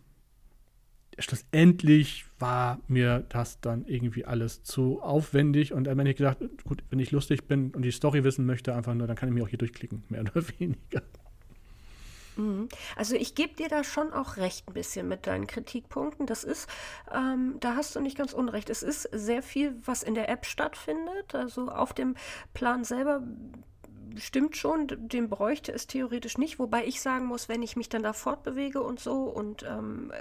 [1.19, 6.83] schlussendlich war mir das dann irgendwie alles zu aufwendig und dann habe ich gedacht, gut,
[6.89, 9.43] wenn ich lustig bin und die Story wissen möchte, einfach nur, dann kann ich mich
[9.43, 11.01] auch hier durchklicken, mehr oder weniger.
[12.39, 12.69] Mhm.
[12.95, 16.25] Also ich gebe dir da schon auch recht ein bisschen mit deinen Kritikpunkten.
[16.25, 16.69] Das ist,
[17.13, 18.69] ähm, da hast du nicht ganz unrecht.
[18.69, 21.35] Es ist sehr viel, was in der App stattfindet.
[21.35, 22.15] Also auf dem
[22.53, 23.21] Plan selber
[24.17, 28.03] stimmt schon, den bräuchte es theoretisch nicht, wobei ich sagen muss, wenn ich mich dann
[28.03, 30.11] da fortbewege und so und ähm,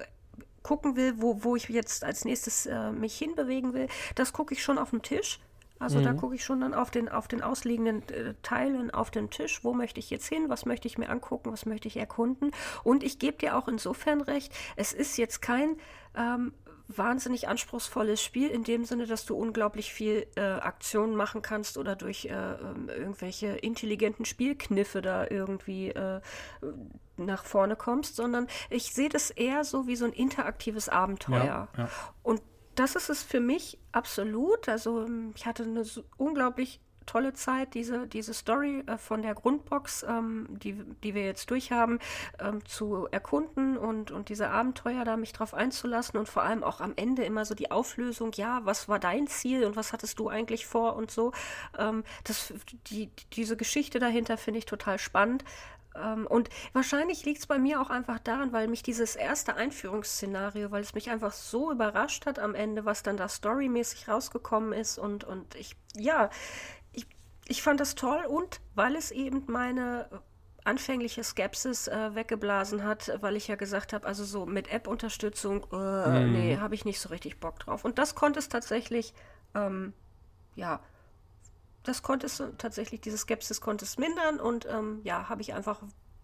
[0.68, 4.62] gucken will, wo, wo ich jetzt als nächstes äh, mich hinbewegen will, das gucke ich
[4.62, 5.40] schon auf dem Tisch.
[5.78, 6.04] Also mhm.
[6.04, 9.64] da gucke ich schon dann auf den, auf den ausliegenden äh, Teilen auf dem Tisch,
[9.64, 12.50] wo möchte ich jetzt hin, was möchte ich mir angucken, was möchte ich erkunden.
[12.84, 15.76] Und ich gebe dir auch insofern recht, es ist jetzt kein
[16.14, 16.52] ähm,
[16.88, 21.96] wahnsinnig anspruchsvolles Spiel in dem Sinne, dass du unglaublich viel äh, Aktionen machen kannst oder
[21.96, 26.20] durch äh, ähm, irgendwelche intelligenten Spielkniffe da irgendwie äh,
[27.18, 31.44] nach vorne kommst, sondern ich sehe das eher so wie so ein interaktives Abenteuer.
[31.44, 31.88] Ja, ja.
[32.22, 32.42] Und
[32.74, 34.68] das ist es für mich absolut.
[34.68, 39.34] Also ähm, ich hatte eine so unglaublich tolle Zeit, diese, diese Story äh, von der
[39.34, 41.98] Grundbox, ähm, die, die wir jetzt durchhaben,
[42.38, 46.80] ähm, zu erkunden und, und diese Abenteuer da mich drauf einzulassen und vor allem auch
[46.80, 50.28] am Ende immer so die Auflösung, ja, was war dein Ziel und was hattest du
[50.28, 51.32] eigentlich vor und so.
[51.78, 52.52] Ähm, das,
[52.88, 55.44] die, diese Geschichte dahinter finde ich total spannend.
[56.02, 60.70] Ähm, und wahrscheinlich liegt es bei mir auch einfach daran, weil mich dieses erste Einführungsszenario,
[60.70, 64.98] weil es mich einfach so überrascht hat am Ende, was dann da storymäßig rausgekommen ist.
[64.98, 66.30] Und, und ich, ja,
[66.92, 67.06] ich,
[67.46, 70.08] ich fand das toll und weil es eben meine
[70.68, 76.24] anfängliche Skepsis äh, weggeblasen hat, weil ich ja gesagt habe, also so mit App-Unterstützung, äh,
[76.24, 76.32] mhm.
[76.32, 77.84] nee, habe ich nicht so richtig Bock drauf.
[77.84, 79.14] Und das konnte es tatsächlich,
[79.54, 79.94] ähm,
[80.56, 80.80] ja,
[81.88, 85.80] das konnte es tatsächlich, diese Skepsis konnte es mindern und ähm, ja, habe ich einfach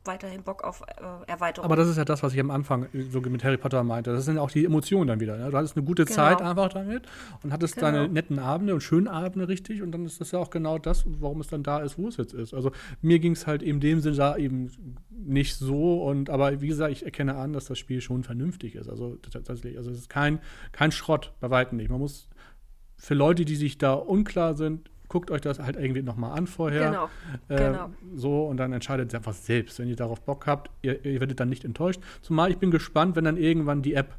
[0.07, 1.65] weiterhin Bock auf äh, Erweiterung.
[1.65, 4.13] Aber das ist ja das, was ich am Anfang äh, so mit Harry Potter meinte.
[4.13, 5.39] Das sind auch die Emotionen dann wieder.
[5.39, 5.51] Ne?
[5.51, 6.17] Du hattest eine gute genau.
[6.17, 7.07] Zeit einfach damit
[7.43, 7.87] und hattest genau.
[7.87, 11.05] deine netten Abende und schönen Abende richtig und dann ist das ja auch genau das,
[11.07, 12.53] warum es dann da ist, wo es jetzt ist.
[12.53, 12.71] Also
[13.01, 14.71] mir ging es halt in dem Sinne da eben
[15.11, 18.91] nicht so und aber wie gesagt, ich erkenne an, dass das Spiel schon vernünftig ist.
[18.91, 20.41] Also tatsächlich, also es ist kein,
[20.73, 21.91] kein Schrott, bei weitem nicht.
[21.91, 22.29] Man muss
[22.97, 26.91] für Leute, die sich da unklar sind, guckt euch das halt irgendwie nochmal an vorher.
[26.91, 27.09] Genau.
[27.49, 27.91] Äh, genau.
[28.17, 29.79] So, und dann entscheidet ihr einfach selbst.
[29.79, 32.01] Wenn ihr darauf Bock habt, ihr, ihr, werdet dann nicht enttäuscht.
[32.21, 34.17] Zumal ich bin gespannt, wenn dann irgendwann die App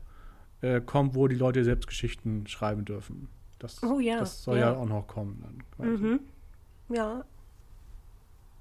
[0.61, 3.27] äh, kommt, wo die Leute selbst Geschichten schreiben dürfen.
[3.59, 4.19] Das, oh, ja.
[4.19, 4.71] das soll ja.
[4.71, 5.43] ja auch noch kommen.
[5.77, 6.19] Dann, mhm.
[6.87, 7.25] Ja,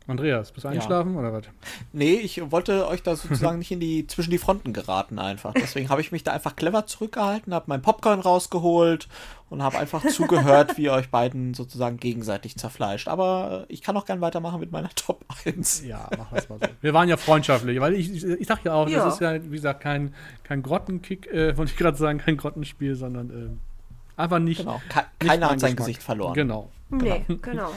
[0.07, 1.21] Andreas, bist du eingeschlafen ja.
[1.21, 1.45] oder was?
[1.95, 5.55] Nee, ich wollte euch da sozusagen nicht in die, zwischen die Fronten geraten einfach.
[5.55, 9.09] Deswegen habe ich mich da einfach clever zurückgehalten, habe mein Popcorn rausgeholt
[9.49, 13.09] und habe einfach zugehört, wie ihr euch beiden sozusagen gegenseitig zerfleischt.
[13.09, 15.87] Aber ich kann auch gern weitermachen mit meiner Top 1.
[15.87, 16.67] Ja, mach das mal so.
[16.83, 19.07] Wir waren ja freundschaftlich, weil ich, ich, ich sag ja auch, ja.
[19.07, 22.95] das ist ja, wie gesagt, kein, kein Grottenkick, äh, wollte ich gerade sagen, kein Grottenspiel,
[22.95, 24.59] sondern äh, einfach nicht.
[24.59, 26.35] Genau, Ke keiner hat sein Gesicht verloren.
[26.35, 26.69] Genau.
[26.91, 27.71] Nee, genau.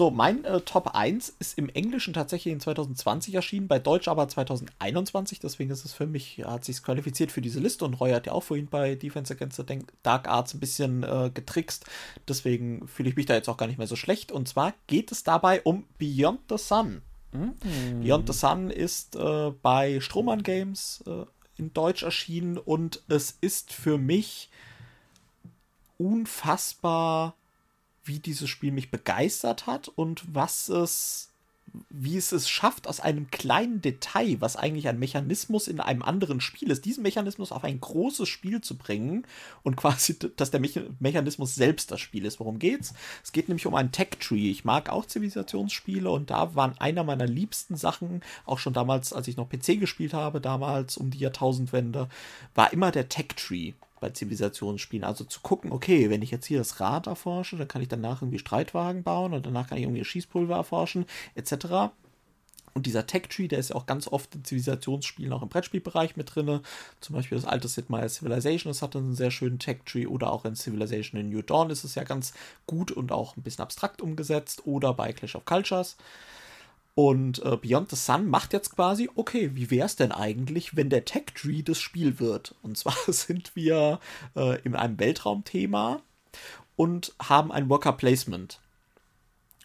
[0.00, 4.26] So, mein äh, Top 1 ist im Englischen tatsächlich in 2020 erschienen, bei Deutsch aber
[4.26, 5.40] 2021.
[5.40, 7.84] Deswegen ist es für mich, hat sich qualifiziert für diese Liste.
[7.84, 11.30] Und Roy hat ja auch vorhin bei Defense Against the Dark Arts ein bisschen äh,
[11.34, 11.84] getrickst.
[12.26, 14.32] Deswegen fühle ich mich da jetzt auch gar nicht mehr so schlecht.
[14.32, 17.02] Und zwar geht es dabei um Beyond the Sun.
[17.32, 18.00] Mhm.
[18.02, 21.26] Beyond the Sun ist äh, bei Strohmann Games äh,
[21.58, 24.48] in Deutsch erschienen und es ist für mich
[25.98, 27.34] unfassbar
[28.10, 31.30] wie dieses Spiel mich begeistert hat und was es
[31.88, 36.40] wie es es schafft, aus einem kleinen Detail, was eigentlich ein Mechanismus in einem anderen
[36.40, 39.24] Spiel ist, diesen Mechanismus auf ein großes Spiel zu bringen
[39.62, 40.60] und quasi, dass der
[40.98, 42.40] Mechanismus selbst das Spiel ist.
[42.40, 42.92] Worum geht's?
[43.22, 44.50] Es geht nämlich um einen Tech-Tree.
[44.50, 49.28] Ich mag auch Zivilisationsspiele und da waren einer meiner liebsten Sachen, auch schon damals, als
[49.28, 52.08] ich noch PC gespielt habe, damals um die Jahrtausendwende,
[52.54, 55.04] war immer der Tech-Tree bei Zivilisationsspielen.
[55.04, 58.22] Also zu gucken, okay, wenn ich jetzt hier das Rad erforsche, dann kann ich danach
[58.22, 61.92] irgendwie Streitwagen bauen und danach kann ich irgendwie Schießpulver erforschen, etc.
[62.72, 66.34] Und dieser Tech-Tree, der ist ja auch ganz oft in Zivilisationsspielen auch im Brettspielbereich mit
[66.34, 66.60] drin.
[67.00, 70.06] Zum Beispiel das alte Sid Meier's Civilization, das hat einen sehr schönen Tech-Tree.
[70.06, 72.32] Oder auch in Civilization in New Dawn ist es ja ganz
[72.66, 74.66] gut und auch ein bisschen abstrakt umgesetzt.
[74.66, 75.96] Oder bei Clash of Cultures.
[77.02, 80.90] Und äh, Beyond the Sun macht jetzt quasi, okay, wie wäre es denn eigentlich, wenn
[80.90, 82.54] der Tech Tree das Spiel wird?
[82.60, 84.00] Und zwar sind wir
[84.36, 86.02] äh, in einem Weltraumthema
[86.76, 88.60] und haben ein Worker Placement.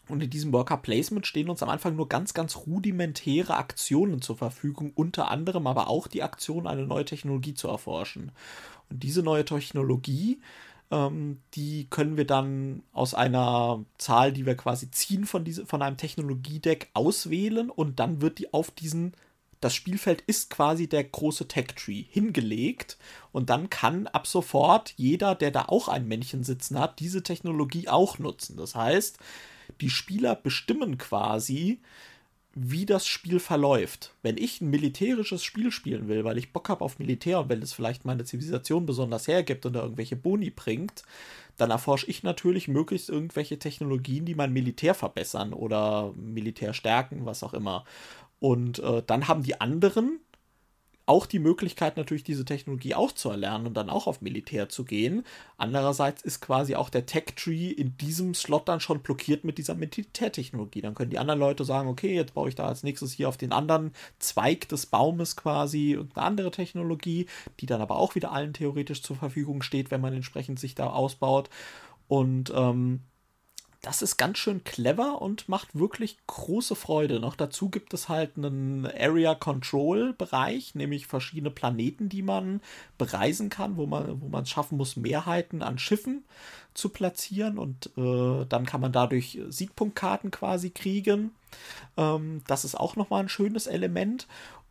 [0.07, 4.38] Und in diesem Worker Placement stehen uns am Anfang nur ganz, ganz rudimentäre Aktionen zur
[4.38, 8.32] Verfügung, unter anderem aber auch die Aktion, eine neue Technologie zu erforschen.
[8.90, 10.40] Und diese neue Technologie
[10.91, 15.82] ähm, die können wir dann aus einer Zahl, die wir quasi ziehen von, diese, von
[15.82, 19.14] einem Technologiedeck auswählen und dann wird die auf diesen
[19.62, 22.98] das Spielfeld ist quasi der große Tech-Tree hingelegt
[23.32, 27.88] und dann kann ab sofort jeder, der da auch ein Männchen sitzen hat, diese Technologie
[27.88, 28.57] auch nutzen.
[28.57, 29.18] Das heißt,
[29.82, 31.80] die Spieler bestimmen quasi,
[32.56, 34.14] wie das Spiel verläuft.
[34.22, 37.61] Wenn ich ein militärisches Spiel spielen will, weil ich Bock habe auf Militär und wenn
[37.61, 41.03] es vielleicht meine Zivilisation besonders hergibt und da irgendwelche Boni bringt,
[41.57, 47.44] dann erforsche ich natürlich möglichst irgendwelche Technologien, die mein Militär verbessern oder Militär stärken, was
[47.44, 47.84] auch immer.
[48.40, 50.19] Und äh, dann haben die anderen
[51.07, 54.86] auch die Möglichkeit natürlich diese Technologie auch zu erlernen und dann auch auf Militär zu
[54.86, 55.23] gehen.
[55.57, 60.82] Andererseits ist quasi auch der Tech-Tree in diesem Slot dann schon blockiert mit dieser Militärtechnologie.
[60.82, 63.38] Dann können die anderen Leute sagen, okay, jetzt baue ich da als nächstes hier auf
[63.38, 67.27] den anderen Zweig des Baumes quasi irgendeine andere Technologie,
[67.60, 70.88] die dann aber auch wieder allen theoretisch zur Verfügung steht, wenn man entsprechend sich da
[70.88, 71.49] ausbaut.
[72.07, 73.02] Und ähm,
[73.86, 77.20] das ist ganz schön clever und macht wirklich große Freude.
[77.20, 82.62] Noch dazu gibt es halt einen Area Control Bereich, nämlich verschiedene Planeten, die man
[82.98, 86.24] bereisen kann, wo man, wo man es schaffen muss, Mehrheiten an Schiffen
[86.74, 91.30] zu platzieren und äh, dann kann man dadurch Siegpunktkarten quasi kriegen.
[91.95, 94.26] Ähm, das ist auch nochmal ein schönes Element.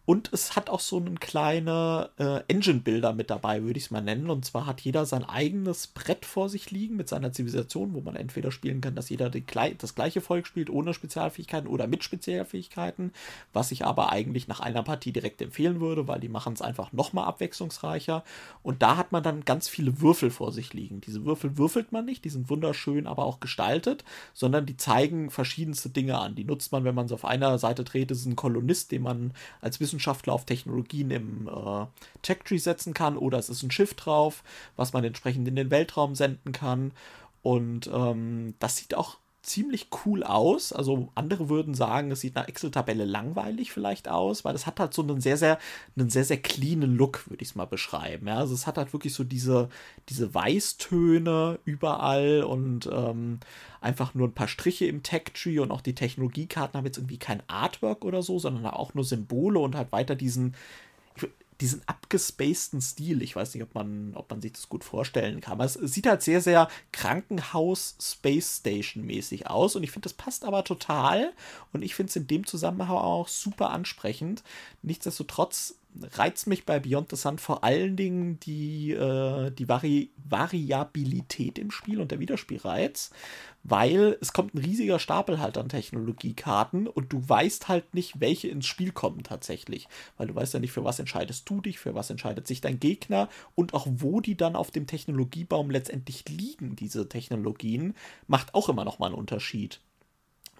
[0.06, 4.02] Und es hat auch so einen kleinen äh, Engine-Builder mit dabei, würde ich es mal
[4.02, 4.28] nennen.
[4.28, 8.14] Und zwar hat jeder sein eigenes Brett vor sich liegen mit seiner Zivilisation, wo man
[8.14, 9.44] entweder spielen kann, dass jeder die,
[9.78, 13.12] das gleiche Volk spielt ohne Spezialfähigkeiten oder mit Spezialfähigkeiten,
[13.54, 16.92] was ich aber eigentlich nach einer Partie direkt empfehlen würde, weil die machen es einfach
[16.92, 18.24] nochmal abwechslungsreicher.
[18.62, 21.00] Und da hat man dann ganz viele Würfel vor sich liegen.
[21.00, 24.04] Diese Würfel würfelt man nicht, die sind wunderschön, aber auch gestaltet,
[24.34, 26.34] sondern die zeigen verschiedenste Dinge an.
[26.34, 29.32] Die nutzt man, wenn man so auf einer Seite dreht, ist ein Kolonist, den man
[29.62, 31.86] als Wissenschaftler Wissenschaftler auf Technologien im äh,
[32.22, 34.42] Tech-Tree setzen kann oder es ist ein Schiff drauf,
[34.76, 36.92] was man entsprechend in den Weltraum senden kann.
[37.42, 40.72] Und ähm, das sieht auch ziemlich cool aus.
[40.72, 44.94] Also andere würden sagen, es sieht nach Excel-Tabelle langweilig vielleicht aus, weil es hat halt
[44.94, 45.58] so einen sehr, sehr,
[45.96, 48.26] einen sehr, sehr cleanen Look, würde ich es mal beschreiben.
[48.26, 49.68] Ja, also es hat halt wirklich so diese,
[50.08, 53.40] diese Weißtöne überall und ähm,
[53.80, 57.42] einfach nur ein paar Striche im Tech-Tree und auch die Technologiekarten haben jetzt irgendwie kein
[57.48, 60.54] Artwork oder so, sondern auch nur Symbole und halt weiter diesen,
[61.60, 63.22] diesen abgespaceden Stil.
[63.22, 65.54] Ich weiß nicht, ob man, ob man sich das gut vorstellen kann.
[65.54, 69.76] Aber es sieht halt sehr, sehr Krankenhaus-Space Station-mäßig aus.
[69.76, 71.32] Und ich finde, das passt aber total.
[71.72, 74.42] Und ich finde es in dem Zusammenhang auch super ansprechend.
[74.82, 81.58] Nichtsdestotrotz reizt mich bei Beyond the Sun vor allen Dingen die, äh, die Vari Variabilität
[81.58, 83.10] im Spiel und der Wiederspielreiz,
[83.64, 88.48] weil es kommt ein riesiger Stapel halt an Technologiekarten und du weißt halt nicht, welche
[88.48, 89.88] ins Spiel kommen tatsächlich,
[90.18, 92.78] weil du weißt ja nicht, für was entscheidest du dich, für was entscheidet sich dein
[92.78, 97.94] Gegner und auch wo die dann auf dem Technologiebaum letztendlich liegen, diese Technologien,
[98.26, 99.80] macht auch immer noch mal einen Unterschied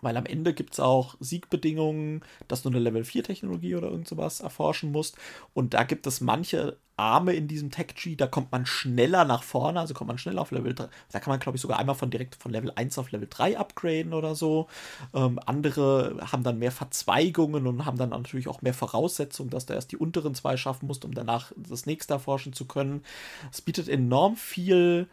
[0.05, 4.09] weil am Ende gibt es auch Siegbedingungen, dass du eine Level 4 Technologie oder irgend
[4.09, 5.17] sowas erforschen musst.
[5.53, 9.81] Und da gibt es manche Arme in diesem Tech-Tree, da kommt man schneller nach vorne,
[9.81, 10.89] also kommt man schneller auf Level 3.
[11.11, 13.59] Da kann man, glaube ich, sogar einmal von direkt von Level 1 auf Level 3
[13.59, 14.69] upgraden oder so.
[15.13, 19.75] Ähm, andere haben dann mehr Verzweigungen und haben dann natürlich auch mehr Voraussetzungen, dass du
[19.75, 23.03] erst die unteren zwei schaffen musst, um danach das nächste erforschen zu können.
[23.51, 25.09] Es bietet enorm viel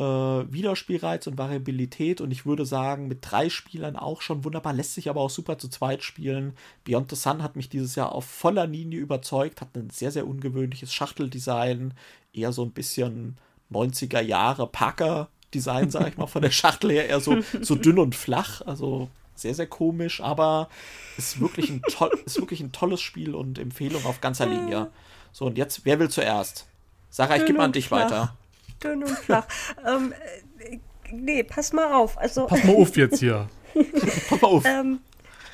[0.00, 0.02] äh,
[0.50, 5.10] Wiederspielreiz und Variabilität und ich würde sagen, mit drei Spielern auch schon wunderbar, lässt sich
[5.10, 6.54] aber auch super zu zweit spielen.
[6.84, 10.26] Beyond the Sun hat mich dieses Jahr auf voller Linie überzeugt, hat ein sehr, sehr
[10.26, 11.92] ungewöhnliches Schachteldesign,
[12.32, 13.36] eher so ein bisschen
[13.70, 18.14] 90er Jahre Parker-Design, sag ich mal, von der Schachtel her, eher so, so dünn und
[18.14, 20.70] flach, also sehr, sehr komisch, aber
[21.18, 24.90] ist wirklich ein, toll, ist wirklich ein tolles Spiel und Empfehlung auf ganzer Linie.
[25.32, 26.66] So, und jetzt, wer will zuerst?
[27.10, 28.04] Sarah, ich gebe mal an dich flach.
[28.04, 28.34] weiter
[28.82, 29.46] dünn und flach.
[29.86, 30.12] ähm,
[30.58, 30.78] äh,
[31.10, 32.18] nee, pass mal auf.
[32.18, 33.48] Also, pass mal auf jetzt hier.
[34.28, 34.64] pass mal auf.
[34.64, 35.00] Ähm,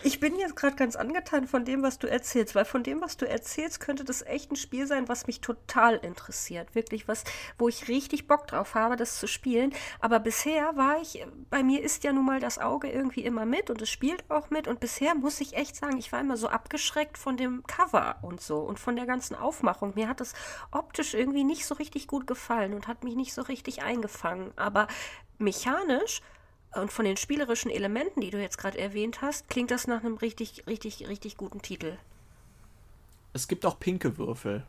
[0.02, 3.16] ich bin jetzt gerade ganz angetan von dem, was du erzählst, weil von dem, was
[3.16, 6.74] du erzählst, könnte das echt ein Spiel sein, was mich total interessiert.
[6.74, 7.24] Wirklich was,
[7.58, 9.72] wo ich richtig Bock drauf habe, das zu spielen.
[10.00, 13.70] Aber bisher war ich, bei mir ist ja nun mal das Auge irgendwie immer mit
[13.70, 14.68] und es spielt auch mit.
[14.68, 18.40] Und bisher muss ich echt sagen, ich war immer so abgeschreckt von dem Cover und
[18.40, 19.92] so und von der ganzen Aufmachung.
[19.94, 20.34] Mir hat das
[20.70, 24.52] optisch irgendwie nicht so richtig gut gefallen und hat mich nicht so richtig eingefangen.
[24.56, 24.88] Aber
[25.38, 26.22] mechanisch
[26.80, 30.16] und von den spielerischen Elementen, die du jetzt gerade erwähnt hast, klingt das nach einem
[30.16, 31.96] richtig, richtig, richtig guten Titel.
[33.32, 34.64] Es gibt auch pinke Würfel.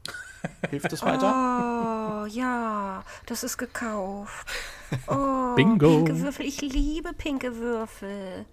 [0.69, 2.23] Hilft das weiter?
[2.23, 4.47] Oh, ja, das ist gekauft.
[5.07, 6.05] Oh, Bingo.
[6.05, 8.45] Pinke Würfel, ich liebe pinke Würfel.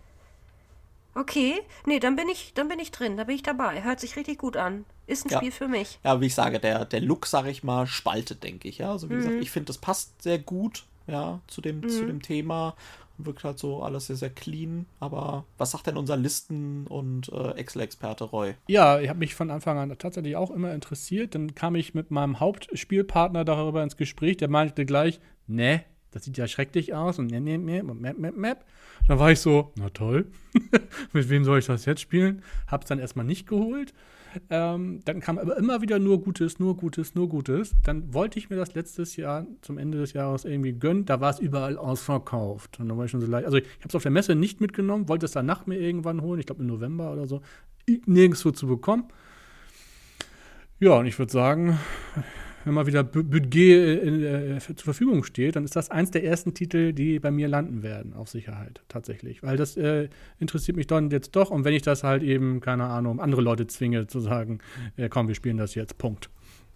[1.15, 3.85] Okay, nee, dann bin ich, dann bin ich drin, da bin ich dabei.
[3.85, 4.85] Hört sich richtig gut an.
[5.07, 5.39] Ist ein ja.
[5.39, 6.01] Spiel für mich.
[6.03, 8.79] Ja, wie ich sage, der, der Look, sag ich mal, spaltet, denke ich.
[8.79, 9.19] Ja, also wie mhm.
[9.19, 11.89] gesagt, ich finde, das passt sehr gut, ja, zu dem, mhm.
[11.89, 12.75] zu dem Thema
[13.19, 14.87] wirkt halt so alles sehr, sehr clean.
[15.01, 18.55] Aber was sagt denn unser Listen- und äh, Excel-Experte Roy?
[18.67, 21.35] Ja, ich habe mich von Anfang an tatsächlich auch immer interessiert.
[21.35, 24.37] Dann kam ich mit meinem Hauptspielpartner darüber ins Gespräch.
[24.39, 28.37] Der meinte gleich, ne, das sieht ja schrecklich aus und ne, ne, ne, map, map,
[28.37, 28.65] map.
[29.09, 30.31] Dann war ich so, na toll,
[31.13, 32.43] mit wem soll ich das jetzt spielen?
[32.69, 33.93] Hab's dann erstmal nicht geholt.
[34.51, 37.75] Ähm, dann kam aber immer wieder nur Gutes, nur Gutes, nur Gutes.
[37.85, 41.05] Dann wollte ich mir das letztes Jahr zum Ende des Jahres irgendwie gönnen.
[41.05, 42.81] Da war es überall ausverkauft.
[42.81, 43.47] Und da war ich schon so leicht.
[43.47, 46.41] Also ich habe es auf der Messe nicht mitgenommen, wollte es danach mir irgendwann holen.
[46.41, 47.43] Ich glaube im November oder so.
[48.07, 49.05] Nirgendwo zu bekommen.
[50.81, 51.79] Ja, und ich würde sagen,
[52.65, 56.55] wenn mal wieder Budget äh, äh, zur Verfügung steht, dann ist das eins der ersten
[56.55, 59.43] Titel, die bei mir landen werden, auf Sicherheit, tatsächlich.
[59.43, 60.09] Weil das äh,
[60.39, 61.51] interessiert mich dann jetzt doch.
[61.51, 64.61] Und wenn ich das halt eben, keine Ahnung, andere Leute zwinge zu sagen,
[64.97, 66.31] äh, komm, wir spielen das jetzt, Punkt.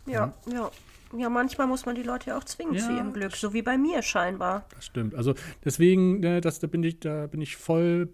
[0.07, 0.71] Ja, ja.
[1.17, 2.85] Ja, manchmal muss man die Leute ja auch zwingen ja.
[2.85, 4.67] zu ihrem Glück, so wie bei mir scheinbar.
[4.75, 5.15] Das stimmt.
[5.15, 5.35] Also
[5.65, 8.11] deswegen, ne, das, da bin ich, da bin ich voll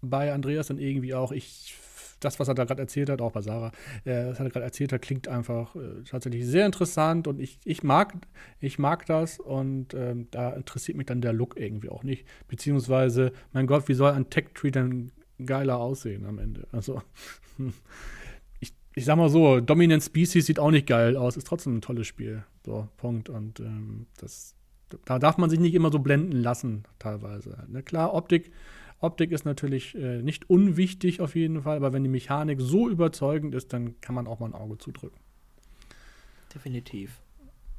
[0.00, 1.32] bei Andreas und irgendwie auch.
[1.32, 1.76] Ich
[2.20, 3.72] das, was er da gerade erzählt hat, auch bei Sarah,
[4.04, 7.82] äh, was er gerade erzählt hat, klingt einfach äh, tatsächlich sehr interessant und ich, ich,
[7.82, 8.14] mag,
[8.60, 12.26] ich mag das und ähm, da interessiert mich dann der Look irgendwie auch nicht.
[12.48, 15.12] Beziehungsweise, mein Gott, wie soll ein Tech-Tree denn
[15.44, 16.66] geiler aussehen am Ende?
[16.72, 17.02] Also,
[18.60, 21.82] ich, ich sag mal so, Dominant Species sieht auch nicht geil aus, ist trotzdem ein
[21.82, 22.44] tolles Spiel.
[22.64, 23.28] So, Punkt.
[23.28, 24.54] Und ähm, das,
[25.04, 27.64] da darf man sich nicht immer so blenden lassen, teilweise.
[27.68, 27.82] Ne?
[27.82, 28.50] Klar, Optik
[29.00, 33.54] Optik ist natürlich äh, nicht unwichtig auf jeden Fall, aber wenn die Mechanik so überzeugend
[33.54, 35.18] ist, dann kann man auch mal ein Auge zudrücken.
[36.54, 37.20] Definitiv.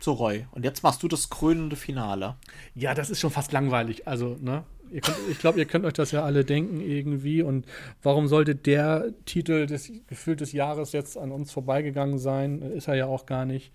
[0.02, 2.38] So, Roy, und jetzt machst du das krönende Finale.
[2.74, 4.08] Ja, das ist schon fast langweilig.
[4.08, 4.64] Also, ne?
[4.90, 7.42] Könnt, ich glaube, ihr könnt euch das ja alle denken irgendwie.
[7.42, 7.66] Und
[8.02, 12.62] warum sollte der Titel des Gefühl des Jahres jetzt an uns vorbeigegangen sein?
[12.62, 13.74] Ist er ja auch gar nicht.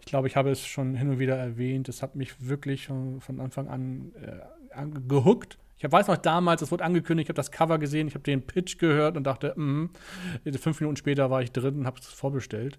[0.00, 1.88] Ich glaube, ich habe es schon hin und wieder erwähnt.
[1.88, 5.58] Es hat mich wirklich schon von Anfang an äh, gehuckt.
[5.78, 8.46] Ich weiß noch damals, es wurde angekündigt, ich habe das Cover gesehen, ich habe den
[8.46, 9.90] Pitch gehört und dachte, mm,
[10.58, 12.78] fünf Minuten später war ich drin und habe es vorbestellt.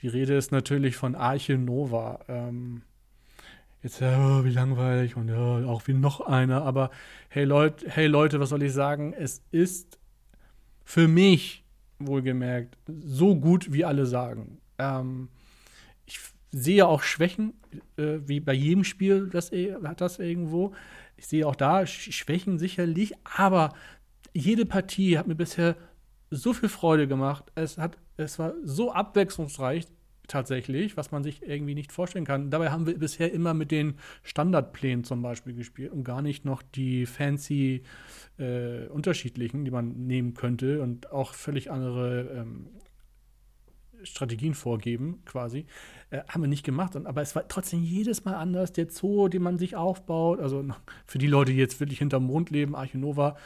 [0.00, 2.20] Die Rede ist natürlich von Arche Nova.
[2.28, 2.82] Ähm,
[3.82, 6.90] jetzt, oh, wie langweilig und ja, auch wie noch einer, aber
[7.28, 9.12] hey Leute, hey Leute, was soll ich sagen?
[9.12, 9.98] Es ist
[10.82, 11.64] für mich,
[11.98, 14.58] wohlgemerkt, so gut, wie alle sagen.
[14.78, 15.28] Ähm,
[16.06, 16.18] ich
[16.50, 17.52] sehe auch Schwächen,
[17.96, 19.52] äh, wie bei jedem Spiel, das
[19.84, 20.72] hat das irgendwo.
[21.20, 23.74] Ich sehe auch da Schwächen sicherlich, aber
[24.32, 25.76] jede Partie hat mir bisher
[26.30, 27.44] so viel Freude gemacht.
[27.56, 29.86] Es, hat, es war so abwechslungsreich
[30.28, 32.50] tatsächlich, was man sich irgendwie nicht vorstellen kann.
[32.50, 36.62] Dabei haben wir bisher immer mit den Standardplänen zum Beispiel gespielt und gar nicht noch
[36.62, 37.82] die fancy
[38.38, 42.68] äh, unterschiedlichen, die man nehmen könnte und auch völlig andere ähm,
[44.04, 45.66] Strategien vorgeben, quasi.
[46.10, 46.96] Äh, haben wir nicht gemacht.
[46.96, 48.72] Und, aber es war trotzdem jedes Mal anders.
[48.72, 50.64] Der Zoo, den man sich aufbaut, also
[51.06, 53.36] für die Leute, die jetzt wirklich hinterm Mond leben, Archinova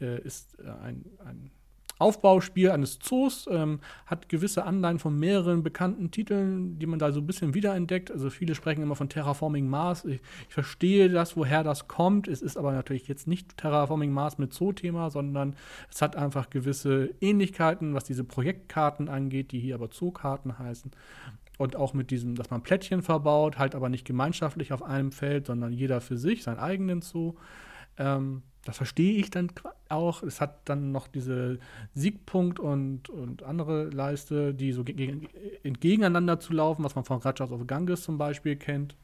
[0.00, 1.50] äh, ist äh, ein, ein
[1.98, 7.20] Aufbauspiel eines Zoos, ähm, hat gewisse Anleihen von mehreren bekannten Titeln, die man da so
[7.20, 8.10] ein bisschen wiederentdeckt.
[8.10, 10.04] Also viele sprechen immer von Terraforming Mars.
[10.04, 12.28] Ich, ich verstehe das, woher das kommt.
[12.28, 15.56] Es ist aber natürlich jetzt nicht Terraforming Mars mit Zoo-Thema, sondern
[15.90, 20.90] es hat einfach gewisse Ähnlichkeiten, was diese Projektkarten angeht, die hier aber Zookarten heißen.
[21.58, 25.46] Und auch mit diesem, dass man Plättchen verbaut, halt aber nicht gemeinschaftlich auf einem Feld,
[25.46, 27.34] sondern jeder für sich, seinen eigenen Zoo.
[27.98, 29.50] Ähm, das verstehe ich dann
[29.88, 30.22] auch.
[30.22, 31.58] Es hat dann noch diese
[31.94, 35.28] Siegpunkt und, und andere Leiste, die so gegen,
[35.62, 38.96] entgegeneinander zu laufen, was man von Rajas of Ganges zum Beispiel kennt.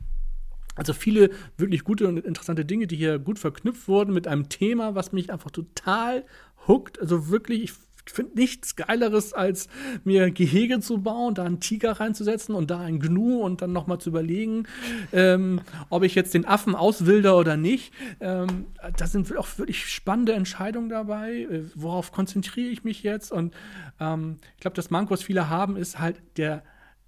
[0.76, 4.94] Also viele wirklich gute und interessante Dinge, die hier gut verknüpft wurden mit einem Thema,
[4.94, 6.24] was mich einfach total
[6.68, 7.00] huckt.
[7.00, 9.68] Also wirklich, ich ich finde nichts Geileres, als
[10.04, 13.98] mir Gehege zu bauen, da einen Tiger reinzusetzen und da einen Gnu und dann nochmal
[13.98, 14.66] zu überlegen,
[15.12, 15.60] ähm,
[15.90, 17.92] ob ich jetzt den Affen auswilder oder nicht.
[18.20, 18.66] Ähm,
[18.96, 21.42] da sind auch wirklich spannende Entscheidungen dabei.
[21.42, 23.32] Äh, worauf konzentriere ich mich jetzt?
[23.32, 23.54] Und
[24.00, 26.62] ähm, ich glaube, das Manko, was viele haben, ist halt der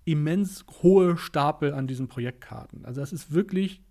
[0.04, 2.84] immens hohe Stapel an diesen Projektkarten.
[2.84, 3.82] Also das ist wirklich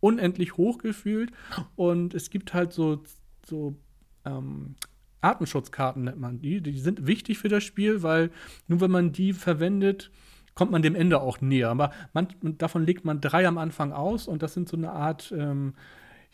[0.00, 1.30] unendlich hoch gefühlt
[1.76, 3.02] und es gibt halt so,
[3.46, 3.76] so
[4.24, 4.74] ähm,
[5.22, 6.60] Artenschutzkarten nennt man die.
[6.60, 8.30] Die sind wichtig für das Spiel, weil
[8.68, 10.10] nur wenn man die verwendet,
[10.54, 11.70] kommt man dem Ende auch näher.
[11.70, 15.32] Aber man, davon legt man drei am Anfang aus und das sind so eine Art,
[15.36, 15.74] ähm,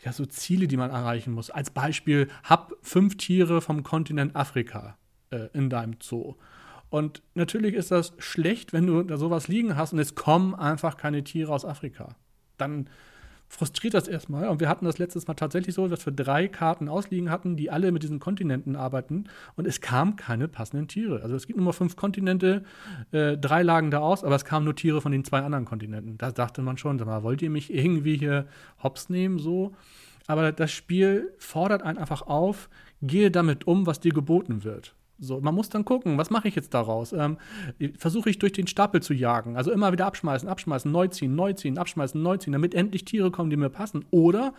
[0.03, 1.49] ja, so Ziele, die man erreichen muss.
[1.49, 4.97] Als Beispiel, hab fünf Tiere vom Kontinent Afrika
[5.29, 6.35] äh, in deinem Zoo.
[6.89, 10.97] Und natürlich ist das schlecht, wenn du da sowas liegen hast und es kommen einfach
[10.97, 12.15] keine Tiere aus Afrika.
[12.57, 12.89] Dann
[13.49, 14.47] frustriert das erstmal.
[14.47, 17.71] Und wir hatten das letztes Mal tatsächlich so, dass wir drei Karten ausliegen hatten, die
[17.71, 19.25] alle mit diesen Kontinenten arbeiten.
[19.55, 21.23] Und es kamen keine passenden Tiere.
[21.23, 22.63] Also es gibt nur mal fünf Kontinente,
[23.11, 26.17] äh, drei lagen da aus, aber es kamen nur Tiere von den zwei anderen Kontinenten.
[26.17, 28.45] Da dachte man schon, sag mal, wollt ihr mich irgendwie hier
[28.83, 29.73] hops nehmen, so?
[30.27, 32.69] Aber das Spiel fordert einen einfach auf,
[33.01, 34.93] gehe damit um, was dir geboten wird.
[35.19, 37.13] So, man muss dann gucken, was mache ich jetzt daraus?
[37.13, 37.37] Ähm,
[37.97, 41.53] Versuche ich durch den Stapel zu jagen, also immer wieder abschmeißen, abschmeißen, neu ziehen, neu
[41.53, 44.05] ziehen, abschmeißen, neu ziehen, damit endlich Tiere kommen, die mir passen.
[44.11, 44.53] Oder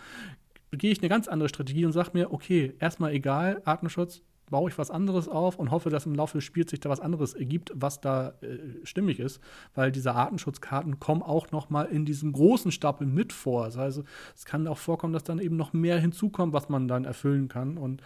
[0.72, 4.76] gehe ich eine ganz andere Strategie und sage mir, okay, erstmal egal, Artenschutz, baue ich
[4.76, 7.72] was anderes auf und hoffe, dass im Laufe des Spiels sich da was anderes ergibt,
[7.74, 9.40] was da äh, stimmig ist,
[9.74, 13.66] weil diese Artenschutzkarten kommen auch noch mal in diesem großen Stapel mit vor.
[13.66, 14.02] Das heißt,
[14.34, 17.78] es kann auch vorkommen, dass dann eben noch mehr hinzukommt, was man dann erfüllen kann
[17.78, 18.02] und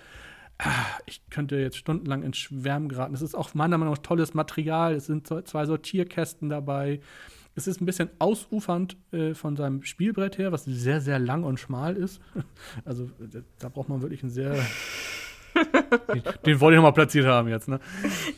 [1.07, 3.15] ich könnte jetzt stundenlang ins Schwärmen geraten.
[3.15, 4.95] Es ist auch meiner Meinung nach tolles Material.
[4.95, 7.01] Es sind zwei Sortierkästen dabei.
[7.57, 11.61] Es ist ein bisschen ausufernd äh, von seinem Spielbrett her, was sehr, sehr lang und
[11.61, 12.21] schmal ist.
[12.85, 13.09] Also
[13.59, 14.57] da braucht man wirklich ein sehr
[16.47, 17.81] Den wollte ich nochmal platziert haben jetzt, ne?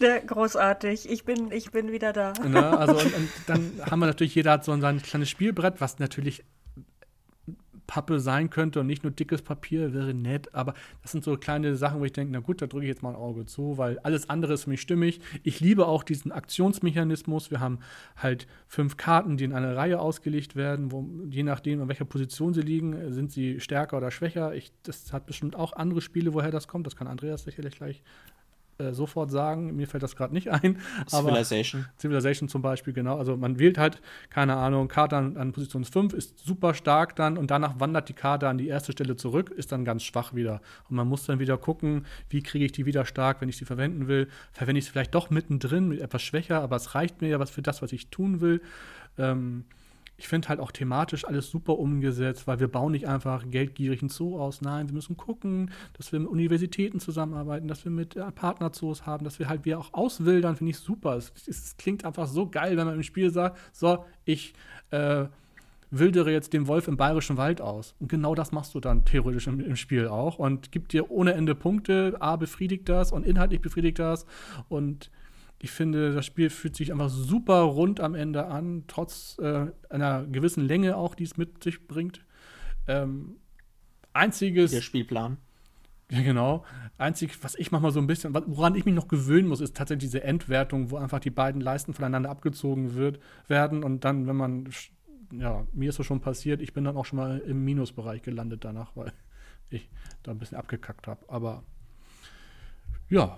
[0.00, 1.10] Der, großartig.
[1.10, 2.32] Ich bin, ich bin wieder da.
[2.46, 2.78] Ne?
[2.78, 6.44] Also, und, und dann haben wir natürlich, jeder hat so ein kleines Spielbrett, was natürlich
[7.86, 10.54] Pappe sein könnte und nicht nur dickes Papier, wäre nett.
[10.54, 13.02] Aber das sind so kleine Sachen, wo ich denke, na gut, da drücke ich jetzt
[13.02, 15.20] mal ein Auge zu, weil alles andere ist für mich stimmig.
[15.42, 17.50] Ich liebe auch diesen Aktionsmechanismus.
[17.50, 17.78] Wir haben
[18.16, 22.54] halt fünf Karten, die in eine Reihe ausgelegt werden, wo je nachdem, in welcher Position
[22.54, 24.54] sie liegen, sind sie stärker oder schwächer.
[24.54, 26.86] Ich, das hat bestimmt auch andere Spiele, woher das kommt.
[26.86, 28.02] Das kann Andreas sicherlich gleich
[28.78, 29.74] äh, sofort sagen.
[29.74, 30.78] Mir fällt das gerade nicht ein.
[31.08, 31.86] Civilization.
[31.98, 33.16] Civilization zum Beispiel, genau.
[33.16, 37.38] Also man wählt halt, keine Ahnung, Karte an, an Position 5, ist super stark dann
[37.38, 40.60] und danach wandert die Karte an die erste Stelle zurück, ist dann ganz schwach wieder.
[40.90, 43.64] Und man muss dann wieder gucken, wie kriege ich die wieder stark, wenn ich sie
[43.64, 44.28] verwenden will.
[44.52, 47.62] Verwende ich sie vielleicht doch mittendrin, etwas schwächer, aber es reicht mir ja was für
[47.62, 48.60] das, was ich tun will.
[49.18, 49.64] Ähm,
[50.18, 54.08] ich finde halt auch thematisch alles super umgesetzt, weil wir bauen nicht einfach geldgierig einen
[54.08, 54.62] Zoo aus.
[54.62, 59.24] Nein, wir müssen gucken, dass wir mit Universitäten zusammenarbeiten, dass wir mit äh, Partnerzoos haben,
[59.24, 61.16] dass wir halt wir auch auswildern, finde ich super.
[61.16, 64.54] Es, es, klingt einfach so geil, wenn man im Spiel sagt, so, ich
[64.90, 65.26] äh,
[65.90, 67.94] wildere jetzt den Wolf im bayerischen Wald aus.
[68.00, 71.34] Und genau das machst du dann theoretisch im, im, Spiel auch und gibt dir ohne
[71.34, 72.16] Ende Punkte.
[72.20, 74.26] A befriedigt das und inhaltlich befriedigt das.
[74.68, 75.10] Und
[75.58, 80.26] ich finde, das Spiel fühlt sich einfach super rund am Ende an, trotz äh, einer
[80.26, 82.24] gewissen Länge auch, die es mit sich bringt.
[82.86, 83.36] Ähm,
[84.12, 84.70] einziges.
[84.70, 85.38] Der Spielplan.
[86.10, 86.64] Ja, genau.
[86.98, 90.10] Einzig, was ich manchmal so ein bisschen, woran ich mich noch gewöhnen muss, ist tatsächlich
[90.10, 93.18] diese Endwertung, wo einfach die beiden Leisten voneinander abgezogen wird,
[93.48, 94.68] werden und dann, wenn man,
[95.32, 98.64] ja, mir ist das schon passiert, ich bin dann auch schon mal im Minusbereich gelandet
[98.64, 99.12] danach, weil
[99.70, 99.88] ich
[100.22, 101.24] da ein bisschen abgekackt habe.
[101.28, 101.64] Aber
[103.08, 103.36] ja,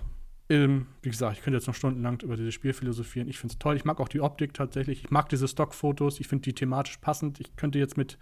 [0.51, 3.29] ähm, wie gesagt, ich könnte jetzt noch stundenlang über dieses Spiel philosophieren.
[3.29, 3.77] Ich finde es toll.
[3.77, 5.05] Ich mag auch die Optik tatsächlich.
[5.05, 6.21] Ich mag diese Stockfotos.
[6.21, 7.39] Ich finde die thematisch passend.
[7.41, 8.17] Ich könnte jetzt mit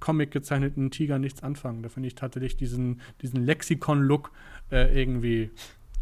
[0.00, 1.82] Comic gezeichneten Tigern nichts anfangen.
[1.82, 4.32] Da finde ich tatsächlich diesen, diesen Lexikon-Look
[4.72, 5.50] äh, irgendwie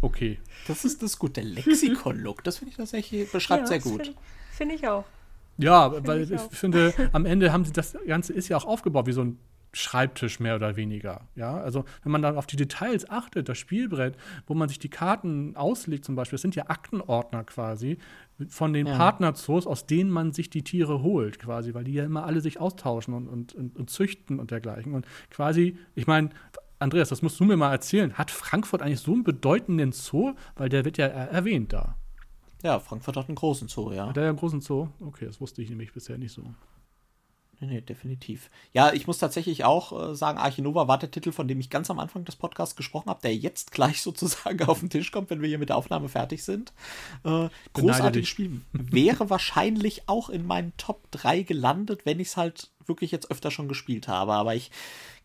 [0.01, 0.39] okay.
[0.67, 1.37] Das ist das gut.
[1.37, 4.07] Der Lexikon-Look, das finde ich tatsächlich, beschreibt ja, sehr gut.
[4.07, 4.19] Finde
[4.53, 5.05] find ich auch.
[5.59, 8.65] Ja, find weil ich, ich finde, am Ende haben sie das Ganze ist ja auch
[8.65, 9.39] aufgebaut wie so ein
[9.73, 11.29] Schreibtisch mehr oder weniger.
[11.35, 14.17] Ja, also wenn man dann auf die Details achtet, das Spielbrett,
[14.47, 17.99] wo man sich die Karten auslegt, zum Beispiel, das sind ja Aktenordner quasi
[18.49, 18.97] von den ja.
[18.97, 22.61] Partnerzoos, aus denen man sich die Tiere holt, quasi, weil die ja immer alle sich
[22.61, 24.95] austauschen und, und, und, und züchten und dergleichen.
[24.95, 26.31] Und quasi, ich meine,
[26.79, 28.15] Andreas, das musst du mir mal erzählen.
[28.15, 30.35] Hat Frankfurt eigentlich so einen bedeutenden Zoo?
[30.55, 31.97] Weil der wird ja erwähnt da.
[32.63, 34.09] Ja, Frankfurt hat einen großen Zoo, ja.
[34.09, 34.89] Hat der ja einen großen Zoo?
[35.01, 36.43] Okay, das wusste ich nämlich bisher nicht so.
[37.61, 38.51] Nee, nee, definitiv.
[38.73, 41.91] Ja, ich muss tatsächlich auch äh, sagen, Archinova war der Titel, von dem ich ganz
[41.91, 45.43] am Anfang des Podcasts gesprochen habe, der jetzt gleich sozusagen auf den Tisch kommt, wenn
[45.43, 46.73] wir hier mit der Aufnahme fertig sind.
[47.25, 48.61] Äh, großartiges Spiel.
[48.73, 53.51] Wäre wahrscheinlich auch in meinen Top 3 gelandet, wenn ich es halt wirklich jetzt öfter
[53.51, 54.35] schon gespielt habe.
[54.35, 54.71] Aber ich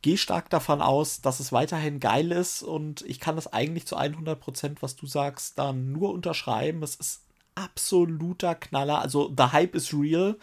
[0.02, 3.96] gehe stark davon aus, dass es weiterhin geil ist und ich kann das eigentlich zu
[3.96, 6.84] 100 Prozent, was du sagst, dann nur unterschreiben.
[6.84, 7.22] Es ist
[7.56, 9.00] absoluter Knaller.
[9.00, 10.38] Also, the Hype is real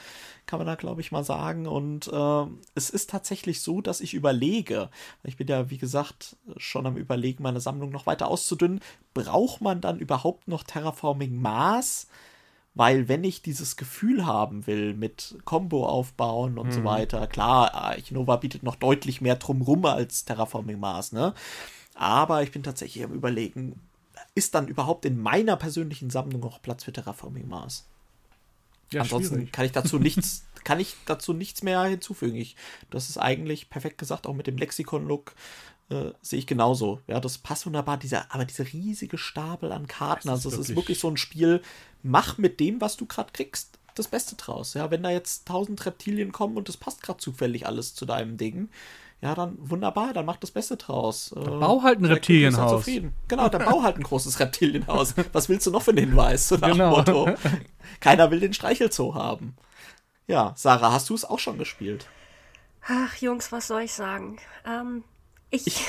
[0.51, 1.68] kann man da, glaube ich, mal sagen.
[1.68, 2.44] Und äh,
[2.74, 4.90] es ist tatsächlich so, dass ich überlege,
[5.22, 8.81] ich bin ja, wie gesagt, schon am Überlegen, meine Sammlung noch weiter auszudünnen,
[9.14, 12.09] braucht man dann überhaupt noch Terraforming Mars?
[12.74, 16.72] Weil wenn ich dieses Gefühl haben will mit Combo aufbauen und mhm.
[16.72, 21.32] so weiter, klar, Archinova bietet noch deutlich mehr drumrum als Terraforming Mars, ne?
[21.94, 23.81] Aber ich bin tatsächlich am überlegen,
[24.35, 27.89] ist dann überhaupt in meiner persönlichen Sammlung noch Platz für Terraforming Mars?
[28.92, 29.52] Ja, Ansonsten schwierig.
[29.52, 32.36] kann ich dazu nichts, kann ich dazu nichts mehr hinzufügen.
[32.36, 32.56] Ich,
[32.90, 35.34] das ist eigentlich perfekt gesagt, auch mit dem Lexikon-Look
[35.90, 37.00] äh, sehe ich genauso.
[37.06, 37.96] Ja, das passt wunderbar.
[37.98, 41.62] Dieser, aber dieser riesige Stapel an Karten, also es ist wirklich so ein Spiel.
[42.02, 44.74] Mach mit dem, was du gerade kriegst, das Beste draus.
[44.74, 48.36] Ja, wenn da jetzt tausend Reptilien kommen und das passt gerade zufällig alles zu deinem
[48.36, 48.70] Ding,
[49.22, 51.32] ja, dann wunderbar, dann mach das Beste draus.
[51.34, 52.86] Dann äh, bau halt ein Reptilienhaus.
[53.28, 55.14] Genau, dann bau halt ein großes Reptilienhaus.
[55.32, 56.48] Was willst du noch für einen Hinweis?
[56.48, 56.90] So nach genau.
[56.97, 57.28] Motto.
[58.01, 59.56] Keiner will den Streichelzoo haben.
[60.26, 62.06] Ja, Sarah, hast du es auch schon gespielt?
[62.86, 64.38] Ach, Jungs, was soll ich sagen?
[64.66, 65.05] Ähm,
[65.51, 65.84] ich,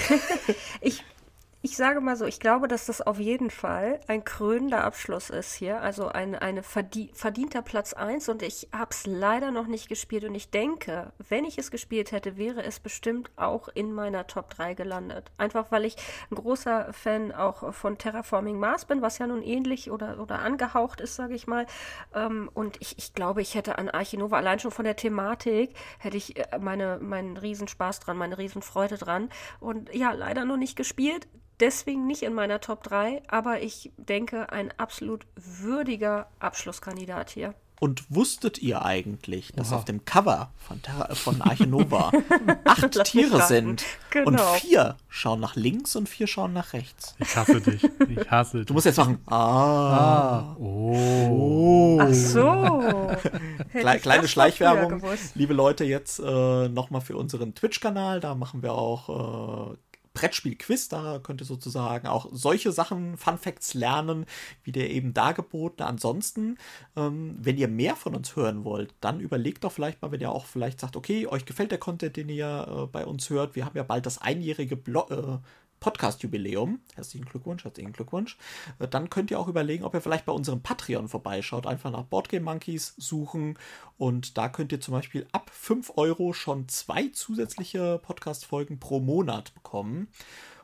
[0.82, 1.04] ich
[1.64, 5.54] ich sage mal so, ich glaube, dass das auf jeden Fall ein krönender Abschluss ist
[5.54, 5.80] hier.
[5.82, 10.24] Also ein eine verdie verdienter Platz 1 und ich habe es leider noch nicht gespielt
[10.24, 14.50] und ich denke, wenn ich es gespielt hätte, wäre es bestimmt auch in meiner Top
[14.50, 15.32] 3 gelandet.
[15.38, 15.98] Einfach weil ich
[16.32, 21.00] ein großer Fan auch von Terraforming Mars bin, was ja nun ähnlich oder, oder angehaucht
[21.00, 21.68] ist, sage ich mal.
[22.16, 26.18] Ähm, und ich, ich glaube, ich hätte an Archinova allein schon von der Thematik, hätte
[26.18, 29.30] ich äh, meine, meinen Riesenspaß dran, meine Riesenfreude dran.
[29.60, 31.28] Und ja, leider noch nicht gespielt
[31.62, 37.54] deswegen nicht in meiner Top 3, aber ich denke, ein absolut würdiger Abschlusskandidat hier.
[37.80, 39.78] Und wusstet ihr eigentlich, dass Oha.
[39.78, 42.12] auf dem Cover von, Terra, von Arche Nova
[42.64, 44.28] acht Tiere sind genau.
[44.28, 47.16] und vier schauen nach links und vier schauen nach rechts?
[47.18, 47.84] Ich hasse dich.
[48.08, 48.68] Ich hasse dich.
[48.68, 49.18] Du musst jetzt machen.
[49.26, 49.34] Ah.
[49.34, 50.56] ah.
[50.60, 51.98] Oh.
[52.00, 52.84] Ach so.
[53.72, 55.02] Kle kleine Schleichwerbung.
[55.34, 58.20] Liebe Leute, jetzt äh, nochmal für unseren Twitch-Kanal.
[58.20, 59.78] Da machen wir auch äh,
[60.14, 60.90] Brettspiel-Quiz.
[60.90, 64.26] Da könnt ihr sozusagen auch solche Sachen, Fun Facts lernen,
[64.64, 65.88] wie der eben dargebotene.
[65.88, 66.58] Ansonsten,
[66.96, 70.32] ähm, wenn ihr mehr von uns hören wollt, dann überlegt doch vielleicht mal, wenn ihr
[70.32, 73.56] auch vielleicht sagt, okay, euch gefällt der Content, den ihr äh, bei uns hört.
[73.56, 75.12] Wir haben ja bald das einjährige Blog.
[75.12, 75.38] Äh,
[75.82, 76.80] Podcast-Jubiläum.
[76.94, 78.38] Herzlichen Glückwunsch, herzlichen Glückwunsch.
[78.80, 81.68] Äh, dann könnt ihr auch überlegen, ob ihr vielleicht bei unserem Patreon vorbeischaut.
[81.68, 83.58] Einfach nach Boardgame Monkeys suchen
[83.98, 89.54] und da könnt ihr zum Beispiel ab 5 Euro schon zwei zusätzliche Podcast-Folgen pro Monat
[89.56, 90.08] bekommen.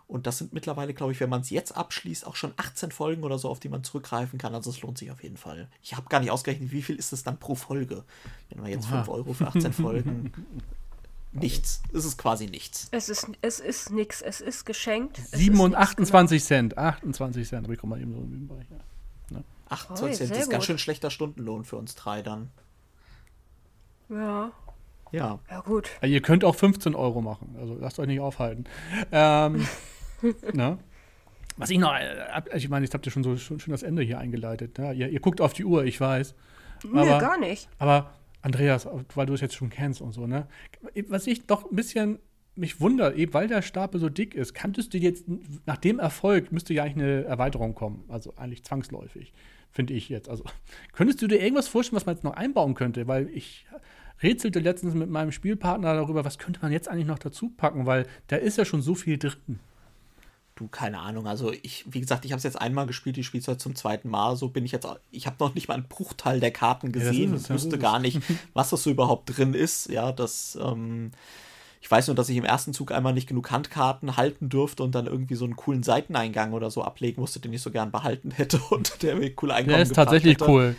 [0.06, 3.24] Und das sind mittlerweile, glaube ich, wenn man es jetzt abschließt, auch schon 18 Folgen
[3.24, 4.56] oder so, auf die man zurückgreifen kann.
[4.56, 5.68] Also es lohnt sich auf jeden Fall.
[5.82, 8.06] Ich habe gar nicht ausgerechnet, wie viel ist es dann pro Folge.
[8.50, 10.32] Wenn wir jetzt 5 Euro für 18 Folgen
[11.32, 11.82] nichts.
[11.94, 12.88] Es ist quasi nichts.
[12.92, 14.22] Es ist, es ist nichts.
[14.22, 15.20] Es ist geschenkt.
[15.32, 16.78] 7 und 28 Cent.
[16.78, 17.66] 28 Cent.
[17.66, 18.66] Aber ich komme mal eben so im Bereich.
[19.32, 19.44] Ja.
[19.70, 20.32] 28 Cent.
[20.32, 22.50] Das ist ganz schön schlechter Stundenlohn für uns drei dann.
[24.10, 24.52] Ja.
[25.12, 25.40] Ja.
[25.50, 25.90] Ja, gut.
[26.02, 27.56] Ihr könnt auch 15 Euro machen.
[27.60, 28.66] Also lasst euch nicht aufhalten.
[29.12, 29.68] Ähm,
[30.54, 30.78] ne?
[31.58, 34.04] Was ich noch, äh, ich meine, jetzt habt ihr schon so schon, schon das Ende
[34.04, 34.78] hier eingeleitet.
[34.78, 34.94] Ne?
[34.94, 36.36] Ihr, ihr, guckt auf die Uhr, ich weiß.
[36.92, 37.68] Nee, aber, gar nicht.
[37.80, 40.48] Aber Andreas, weil du es jetzt schon kennst und so, ne?
[41.10, 42.20] Was ich doch ein bisschen
[42.56, 45.26] mich wundert, eben weil der Stapel so dick ist, kanntest du jetzt,
[45.66, 48.04] nach dem Erfolg müsste ja eigentlich eine Erweiterung kommen.
[48.08, 49.32] Also eigentlich zwangsläufig,
[49.72, 50.28] finde ich jetzt.
[50.28, 50.44] Also
[50.94, 53.08] könntest du dir irgendwas vorstellen, was man jetzt noch einbauen könnte?
[53.08, 53.68] Weil ich
[54.24, 58.08] rätselte letztens mit meinem Spielpartner darüber, was könnte man jetzt eigentlich noch dazu packen, weil
[58.28, 59.60] da ist ja schon so viel drin.
[60.58, 61.28] Du, keine Ahnung.
[61.28, 63.76] Also ich, wie gesagt, ich habe es jetzt einmal gespielt, ich spiele es heute zum
[63.76, 64.36] zweiten Mal.
[64.36, 67.34] So bin ich jetzt, ich habe noch nicht mal einen Bruchteil der Karten gesehen.
[67.34, 68.22] Ja, ich wusste gar nicht,
[68.54, 69.88] was das so überhaupt drin ist.
[69.90, 71.12] Ja, das, ähm,
[71.80, 74.96] ich weiß nur, dass ich im ersten Zug einmal nicht genug Handkarten halten durfte und
[74.96, 78.32] dann irgendwie so einen coolen Seiteneingang oder so ablegen musste, den ich so gern behalten
[78.32, 80.50] hätte und der mir cool Einkommen Der ist tatsächlich hätte.
[80.50, 80.76] cool.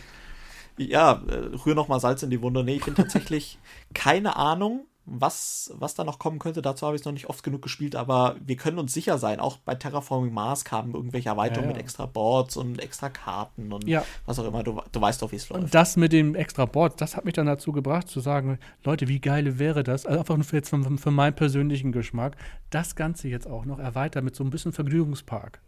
[0.77, 2.65] Ja, äh, rühr noch mal Salz in die Wunde.
[2.65, 3.59] Nee, ich bin tatsächlich
[3.93, 7.43] keine Ahnung was, was da noch kommen könnte, dazu habe ich es noch nicht oft
[7.43, 11.69] genug gespielt, aber wir können uns sicher sein, auch bei Terraforming Mars kamen irgendwelche Erweiterungen
[11.69, 11.77] ja, ja.
[11.77, 14.03] mit extra Boards und extra Karten und ja.
[14.25, 14.63] was auch immer.
[14.63, 15.63] Du, du weißt doch, wie es läuft.
[15.63, 19.07] Und das mit dem extra Board, das hat mich dann dazu gebracht, zu sagen, Leute,
[19.07, 20.05] wie geil wäre das?
[20.05, 22.37] Also einfach nur für, jetzt für, für meinen persönlichen Geschmack,
[22.69, 25.59] das Ganze jetzt auch noch erweitert mit so ein bisschen Vergnügungspark.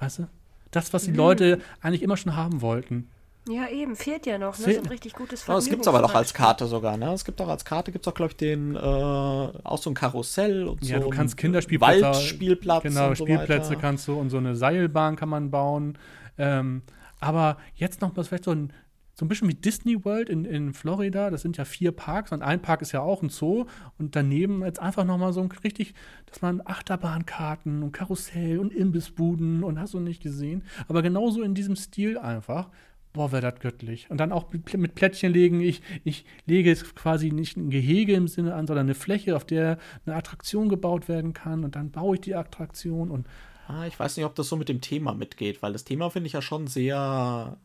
[0.00, 0.28] Weißt du?
[0.70, 1.16] Das, was die mhm.
[1.16, 3.08] Leute eigentlich immer schon haben wollten.
[3.48, 4.64] Ja, eben, fehlt ja noch, ne?
[4.64, 4.76] Fehlt.
[4.76, 7.12] So ein richtig gutes ja, Das gibt es aber doch als Karte sogar, ne?
[7.12, 9.94] Es gibt auch als Karte, gibt es auch, glaube ich, den, äh, auch so ein
[9.94, 11.04] Karussell und ja, so.
[11.04, 12.02] du kannst Kinderspielplätze.
[12.02, 12.82] Waldspielplatz.
[12.82, 15.96] Genau, Spielplätze so kannst du und so eine Seilbahn kann man bauen.
[16.36, 16.82] Ähm,
[17.20, 18.72] aber jetzt noch was vielleicht so ein,
[19.14, 21.30] so ein bisschen wie Disney World in, in Florida.
[21.30, 23.66] Das sind ja vier Parks und ein Park ist ja auch ein Zoo.
[23.98, 25.94] Und daneben jetzt einfach nochmal so ein richtig,
[26.26, 30.62] dass man Achterbahnkarten und Karussell und Imbissbuden und hast du nicht gesehen.
[30.86, 32.68] Aber genauso in diesem Stil einfach
[33.12, 34.10] boah, wäre das göttlich.
[34.10, 35.60] Und dann auch mit Plättchen legen.
[35.60, 39.44] Ich, ich lege es quasi nicht ein Gehege im Sinne an, sondern eine Fläche, auf
[39.44, 41.64] der eine Attraktion gebaut werden kann.
[41.64, 43.26] Und dann baue ich die Attraktion und
[43.68, 46.28] Ah, ich weiß nicht, ob das so mit dem Thema mitgeht, weil das Thema finde
[46.28, 47.58] ich ja schon sehr,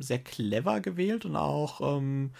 [0.00, 2.32] sehr clever gewählt und auch ähm,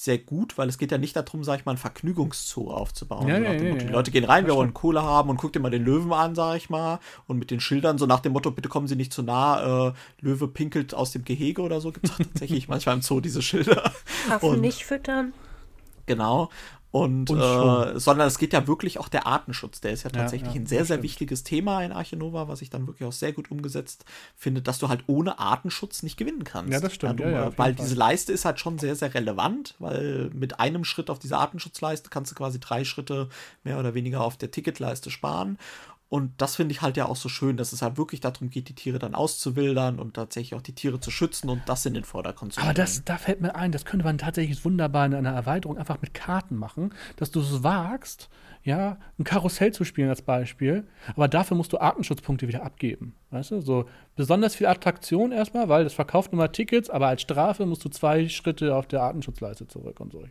[0.00, 3.28] sehr gut, weil es geht ja nicht darum, sag ich mal, ein Vergnügungszoo aufzubauen.
[3.28, 5.70] Ja, ja, ja, die Leute gehen rein, wir wollen Kohle haben und guckt dir mal
[5.70, 8.68] den Löwen an, sag ich mal, und mit den Schildern so nach dem Motto, bitte
[8.70, 12.16] kommen Sie nicht zu nah, äh, Löwe pinkelt aus dem Gehege oder so, gibt es
[12.16, 13.92] tatsächlich manchmal im Zoo diese Schilder.
[14.30, 15.34] Affen nicht füttern.
[16.06, 16.48] Genau.
[16.92, 19.80] Und, und äh, sondern es geht ja wirklich auch der Artenschutz.
[19.80, 21.04] Der ist ja tatsächlich ja, ja, ein sehr, sehr stimmt.
[21.04, 24.04] wichtiges Thema in Arche Nova, was ich dann wirklich auch sehr gut umgesetzt
[24.36, 26.72] finde, dass du halt ohne Artenschutz nicht gewinnen kannst.
[26.72, 27.20] Ja, das stimmt.
[27.20, 31.10] Ja, du, weil diese Leiste ist halt schon sehr, sehr relevant, weil mit einem Schritt
[31.10, 33.28] auf dieser Artenschutzleiste kannst du quasi drei Schritte
[33.62, 35.58] mehr oder weniger auf der Ticketleiste sparen.
[36.10, 38.68] Und das finde ich halt ja auch so schön, dass es halt wirklich darum geht,
[38.68, 42.02] die Tiere dann auszuwildern und tatsächlich auch die Tiere zu schützen und das in den
[42.02, 45.30] Vordergrund zu Aber das, da fällt mir ein, das könnte man tatsächlich wunderbar in einer
[45.30, 48.28] Erweiterung einfach mit Karten machen, dass du es wagst,
[48.64, 50.84] ja, ein Karussell zu spielen als Beispiel,
[51.14, 53.14] aber dafür musst du Artenschutzpunkte wieder abgeben.
[53.30, 57.22] Weißt du, so besonders viel Attraktion erstmal, weil das verkauft nur mal Tickets, aber als
[57.22, 60.24] Strafe musst du zwei Schritte auf der Artenschutzleiste zurück und so.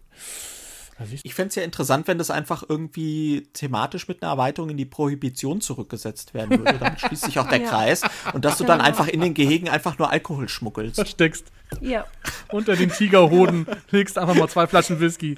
[1.24, 4.86] Ich fände es ja interessant, wenn das einfach irgendwie thematisch mit einer Erweiterung in die
[4.86, 6.78] Prohibition zurückgesetzt werden würde.
[6.78, 7.70] Damit schließt sich auch der ja.
[7.70, 8.02] Kreis.
[8.34, 10.96] Und dass du dann einfach in den Gehegen einfach nur Alkohol schmuggelst.
[10.96, 11.52] Versteckst.
[11.82, 12.06] Ja.
[12.52, 15.36] Unter den Tigerhoden legst einfach mal zwei Flaschen Whisky.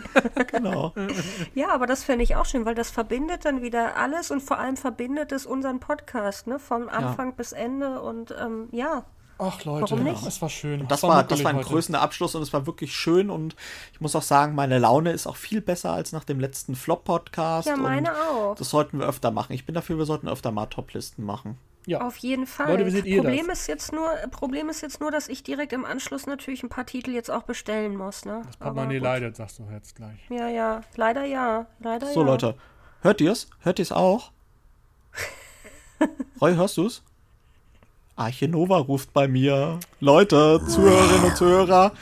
[0.50, 0.94] genau.
[1.54, 4.58] Ja, aber das fände ich auch schön, weil das verbindet dann wieder alles und vor
[4.58, 6.58] allem verbindet es unseren Podcast, ne?
[6.58, 7.34] Vom Anfang ja.
[7.36, 9.04] bis Ende und ähm, ja.
[9.38, 10.24] Ach Leute, Warum nicht?
[10.26, 10.86] es war schön.
[10.86, 11.68] Das Es war, das war ein heute.
[11.68, 13.56] größender Abschluss und es war wirklich schön und
[13.92, 17.66] ich muss auch sagen, meine Laune ist auch viel besser als nach dem letzten Flop-Podcast.
[17.68, 18.54] Ja, meine und auch.
[18.54, 19.52] Das sollten wir öfter machen.
[19.52, 21.58] Ich bin dafür, wir sollten öfter mal Toplisten machen.
[21.86, 22.00] Ja.
[22.00, 22.68] Auf jeden Fall.
[22.70, 23.60] Leute, wie seht ihr Problem das?
[23.60, 26.86] ist jetzt nur, Problem ist jetzt nur, dass ich direkt im Anschluss natürlich ein paar
[26.86, 28.40] Titel jetzt auch bestellen muss, ne?
[28.46, 30.18] Das Portemonnaie leidet, sagst du jetzt gleich.
[30.30, 32.26] Ja, ja, leider ja, leider So, ja.
[32.26, 32.54] Leute,
[33.02, 33.48] hört ihr's?
[33.60, 34.30] Hört ihr's auch?
[36.40, 37.02] Roy, hörst du's?
[38.16, 39.80] Arche Nova ruft bei mir.
[40.00, 41.92] Leute, Zuhörerinnen und Zuhörer.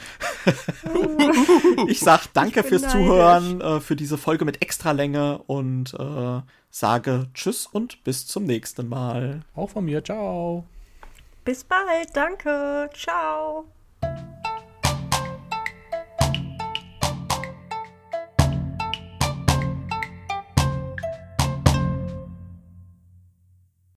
[1.87, 2.99] ich sag danke bin fürs neidisch.
[2.99, 8.89] Zuhören, äh, für diese Folge mit Extralänge und äh, sage Tschüss und bis zum nächsten
[8.89, 9.41] Mal.
[9.55, 10.65] Auch von mir, ciao.
[11.45, 13.65] Bis bald, danke, ciao.